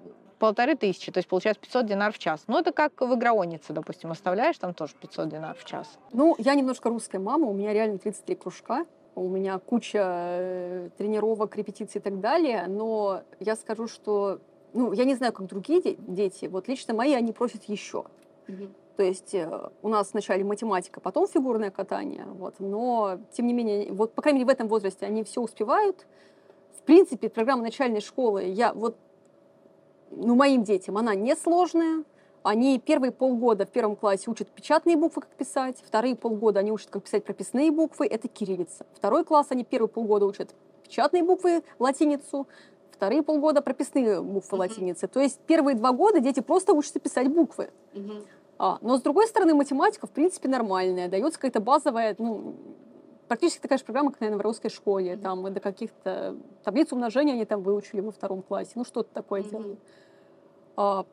[0.44, 2.44] полторы тысячи, то есть получается 500 динар в час.
[2.48, 5.98] Ну, это как в игрооннице, допустим, оставляешь, там тоже 500 динар в час.
[6.12, 8.84] Ну, я немножко русская мама, у меня реально 33 кружка,
[9.14, 14.40] у меня куча э, тренировок, репетиций и так далее, но я скажу, что,
[14.74, 18.04] ну, я не знаю, как другие де- дети, вот лично мои, они просят еще.
[18.98, 23.90] То есть э, у нас вначале математика, потом фигурное катание, вот, но, тем не менее,
[23.94, 26.06] вот, по крайней мере, в этом возрасте они все успевают.
[26.78, 28.98] В принципе, программа начальной школы, я вот,
[30.10, 32.04] ну, моим детям, она несложная,
[32.44, 35.82] они первые полгода в первом классе учат печатные буквы, как писать.
[35.82, 38.06] Вторые полгода они учат, как писать прописные буквы.
[38.06, 38.84] Это кириллица.
[38.92, 42.46] Второй класс они первые полгода учат печатные буквы, латиницу.
[42.90, 45.08] Вторые полгода прописные буквы латиницы.
[45.08, 47.70] То есть первые два года дети просто учатся писать буквы.
[48.58, 51.08] А, но с другой стороны, математика, в принципе, нормальная.
[51.08, 52.54] Дается какая-то базовая, ну,
[53.28, 55.16] практически такая же программа, как, наверное, в русской школе.
[55.16, 58.72] Там до каких-то таблиц умножения они там выучили во втором классе.
[58.74, 59.78] Ну, что-то такое делают.
[60.76, 61.06] А,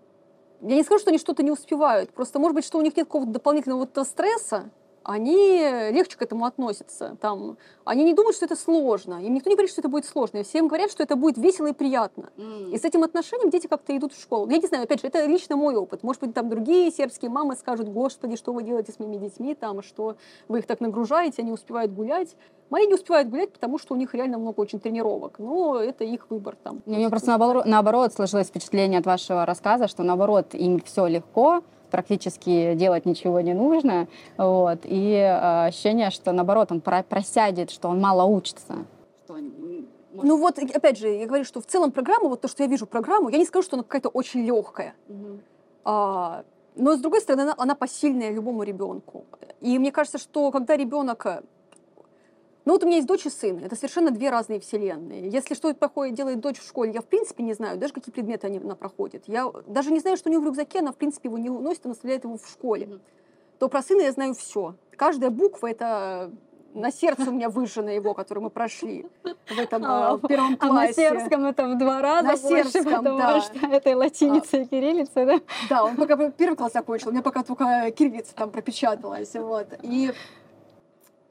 [0.61, 2.11] я не скажу, что они что-то не успевают.
[2.11, 4.69] Просто, может быть, что у них нет какого-то дополнительного вот стресса,
[5.03, 5.59] они
[5.91, 7.17] легче к этому относятся.
[7.21, 9.23] Там, они не думают, что это сложно.
[9.23, 10.43] Им никто не говорит, что это будет сложно.
[10.43, 12.29] Всем говорят, что это будет весело и приятно.
[12.71, 14.49] И с этим отношением дети как-то идут в школу.
[14.49, 16.03] Я не знаю, опять же, это лично мой опыт.
[16.03, 19.81] Может быть, там другие сербские мамы скажут, господи, что вы делаете с моими детьми, там,
[19.81, 20.15] что
[20.47, 22.35] вы их так нагружаете, они успевают гулять.
[22.69, 25.39] Мои не успевают гулять, потому что у них реально много очень тренировок.
[25.39, 26.81] Но это их выбор там.
[26.85, 31.63] У меня просто наоборот, наоборот сложилось впечатление от вашего рассказа, что наоборот им все легко,
[31.91, 34.07] практически делать ничего не нужно,
[34.37, 38.73] вот, и э, ощущение, что наоборот он про- просядет, что он мало учится.
[40.13, 42.85] Ну вот, опять же, я говорю, что в целом программа, вот то, что я вижу
[42.85, 44.93] программу, я не скажу, что она какая-то очень легкая.
[45.83, 46.43] А,
[46.75, 49.25] но, с другой стороны, она, она посильная любому ребенку.
[49.61, 51.43] И мне кажется, что когда ребенок...
[52.63, 53.59] Ну вот у меня есть дочь и сын.
[53.63, 55.29] Это совершенно две разные вселенные.
[55.29, 58.47] Если что проходит, делает дочь в школе, я в принципе не знаю, даже какие предметы
[58.47, 59.23] она проходит.
[59.27, 61.85] Я даже не знаю, что у нее в рюкзаке, она в принципе его не уносит,
[61.85, 62.99] она оставляет его в школе.
[63.57, 64.75] То про сына я знаю все.
[64.95, 66.31] Каждая буква это
[66.73, 70.65] на сердце у меня выжжено его, который мы прошли в этом А, в первом а
[70.65, 70.93] на классе.
[70.93, 73.41] сербском это в два раза На больше, сербском, потому да.
[73.41, 75.41] что это латиница и кириллица, да?
[75.69, 79.33] Да, он пока первый класс закончил, у меня пока только кириллица там пропечаталась.
[79.33, 79.67] Вот.
[79.81, 80.13] И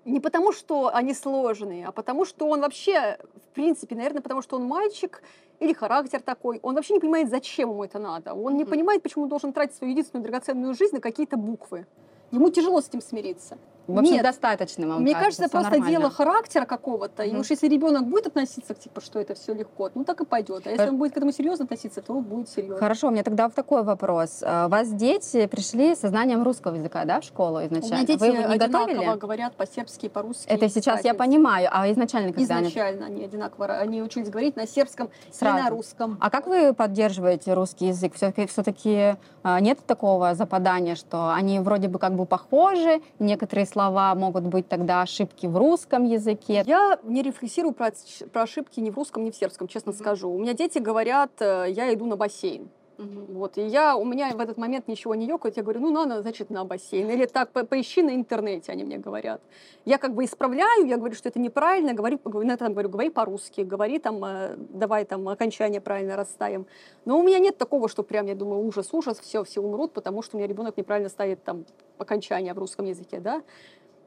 [0.05, 3.19] не потому, что они сложные, а потому, что он вообще,
[3.51, 5.23] в принципе, наверное, потому что он мальчик
[5.59, 8.35] или характер такой, он вообще не понимает, зачем ему это надо.
[8.35, 11.87] Он не понимает, почему он должен тратить свою единственную драгоценную жизнь на какие-то буквы.
[12.31, 13.59] Ему тяжело с этим смириться.
[13.95, 14.23] В общем, Нет.
[14.23, 15.99] достаточно вам Мне кажется, кажется, просто нормально.
[15.99, 17.23] дело характера какого-то.
[17.25, 17.41] И Мгм.
[17.41, 20.67] уж если ребенок будет относиться к типа, что это все легко, ну так и пойдет.
[20.67, 22.79] А если он будет к этому серьезно относиться, то будет серьезно.
[22.79, 24.43] Хорошо, у меня тогда в такой вопрос.
[24.43, 27.95] А, У вас дети пришли со знанием русского языка, да, в школу У изначально?
[27.97, 29.17] меня дети Вы его не готовили?
[29.19, 30.49] говорят по-сербски и по-русски.
[30.49, 32.69] Это сейчас я понимаю, а изначально когда они...
[32.69, 35.65] Изначально они одинаково, они учились говорить на сербском и Сразу.
[35.65, 36.19] на русском.
[36.21, 38.15] А как вы поддерживаете русский язык?
[38.15, 39.17] Все-таки, все-таки
[39.61, 45.03] нет такого западания, что они вроде бы как бы похожи, некоторые слова могут быть тогда
[45.03, 46.63] ошибки в русском языке.
[46.67, 47.93] Я не рефлексирую про,
[48.33, 50.29] про ошибки ни в русском, ни в сербском, честно скажу.
[50.29, 52.69] У меня дети говорят, э, я иду на бассейн.
[53.01, 56.21] Вот, и я, у меня в этот момент ничего не ёкает, я говорю, ну, надо,
[56.21, 57.09] значит, на бассейн.
[57.09, 59.41] Или так, по- поищи на интернете, они мне говорят.
[59.87, 62.91] Я как бы исправляю, я говорю, что это неправильно, говорю, говорю, ну, я там говорю,
[62.91, 66.67] говори по-русски, говори там, э, давай там окончание правильно расставим.
[67.07, 70.21] Но у меня нет такого, что прям, я думаю, ужас, ужас, все, все умрут, потому
[70.21, 71.65] что у меня ребенок неправильно ставит там
[71.97, 73.43] окончание в русском языке, да.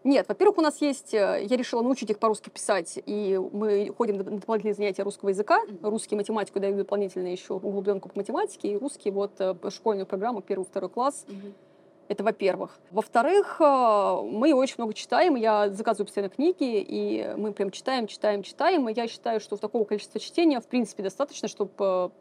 [0.04, 4.18] Нет, во-первых, у нас есть, э, я решила научить их по-русски писать, и мы ходим
[4.18, 5.62] на дополнительные занятия русского языка.
[5.82, 10.66] Русский математику даю дополнительно еще углубленку по математике, и русский вот э, школьную программу первый,
[10.66, 11.26] второй класс.
[12.10, 12.78] Это во-первых.
[12.92, 18.44] Во-вторых, э, мы очень много читаем, я заказываю постоянно книги, и мы прям читаем, читаем,
[18.44, 22.12] читаем, и я считаю, что такого количества чтения, в принципе, достаточно, чтобы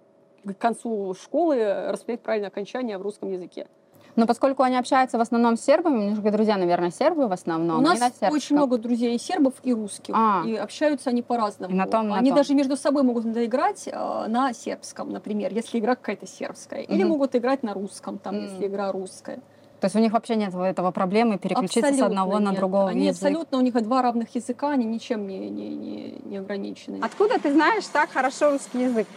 [0.45, 3.67] к концу школы рассмотреть правильное окончание в русском языке.
[4.15, 7.33] Но поскольку они общаются в основном с сербами, у меня же друзья, наверное, сербы в
[7.33, 7.79] основном.
[7.79, 10.15] У нас на очень много друзей и сербов, и русских.
[10.17, 10.43] А.
[10.47, 11.75] И общаются они по-разному.
[11.75, 12.37] На том, на они том.
[12.37, 16.83] даже между собой могут играть э, на сербском, например, если игра какая-то сербская.
[16.83, 17.13] Или Мгм.
[17.13, 18.43] могут играть на русском, там, М.
[18.45, 19.41] если игра русская.
[19.81, 22.59] То есть у них вообще нет этого проблемы переключиться с Абсолютно одного на нет.
[22.61, 23.23] другого Они язык.
[23.25, 27.01] абсолютно, у них два равных языка, они ничем не, не, не, не ограничены.
[27.03, 29.09] Откуда ты знаешь так хорошо русский язык?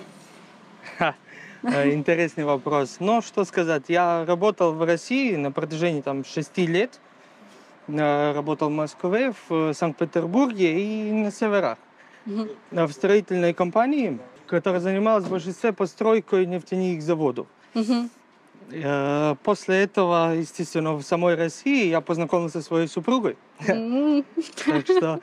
[0.97, 1.13] Ха,
[1.65, 2.97] Интересный вопрос.
[2.99, 6.99] Но что сказать, я работал в России на протяжении там шести лет.
[7.87, 11.77] Э, Работал в Москве, в э, Санкт-Петербурге и на северах.
[12.71, 17.47] Э, В строительной компании, которая занималась в большинстве постройкой нефтяных заводов.
[18.71, 23.37] Э, После этого, естественно, в самой России я познакомился со своей супругой.
[24.65, 25.19] Так что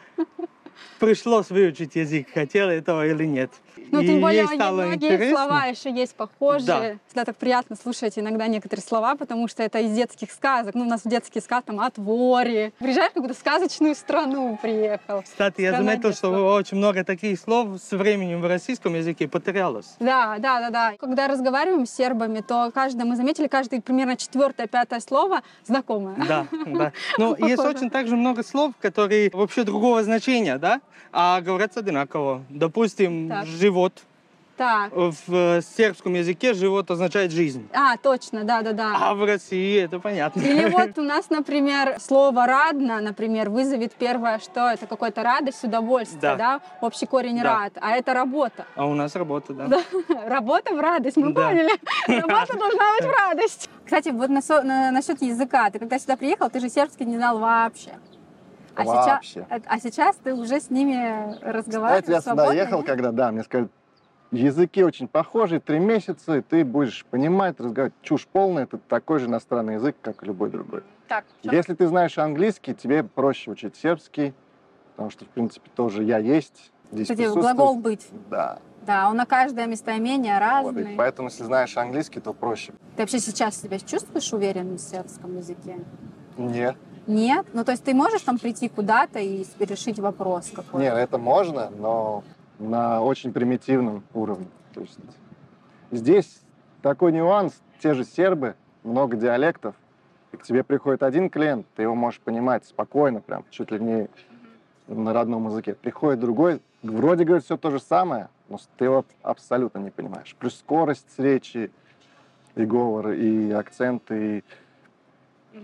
[0.98, 3.50] пришлось выучить язык, хотел этого или нет.
[3.92, 5.36] Ну, И тем более, ей стало многие интересно.
[5.36, 6.66] слова еще есть похожие.
[6.66, 6.98] Да.
[7.06, 10.74] Всегда так приятно слушать иногда некоторые слова, потому что это из детских сказок.
[10.74, 12.72] Ну, у нас в детских сказках там «отвори».
[12.78, 15.22] Приезжаешь в какую-то сказочную страну, приехал.
[15.22, 19.94] Кстати, я заметил, что очень много таких слов с временем в российском языке потерялось.
[20.00, 20.92] Да, да, да, да.
[20.98, 26.16] Когда разговариваем с сербами, то каждый, мы заметили, каждый примерно четвертое, пятое слово знакомое.
[26.26, 26.92] Да, да.
[27.18, 27.76] Но есть Похоже.
[27.76, 30.80] очень также много слов, которые вообще другого значения, да,
[31.12, 32.42] а говорятся одинаково.
[32.48, 33.44] Допустим, Так.
[33.46, 33.81] живот.
[34.54, 34.92] Так.
[34.92, 37.66] В э, сербском языке живот означает жизнь.
[37.72, 38.96] А, точно, да, да, да.
[39.00, 40.40] А в России это понятно.
[40.40, 46.20] Или вот у нас, например, слово «радно», например, вызовет первое, что это какая-то радость, удовольствие,
[46.20, 46.36] Да.
[46.36, 47.60] да, общий корень Да.
[47.60, 48.66] «рад», а это работа.
[48.76, 49.66] А у нас работа, да.
[49.68, 49.82] Да.
[50.28, 51.48] Работа в радость, мы Да.
[51.48, 51.72] поняли.
[52.06, 53.70] Работа должна быть в радость.
[53.84, 55.70] Кстати, вот насчет языка.
[55.70, 57.92] Ты когда сюда приехал, ты же сербский не знал вообще.
[58.74, 59.44] А Вообще.
[59.44, 62.86] сейчас, а, а сейчас ты уже с ними разговариваешь Кстати, я сюда ехал, нет?
[62.86, 63.68] когда, да, мне сказали,
[64.30, 67.94] языки очень похожи, три месяца, и ты будешь понимать, разговаривать.
[68.02, 70.82] Чушь полная, это такой же иностранный язык, как и любой другой.
[71.08, 74.32] Так, Если ты знаешь английский, тебе проще учить сербский,
[74.92, 76.72] потому что, в принципе, тоже я есть.
[76.90, 78.06] Здесь Кстати, глагол «быть».
[78.30, 78.58] Да.
[78.86, 80.40] Да, он на каждое местоимение Вот,
[80.74, 80.94] разный.
[80.96, 82.72] поэтому, если знаешь английский, то проще.
[82.96, 85.78] Ты вообще сейчас себя чувствуешь уверенно в сербском языке?
[86.36, 86.76] Нет.
[87.06, 87.46] Нет?
[87.52, 90.78] Ну, то есть ты можешь там прийти куда-то и решить вопрос какой-то?
[90.78, 92.22] Нет, это можно, но
[92.58, 94.46] на очень примитивном уровне.
[94.74, 94.98] То есть
[95.90, 96.40] здесь
[96.80, 98.54] такой нюанс, те же сербы,
[98.84, 99.74] много диалектов,
[100.32, 104.08] и к тебе приходит один клиент, ты его можешь понимать спокойно, прям чуть ли не
[104.88, 105.74] на родном языке.
[105.74, 110.34] Приходит другой, вроде говорит все то же самое, но ты его абсолютно не понимаешь.
[110.38, 111.70] Плюс скорость речи,
[112.54, 114.44] и говор, и акценты, и,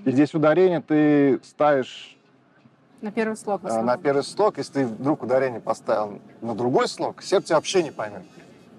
[0.04, 2.16] и здесь ударение ты ставишь
[3.00, 3.60] На первый слог.
[3.64, 7.82] А, на первый слог, если ты вдруг ударение поставил на другой слог, серб тебя вообще
[7.82, 8.22] не поймет.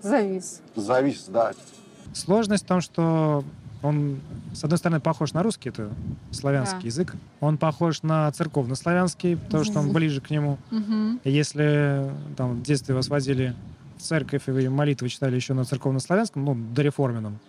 [0.01, 0.61] Завис.
[0.75, 1.51] Завис, да.
[2.13, 3.43] Сложность в том, что
[3.81, 4.19] он,
[4.53, 5.89] с одной стороны, похож на русский, это
[6.31, 6.87] славянский Да.
[6.87, 7.15] язык.
[7.39, 10.57] Он похож на церковно-славянский, потому что он ближе к нему.
[11.23, 13.55] И Если там, в детстве вас водили
[13.97, 17.39] в церковь, и вы молитвы читали еще на церковно-славянском, ну, дореформенном,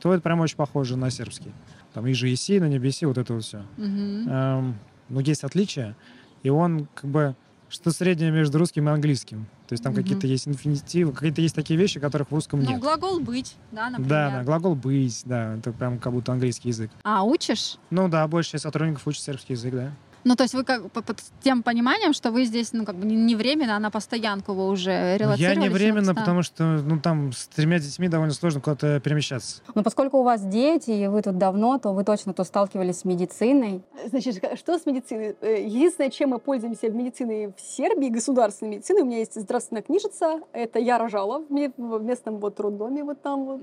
[0.00, 1.52] то это прям очень похоже на сербский.
[1.94, 3.64] Там и же Иси, на небеси, вот это вот все.
[3.76, 4.28] Мгм.
[4.28, 4.74] Эм,
[5.08, 5.96] но есть отличия,
[6.42, 7.34] и он как бы
[7.68, 9.46] что среднее между русским и английским.
[9.68, 10.02] То есть там Мгм.
[10.02, 12.80] какие-то есть инфинитивы, какие-то есть такие вещи, которых в русском Ну, нет.
[12.80, 14.08] глагол быть, да, например.
[14.08, 16.90] Да, да, глагол быть, да, это прям как будто английский язык.
[17.04, 17.76] А, учишь?
[17.90, 19.92] Ну да, большая часть сотрудников учат сербский язык, да.
[20.24, 23.06] Ну, то есть вы как по- под тем пониманием, что вы здесь, ну, как бы
[23.06, 25.58] не, не временно, а на постоянку вы уже Я релацировались?
[25.58, 26.20] не на временно, постоянку?
[26.20, 29.62] потому что, ну, там с тремя детьми довольно сложно куда-то перемещаться.
[29.74, 33.04] Но поскольку у вас дети, и вы тут давно, то вы точно то сталкивались с
[33.04, 33.82] медициной.
[34.06, 35.36] Значит, что с медициной?
[35.40, 39.82] Э, Единственное, чем мы пользуемся в медицине в Сербии, государственной медициной, у меня есть здравственная
[39.82, 43.60] книжица, это я рожала в ме- в местном вот роддоме вот там вот.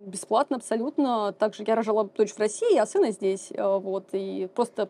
[0.00, 1.32] Бесплатно абсолютно.
[1.32, 3.48] Также я рожала дочь в России, а сына здесь.
[3.50, 4.88] э, Вот, и просто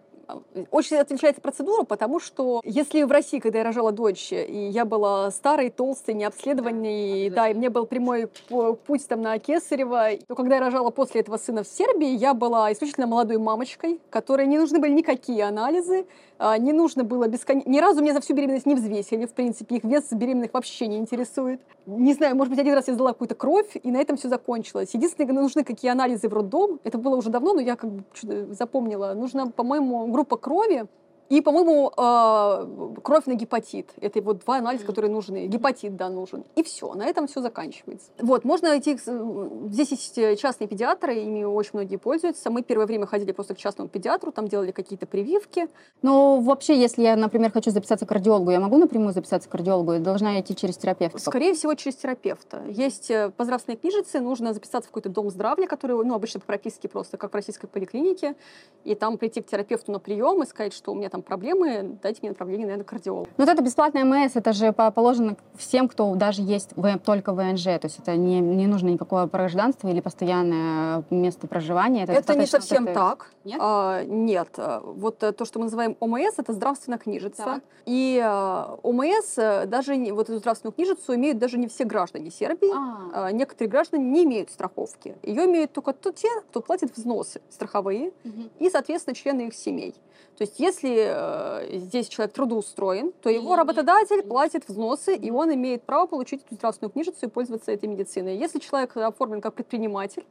[0.70, 5.30] очень отличается процедура, потому что если в России, когда я рожала дочь, и я была
[5.30, 8.28] старой, толстой, необследованной, да, и мне был прямой
[8.86, 12.72] путь там на Кесарева, то когда я рожала после этого сына в Сербии, я была
[12.72, 16.06] исключительно молодой мамочкой, которой не нужны были никакие анализы,
[16.38, 17.68] а, не нужно было бесконечно...
[17.70, 20.98] Ни разу мне за всю беременность не взвесили, в принципе, их вес беременных вообще не
[20.98, 21.60] интересует.
[21.86, 24.90] Не знаю, может быть, один раз я сдала какую-то кровь, и на этом все закончилось.
[24.92, 28.04] Единственное, нужны какие анализы в роддом, это было уже давно, но я как бы
[28.50, 30.86] запомнила, нужна, по-моему, группа крови,
[31.28, 33.90] и, по-моему, э, кровь на гепатит.
[34.00, 35.46] Это вот два анализа, которые нужны.
[35.46, 36.44] Гепатит, да, нужен.
[36.54, 38.10] И все, на этом все заканчивается.
[38.20, 38.96] Вот, можно идти...
[38.96, 42.50] к с- Здесь есть э, частные педиатры, ими очень многие пользуются.
[42.50, 45.68] Мы первое время ходили просто к частному педиатру, там делали какие-то прививки.
[46.02, 49.94] Но вообще, если я, например, хочу записаться к кардиологу, я могу напрямую записаться к кардиологу?
[49.94, 51.18] Или должна идти через терапевта?
[51.18, 52.62] Скорее всего, через терапевта.
[52.68, 56.46] Есть э, по здравственной книжице, нужно записаться в какой-то дом здравия, который, ну, обычно по
[56.46, 58.36] прописке просто, как в российской поликлинике,
[58.84, 62.20] и там прийти к терапевту на прием и сказать, что у меня там проблемы, дайте
[62.22, 63.28] мне направление, наверное, к кардиологу.
[63.36, 67.32] Ну, вот это бесплатная МС, это же по- положено всем, кто даже есть в- только
[67.32, 67.64] ВНЖ.
[67.64, 72.04] То есть это не, не нужно никакого гражданства или постоянное место проживания.
[72.04, 73.30] Это, Это, не совсем это- так.
[73.44, 73.58] Нет?
[73.62, 74.48] А, нет.
[74.58, 77.44] А, Вот э, то, что мы называем ОМС, это здравственная книжица.
[77.44, 77.62] Так.
[77.86, 82.70] И а, ОМС, э, даже вот эту здравственную книжицу имеют даже не все граждане Сербии.
[83.14, 85.16] А, Некоторые граждане не имеют страховки.
[85.22, 88.12] Ее имеют только то- те, кто платит взносы страховые
[88.58, 89.94] и, соответственно, члены их семей.
[90.36, 95.82] То есть, если э, здесь человек трудоустроен, то его работодатель платит взносы, и он имеет
[95.82, 98.36] право получить эту здравственную книжицу и пользоваться этой медициной.
[98.36, 100.24] Если человек оформлен как предприниматель,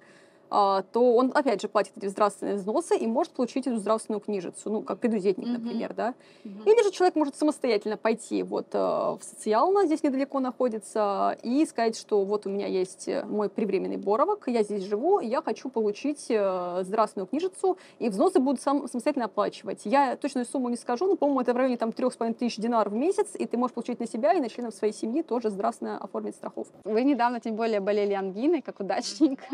[0.49, 4.81] то он, опять же, платит эти здравственные взносы и может получить эту здравственную книжицу, ну,
[4.81, 6.13] как предузетник, например, да.
[6.43, 11.97] Или же человек может самостоятельно пойти вот э, в социално, здесь недалеко находится, и сказать,
[11.97, 16.27] что вот у меня есть э, мой привременный боровок, я здесь живу, я хочу получить
[16.29, 19.81] э, здравственную книжицу, и взносы будут сам, самостоятельно оплачивать.
[19.85, 22.95] Я точную сумму не скажу, но, по-моему, это в районе там 3,5 тысяч динаров в
[22.95, 26.35] месяц, и ты можешь получить на себя и на членов своей семьи тоже здравственно оформить
[26.35, 26.75] страховку.
[26.83, 29.45] Вы недавно, тем более, болели ангиной, как удачненько.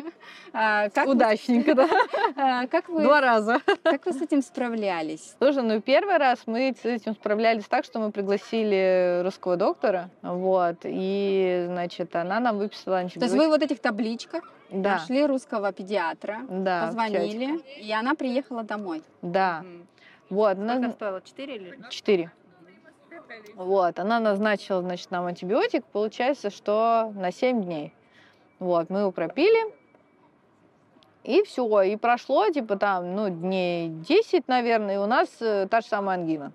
[0.86, 1.88] А, как вы- Удачненько, да.
[2.36, 3.04] А, Как вы...
[3.04, 3.60] Два раза.
[3.84, 5.36] Как вы с этим справлялись?
[5.38, 10.78] Слушай, ну первый раз мы с этим справлялись так, что мы пригласили русского доктора, вот,
[10.84, 14.94] и, значит, она нам выписала То есть вы вот этих табличках Да.
[14.96, 19.04] нашли русского педиатра, Да, позвонили, и она приехала домой.
[19.22, 19.64] Да.
[20.30, 21.22] Вот, Сколько на- стоило?
[21.22, 21.80] Четыре или?
[21.90, 22.32] Четыре.
[23.56, 27.94] Вот, она назначила, значит, нам антибиотик, получается, что на 7 дней.
[28.60, 29.74] Вот, мы его пропили,
[31.24, 35.82] и все, и прошло, типа, там, ну, дней 10, наверное, и у нас э, та
[35.82, 36.52] же самая ангина.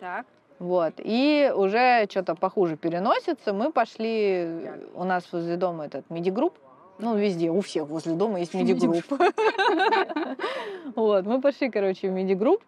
[0.00, 0.26] Так.
[0.58, 6.56] Вот, и уже что-то похуже переносится, мы пошли, у нас возле дома этот MediGroup,
[6.98, 9.04] ну, везде, у всех возле дома есть MediGroup.
[10.94, 12.62] Вот, мы пошли, короче, в MediGroup,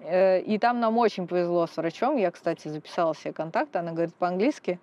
[0.00, 2.16] э, и там нам очень повезло с врачом.
[2.16, 4.78] Я, кстати, записала все контакты, она говорит по-английски.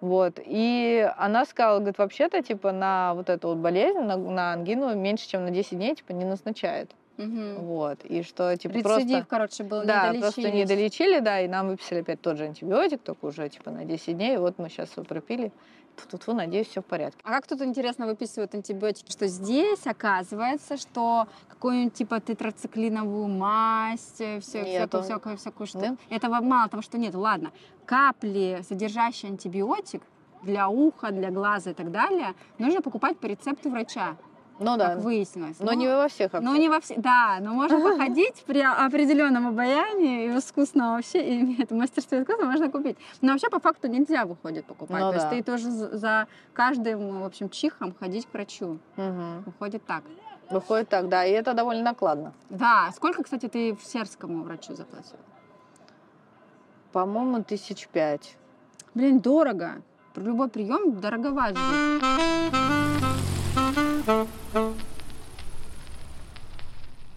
[0.00, 4.94] Вот, и она сказала, говорит, вообще-то, типа, на вот эту вот болезнь, на, на ангину
[4.94, 6.90] меньше, чем на 10 дней, типа, не назначает.
[7.58, 9.26] Вот, и что, типа, Рецидив, просто...
[9.28, 13.26] короче, был, Да, просто не долечили, да, и нам выписали опять тот же антибиотик, только
[13.26, 15.52] уже, типа, на 10 дней, и вот мы сейчас его пропили.
[16.10, 17.20] Тут, надеюсь, все в порядке.
[17.24, 24.40] А как тут интересно выписывают антибиотики, что здесь оказывается, что какую-нибудь типа тетрациклиновую мазь, все,
[24.40, 25.96] всякую, всякую, всякую штуку.
[26.08, 27.14] Этого мало того, что нет.
[27.14, 27.52] Ладно,
[27.86, 30.02] капли, содержащие антибиотик
[30.42, 34.16] для уха, для глаза и так далее, нужно покупать по рецепту врача.
[34.60, 34.94] Ну да.
[34.94, 35.58] как выяснилось.
[35.58, 40.26] Но не во всех Ну, не во всех, да, но можно походить при определенном обаянии
[40.26, 42.98] и искусно вообще, и это мастерство искусства можно купить.
[43.22, 45.00] Но вообще по факту нельзя выходит покупать.
[45.00, 45.30] Ну То есть да.
[45.30, 48.78] ты тоже за каждым, в общем, чихом ходить к врачу.
[48.96, 49.42] Мгм.
[49.46, 50.04] Выходит так.
[50.50, 52.34] Выходит так, да, и это довольно накладно.
[52.50, 55.20] Да, сколько, кстати, ты в сербскому врачу заплатила?
[56.92, 58.36] По-моему, тысяч пять.
[58.94, 59.82] Блин, дорого.
[60.16, 63.09] Любой прием дороговат здесь.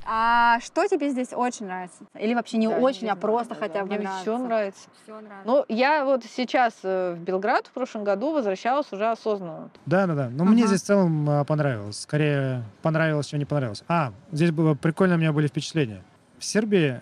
[0.05, 2.03] А что тебе здесь очень нравится?
[2.19, 4.21] Или вообще не Да, очень, не а просто да, хотя бы Мне нравится?
[4.21, 4.89] все нравится.
[5.03, 5.47] Всё нравится.
[5.47, 9.69] Ну, я вот сейчас э, в Белград в прошлом году возвращалась уже осознанно.
[9.85, 10.29] Да, да, да.
[10.29, 10.67] Но мне Ага.
[10.67, 12.01] здесь в целом а, понравилось.
[12.01, 13.83] Скорее, понравилось, чем не понравилось.
[13.87, 16.03] А, здесь было прикольно, у меня были впечатления.
[16.37, 17.01] В Сербии,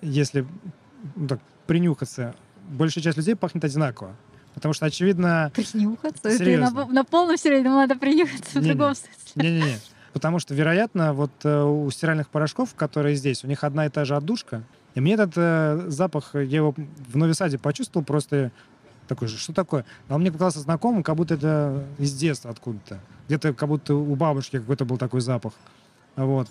[0.00, 0.46] если
[1.14, 2.34] ну, так, принюхаться,
[2.68, 4.16] большая часть людей пахнет одинаково.
[4.56, 5.52] Потому что, очевидно...
[5.54, 6.22] Принюхаться?
[6.22, 6.70] Ты Серьезно.
[6.70, 8.72] на, на полном серьезе надо принюхаться в Не-не.
[8.72, 9.10] другом смысле.
[9.34, 9.78] Не-не-не.
[10.14, 14.06] Потому что, вероятно, вот э, у стиральных порошков, которые здесь, у них одна и та
[14.06, 14.62] же отдушка.
[14.94, 18.50] И мне этот э, запах, я его в Новисаде почувствовал просто
[19.08, 19.84] такой же, что такое?
[20.08, 22.98] А он мне показался знакомым, как будто это из детства откуда-то.
[23.26, 25.52] Где-то как будто у бабушки какой-то был такой запах.
[26.16, 26.48] Вот.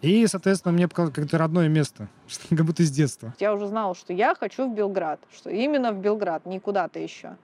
[0.00, 2.08] И, соответственно, мне показалось как-то родное место,
[2.50, 3.34] как будто из детства.
[3.38, 7.36] Я уже знала, что я хочу в Белград, что именно в Белград, не куда-то еще.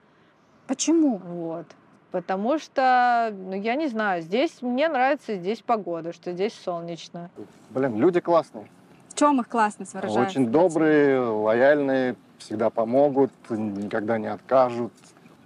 [0.67, 1.17] Почему?
[1.17, 1.67] Вот.
[2.11, 7.29] Потому что, ну, я не знаю, здесь мне нравится здесь погода, что здесь солнечно.
[7.71, 8.67] Блин, люди классные.
[9.09, 10.39] В чем их классность выражается?
[10.39, 14.93] Очень добрые, лояльные, всегда помогут, никогда не откажут.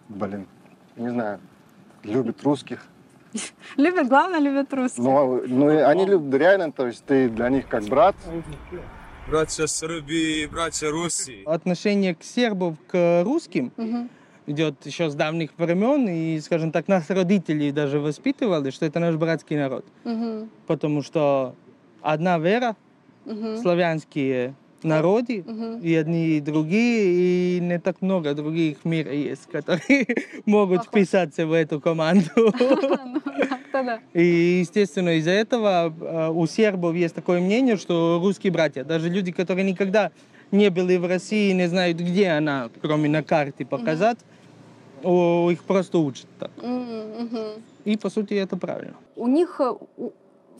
[0.10, 0.48] Блин,
[0.95, 1.40] не знаю,
[2.03, 2.86] любят русских.
[3.77, 5.03] Любят, главное, любят русских.
[5.03, 8.15] Ну, и они любят реально, то есть ты для них как брат.
[9.27, 11.43] Братья Сербии, братья Руси.
[11.45, 14.10] Отношение к сербам, к русским Мгм.
[14.47, 19.15] идет еще с давних времен, и, скажем так, нас родители даже воспитывали, что это наш
[19.15, 19.85] братский народ.
[20.03, 20.49] Мгм.
[20.65, 21.53] Потому что
[22.01, 22.76] одна вера,
[23.26, 23.57] Мгм.
[23.57, 25.80] славянские народы, Мгм.
[25.80, 30.07] и одни, и другие, и не так много других в мире есть, которые
[30.45, 32.30] могут вписаться в эту команду.
[33.72, 33.99] Да.
[34.14, 39.31] И, естественно, из-за этого э, у сербов есть такое мнение, что русские братья, даже люди,
[39.31, 40.11] которые никогда
[40.51, 44.18] не были в России, не знают, где она, кроме на карте показать,
[45.01, 46.51] их просто учат так.
[47.85, 48.95] И, по сути, это правильно.
[49.15, 49.73] у них э,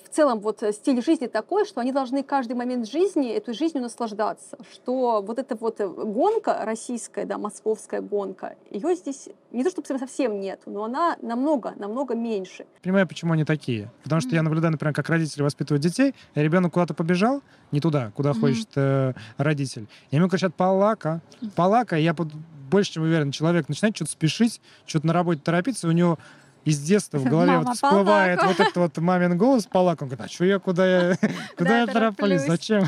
[0.10, 3.84] в целом вот э, стиль жизни такой, что они должны каждый момент жизни этой жизнью
[3.84, 4.58] наслаждаться.
[4.72, 9.88] Что вот эта вот э, гонка российская, да, московская гонка, ее здесь не то чтобы
[10.00, 12.66] совсем нет, но она намного, намного меньше.
[12.82, 13.92] Понимаю, почему они такие.
[14.04, 17.42] Потому что я наблюдаю, например, как родители воспитывают детей, и ребенок куда-то побежал,
[17.72, 18.42] не туда, куда Мгм.
[18.42, 19.88] хочет э, родитель.
[20.12, 21.22] И ему кричат «палака»,
[21.56, 22.34] «палака», и я под-
[22.72, 26.20] больше чем уверен, человек начинает что-то спешить, что-то на работе торопиться, у него
[26.66, 30.04] из детства в голове Мама, вот всплывает вот этот вот мамин голос «палака».
[30.04, 31.16] Он говорит, а что я, куда я,
[31.58, 32.84] куда я тороплюсь, зачем?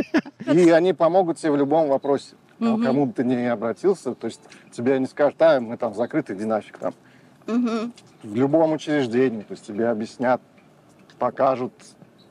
[0.46, 2.36] И они помогут тебе в любом вопросе.
[2.58, 2.82] Мгм.
[2.82, 4.40] Кому бы ты ни обратился, то есть
[4.72, 6.94] тебе не скажут, а, мы там закрыты, иди нафиг там.
[7.46, 7.92] Мгм.
[8.22, 10.40] В любом учреждении, то есть тебе объяснят,
[11.18, 11.72] покажут,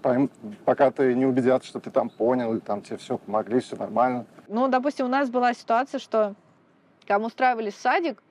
[0.01, 0.31] пойм-
[0.65, 4.25] пока ты не убедят, что ты там понял, и там тебе все помогли, все нормально.
[4.47, 6.33] Ну, допустим, у нас была ситуация, что
[7.01, 8.21] когда мы устраивали садик,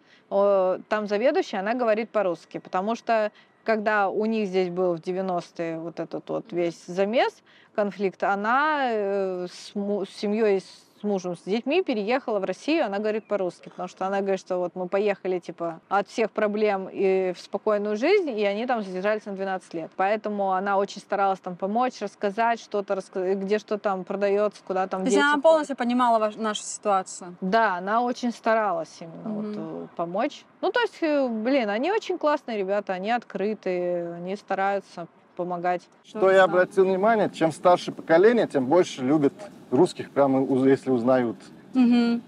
[0.88, 3.30] там заведующая, она говорит по-русски, потому что
[3.62, 7.42] когда у них здесь был в 90-е вот этот вот весь замес,
[7.74, 10.62] конфликт, она э, с, семьей,
[11.04, 14.74] мужем, с детьми переехала в Россию, она говорит по-русски, потому что она говорит, что вот
[14.74, 19.32] мы поехали, типа, от всех проблем и в спокойную жизнь, и они там задержались на
[19.32, 19.90] 12 лет.
[19.96, 25.06] Поэтому она очень старалась там помочь, рассказать что-то, где что там продается, куда там То
[25.10, 27.36] есть она полностью понимала ваш- нашу ситуацию.
[27.40, 30.44] да, она очень старалась именно вот, э, помочь.
[30.60, 35.82] Ну, то есть, э, блин, они очень классные ребята, они открытые, они стараются помогать.
[36.04, 39.34] Что я обратил внимание, чем старше поколение, тем больше любят
[39.70, 41.36] русских, прямо если узнают.
[41.74, 42.22] Мгм.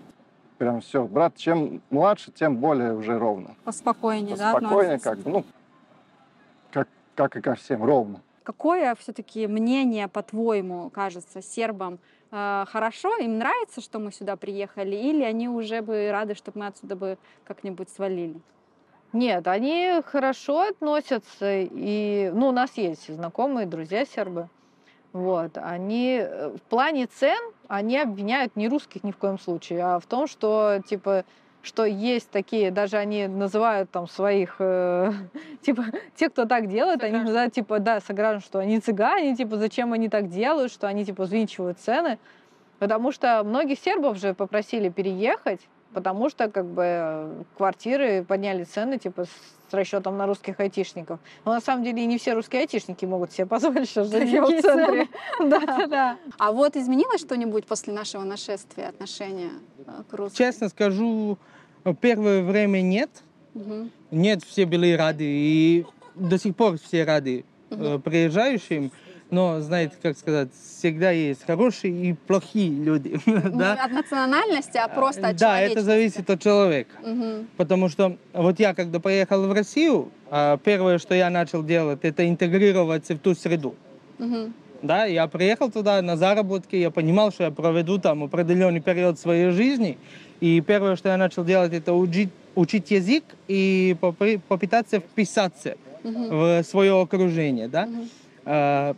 [0.58, 1.04] Прям все.
[1.04, 3.54] Брат, чем младше, тем более уже ровно.
[3.64, 5.10] Поспокойнее, да, Спокойнее, относится?
[5.10, 5.44] как бы, ну,
[6.72, 8.20] как, как и ко всем, ровно.
[8.42, 11.98] Какое все-таки мнение, по-твоему, кажется сербам
[12.30, 13.16] э, хорошо?
[13.18, 14.96] Им нравится, что мы сюда приехали?
[14.96, 18.40] Или они уже бы рады, чтобы мы отсюда бы как-нибудь свалили?
[19.12, 24.48] Нет, они хорошо относятся, и, ну, у нас есть знакомые, друзья сербы,
[25.12, 27.38] вот, они э, в плане цен,
[27.68, 31.24] они обвиняют не русских ни в коем случае, а в том, что, типа,
[31.62, 35.12] что есть такие, даже они называют там своих, э,
[35.62, 35.84] типа,
[36.16, 40.10] те, кто так делает, они называют, типа, да, сограждан, что они цыгане, типа, зачем они
[40.10, 42.18] так делают, что они, типа, взвинчивают цены,
[42.78, 45.60] потому что многих сербов же попросили переехать,
[45.96, 51.18] потому что как бы квартиры подняли цены типа с расчетом на русских айтишников.
[51.46, 54.60] Но на самом деле и не все русские айтишники могут себе позволить сейчас жилье в
[54.60, 55.08] центре.
[55.40, 56.18] Да, да.
[56.36, 59.52] А вот изменилось что-нибудь после нашего нашествия отношения
[59.86, 60.36] э, к русским?
[60.36, 61.38] Честно скажу,
[62.02, 63.08] первое время нет.
[64.10, 65.24] Нет, все были рады.
[65.24, 68.92] И до сих пор все рады э, приезжающим.
[69.30, 73.18] Но, знаете, как сказать, всегда есть хорошие и плохие люди.
[73.26, 76.90] Не от национальности, а просто от Да, это зависит от человека.
[77.04, 77.48] Мгм.
[77.56, 82.28] Потому что вот я, когда поехал в Россию, а, первое, что я начал делать, это
[82.28, 83.74] интегрироваться в ту среду.
[84.18, 84.54] Мгм.
[84.82, 89.50] Да, я приехал туда на заработки, я понимал, что я проведу там определенный период своей
[89.50, 89.98] жизни.
[90.40, 96.28] И первое, что я начал делать, это учить, учить язык и попы- попытаться вписаться Мгм.
[96.28, 97.66] в свое окружение.
[97.68, 97.88] Да?
[98.44, 98.94] А,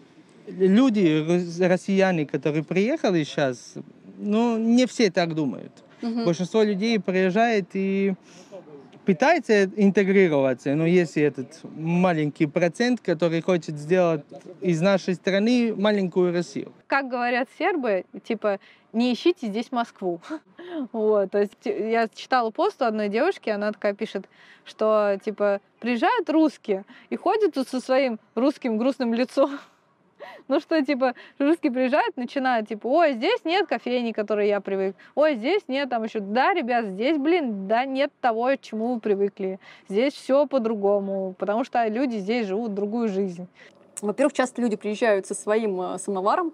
[0.51, 3.75] люди, рос- россияне, которые приехали сейчас,
[4.19, 5.73] ну, не все так думают.
[6.03, 6.25] Мгм.
[6.25, 8.15] Большинство людей приезжает и
[9.05, 14.23] пытается интегрироваться, но есть этот маленький процент, который хочет сделать
[14.61, 16.73] из нашей страны маленькую Россию.
[16.87, 18.61] Как говорят сербы, типа,
[18.93, 20.21] не ищите здесь Москву.
[20.93, 24.29] Вот, то есть я читала пост у одной девушки, она такая пишет,
[24.67, 29.59] что, типа, приезжают русские и ходят тут со своим русским грустным лицом.
[30.49, 34.97] Ну что, типа, русские приезжают, начинают, типа, ой, здесь нет кофейни, к которой я привык.
[35.15, 36.21] Ой, здесь нет там еще.
[36.21, 39.61] Да, ребят, здесь, блин, да, нет того, к чему вы привыкли.
[39.89, 43.47] Здесь все по-другому, потому что люди здесь живут другую жизнь.
[44.01, 46.53] Во-первых, часто люди приезжают со своим э, самоваром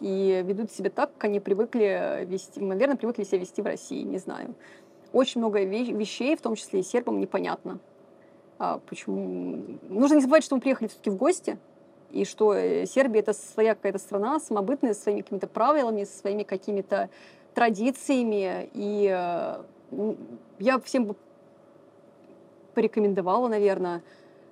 [0.00, 4.18] и ведут себя так, как они привыкли вести, наверное, привыкли себя вести в России, не
[4.18, 4.54] знаю.
[5.12, 7.78] Очень много ве- вещей, в том числе и сербам, непонятно.
[8.58, 9.78] А почему?
[9.88, 11.58] Нужно не забывать, что мы приехали все-таки в гости,
[12.14, 16.44] и что э, Сербия это своя какая-то страна, самобытная, со своими какими-то правилами, со своими
[16.44, 17.10] какими-то
[17.54, 18.70] традициями.
[18.72, 19.62] И э,
[20.60, 21.16] я всем бы
[22.74, 24.02] порекомендовала, наверное,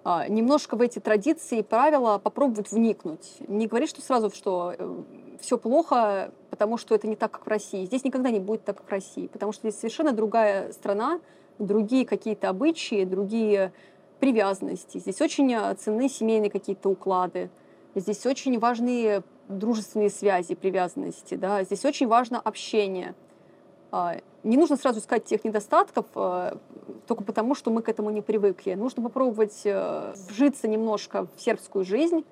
[0.05, 3.36] а, немножко в эти традиции и правила попробовать вникнуть.
[3.47, 4.74] Не говорить, что сразу, что
[5.40, 7.84] все плохо, потому что это не так, как в России.
[7.84, 11.20] Здесь никогда не будет так, как в России, потому что здесь совершенно другая страна,
[11.59, 13.72] другие какие-то обычаи, другие
[14.23, 14.99] привязанности.
[14.99, 17.51] Здесь очень э, ценны семейные какие-то уклады.
[17.97, 21.35] Здесь очень важны дружественные связи, привязанности.
[21.35, 21.65] Да?
[21.65, 23.16] Здесь очень важно общение.
[23.90, 26.55] А, Не нужно сразу искать тех недостатков э,
[27.09, 28.74] только потому, что мы к этому не привыкли.
[28.74, 32.24] Нужно попробовать э, вжиться немножко в сербскую жизнь,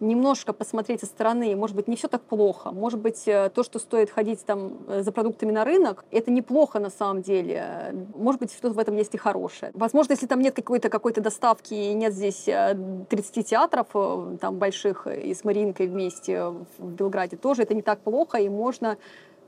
[0.00, 1.54] немножко посмотреть со стороны.
[1.56, 2.70] Может быть, не все так плохо.
[2.70, 6.78] Может быть, э, то, что стоит ходить там э, за продуктами на рынок, это неплохо
[6.78, 7.94] на самом деле.
[8.14, 9.72] Может быть, что-то в этом есть и хорошее.
[9.74, 12.76] Возможно, если там нет какой-то какой-то доставки и нет здесь э,
[13.08, 16.44] 30 театров э, там больших и с Маринкой вместе
[16.78, 18.98] в Белграде, тоже это не так плохо, и можно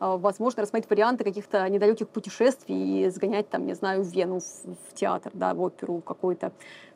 [0.01, 4.95] возможно, рассмотреть варианты каких-то недалеких путешествий и сгонять там, не знаю, в Вену, в, в
[4.95, 6.53] театр, да, в оперу какой-то.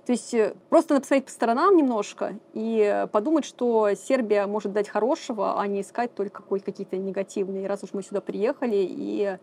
[0.07, 4.89] То есть э, просто посмотреть по сторонам немножко и э, подумать, что Сербия может дать
[4.89, 7.67] хорошего, а не искать только какие-то негативные.
[7.67, 9.39] Раз уж мы сюда приехали и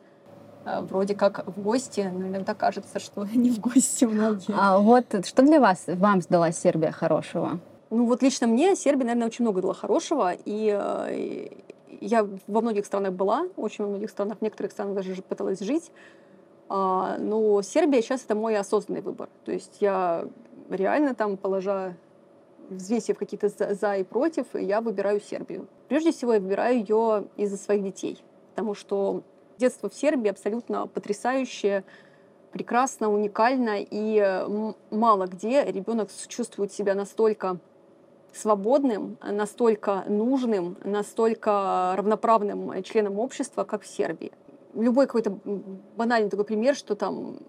[0.66, 4.54] э, вроде как в гости, но иногда кажется, что не в гости многие.
[4.56, 7.60] А вот что для вас, вам сдала Сербия хорошего?
[7.90, 11.52] Ну вот лично мне Сербия, наверное, очень много дала хорошего, и
[12.02, 15.92] я во многих странах была, очень во многих странах, в некоторых странах даже пыталась жить,
[16.74, 19.30] А, но Сербия сейчас это мой осознанный выбор.
[19.46, 20.26] То есть я
[20.70, 21.98] реально там, положа,
[22.70, 25.68] взвесив какие-то за, за и против, я выбираю Сербию.
[25.90, 29.24] Прежде всего, я выбираю ее из-за своих детей, потому что
[29.58, 31.84] детство в Сербии абсолютно потрясающее,
[32.54, 37.60] прекрасно, уникально, и э, мало где ребенок чувствует себя настолько
[38.34, 44.32] свободным, настолько нужным, настолько равноправным членом общества, как в Сербии.
[44.74, 45.38] Любой какой-то
[45.98, 47.40] банальный такой пример, что там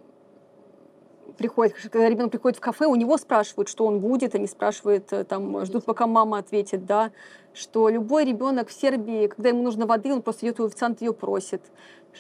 [1.33, 5.25] приходит, когда ребенок приходит в кафе, у него спрашивают, что он будет, они спрашивают, э,
[5.25, 7.11] там, ждут, пока мама ответит, да,
[7.55, 11.13] что любой ребенок в Сербии, когда ему нужно воды, он просто идет у официанта ее
[11.13, 11.63] просит,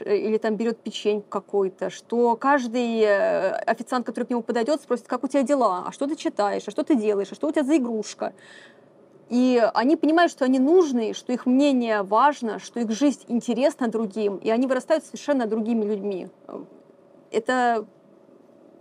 [0.00, 5.24] или там берет печеньку какой-то, что каждый э, официант, который к нему подойдет, спросит, как
[5.24, 7.64] у тебя дела, а что ты читаешь, а что ты делаешь, а что у тебя
[7.64, 8.32] за игрушка.
[9.28, 14.36] И они понимают, что они нужны, что их мнение важно, что их жизнь интересна другим,
[14.36, 16.28] и они вырастают совершенно другими людьми.
[17.30, 17.86] Это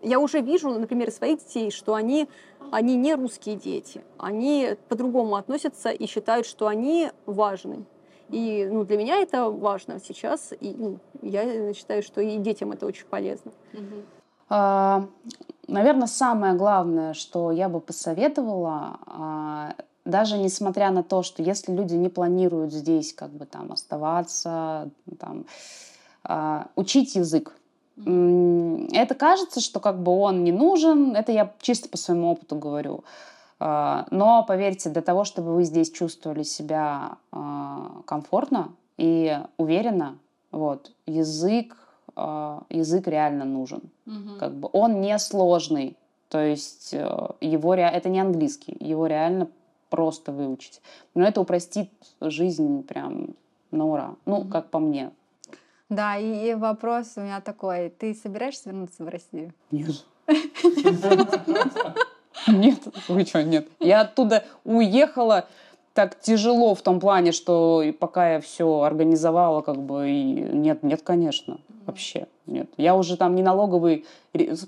[0.02, 2.28] я уже вижу на примере своих детей, что они,
[2.72, 4.04] они не русские дети.
[4.18, 7.86] Они по-другому относятся и считают, что они важны.
[8.32, 10.53] И ну, для меня это важно сейчас.
[10.60, 13.52] И ну, я считаю, что и детям это очень полезно.
[14.49, 15.06] А,
[15.72, 21.94] Наверное, самое главное, что я бы посоветовала, а, даже несмотря на то, что если люди
[21.94, 25.45] не планируют здесь как бы там оставаться, там,
[26.24, 27.56] а, учить язык.
[27.98, 33.06] Это кажется, что как бы он не нужен, это я чисто по своему опыту говорю.
[33.64, 40.18] А, Но поверьте, для того, чтобы вы здесь чувствовали себя а, комфортно и уверенно,
[40.52, 41.78] вот, язык,
[42.16, 43.82] а, язык реально нужен.
[44.40, 45.96] Как бы он не сложный,
[46.30, 49.48] то есть э, его ре- это не английский, его реально
[49.92, 50.82] просто выучить.
[51.14, 53.36] Но это упростит жизнь прям
[53.70, 54.16] на ура.
[54.26, 55.12] Ну, как по мне.
[55.90, 57.90] Да, и, и вопрос у меня такой.
[57.90, 59.54] Ты собираешься вернуться в Россию?
[59.70, 60.04] Нет.
[62.48, 63.68] Нет, вы что, нет.
[63.80, 65.48] Я оттуда уехала
[65.94, 71.02] так тяжело в том плане, что пока я все организовала, как бы, и нет, нет,
[71.04, 72.70] конечно, вообще нет.
[72.78, 74.06] Я уже там не налоговый,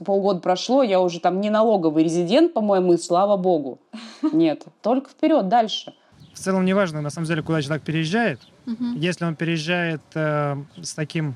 [0.06, 3.80] полгода прошло, я уже там не налоговый резидент, по-моему, и слава богу.
[4.34, 5.94] Нет, только вперед, дальше.
[6.34, 8.42] В целом неважно, на самом деле, куда человек переезжает.
[8.66, 8.96] Мгм.
[8.96, 11.36] Если он переезжает э, с таким,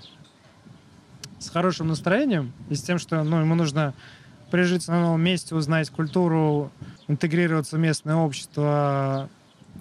[1.40, 3.94] с хорошим настроением и с тем, что ну, ему нужно
[4.52, 6.72] прижиться на новом месте, узнать культуру,
[7.08, 9.30] интегрироваться в местное общество,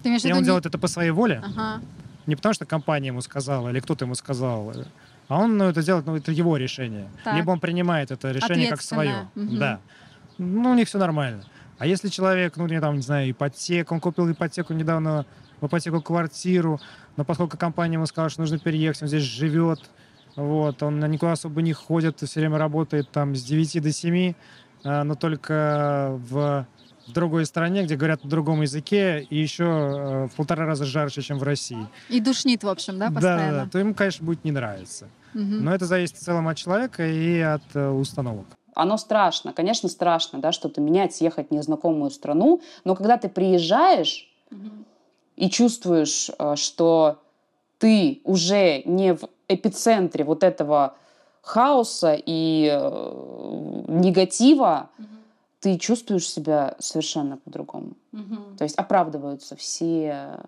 [0.02, 1.80] Ты имеешь и он не- делает это по своей воле, Ага.
[2.26, 4.72] не потому что компания ему сказала или кто-то ему сказал,
[5.28, 7.08] а он ну, это делает, ну, это его решение.
[7.24, 7.34] Так.
[7.34, 9.28] Либо он принимает это решение как свое.
[9.34, 9.58] Мгм.
[9.58, 9.80] Да.
[10.38, 11.42] Ну, у них все нормально.
[11.78, 15.26] А если человек, ну, него там, не знаю, ипотека, он купил ипотеку недавно,
[15.60, 16.80] в ипотеку квартиру,
[17.16, 19.80] но поскольку компания ему сказала, что нужно переехать, он здесь живет,
[20.36, 24.34] вот, он никуда особо не ходит, все время работает там с 9 до 7,
[24.84, 26.66] а, но только в
[27.06, 31.22] в другой стране, где говорят на другом языке, и еще э, в полтора раза жарче,
[31.22, 31.86] чем в России.
[32.08, 33.52] И душнит, в общем, да, постоянно?
[33.52, 35.08] да, да, то ему, конечно, будет не нравиться.
[35.34, 35.64] Мгм.
[35.64, 38.46] Но это зависит в целом от человека и от э, установок.
[38.74, 44.28] Оно страшно, конечно, страшно, да, что-то менять, ехать в незнакомую страну, но когда ты приезжаешь
[45.36, 47.22] и чувствуешь, э, что
[47.78, 50.94] ты уже не в эпицентре вот этого
[51.42, 54.90] хаоса и э, негатива,
[55.60, 57.92] ты чувствуешь себя совершенно по-другому.
[58.58, 60.38] То есть оправдываются все,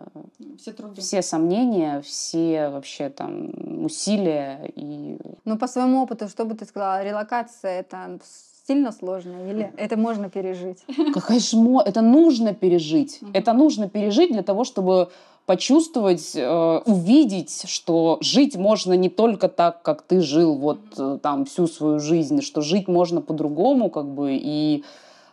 [0.59, 1.01] Все труды.
[1.01, 7.03] все сомнения, все вообще там усилия и Ну, по своему опыту, что бы ты сказала,
[7.05, 8.19] релокация это
[8.67, 10.85] сильно сложно или это можно пережить?
[11.15, 13.21] Какая же мо- Это нужно пережить.
[13.35, 15.11] Это нужно пережить для того, чтобы
[15.49, 21.47] почувствовать, э, увидеть, что жить можно не только так, как ты жил вот э, там
[21.47, 24.85] всю свою жизнь, что жить можно по-другому, как бы, и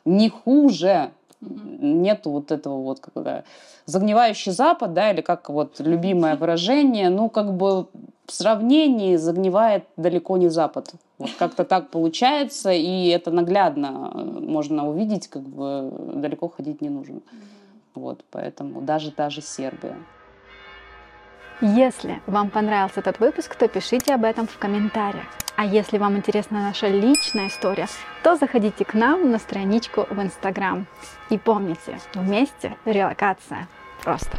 [0.05, 1.11] не хуже.
[1.41, 3.43] Нету вот этого вот когда
[3.85, 7.87] загнивающий Запад, да, или как вот любимое выражение, ну как бы
[8.25, 10.93] в сравнении загнивает далеко не Запад.
[11.17, 16.89] Вот как-то так получается, и это наглядно э, можно увидеть, как бы далеко ходить не
[16.89, 17.19] нужно.
[17.95, 19.95] Вот, поэтому даже та же Сербия.
[21.61, 25.25] Если вам понравился этот выпуск, то пишите об этом в комментариях.
[25.55, 27.87] А если вам интересна наша личная история,
[28.23, 30.85] то заходите к нам на страничку в Инстаграм.
[31.29, 33.69] И помните, вместе релокация
[34.03, 34.37] просто.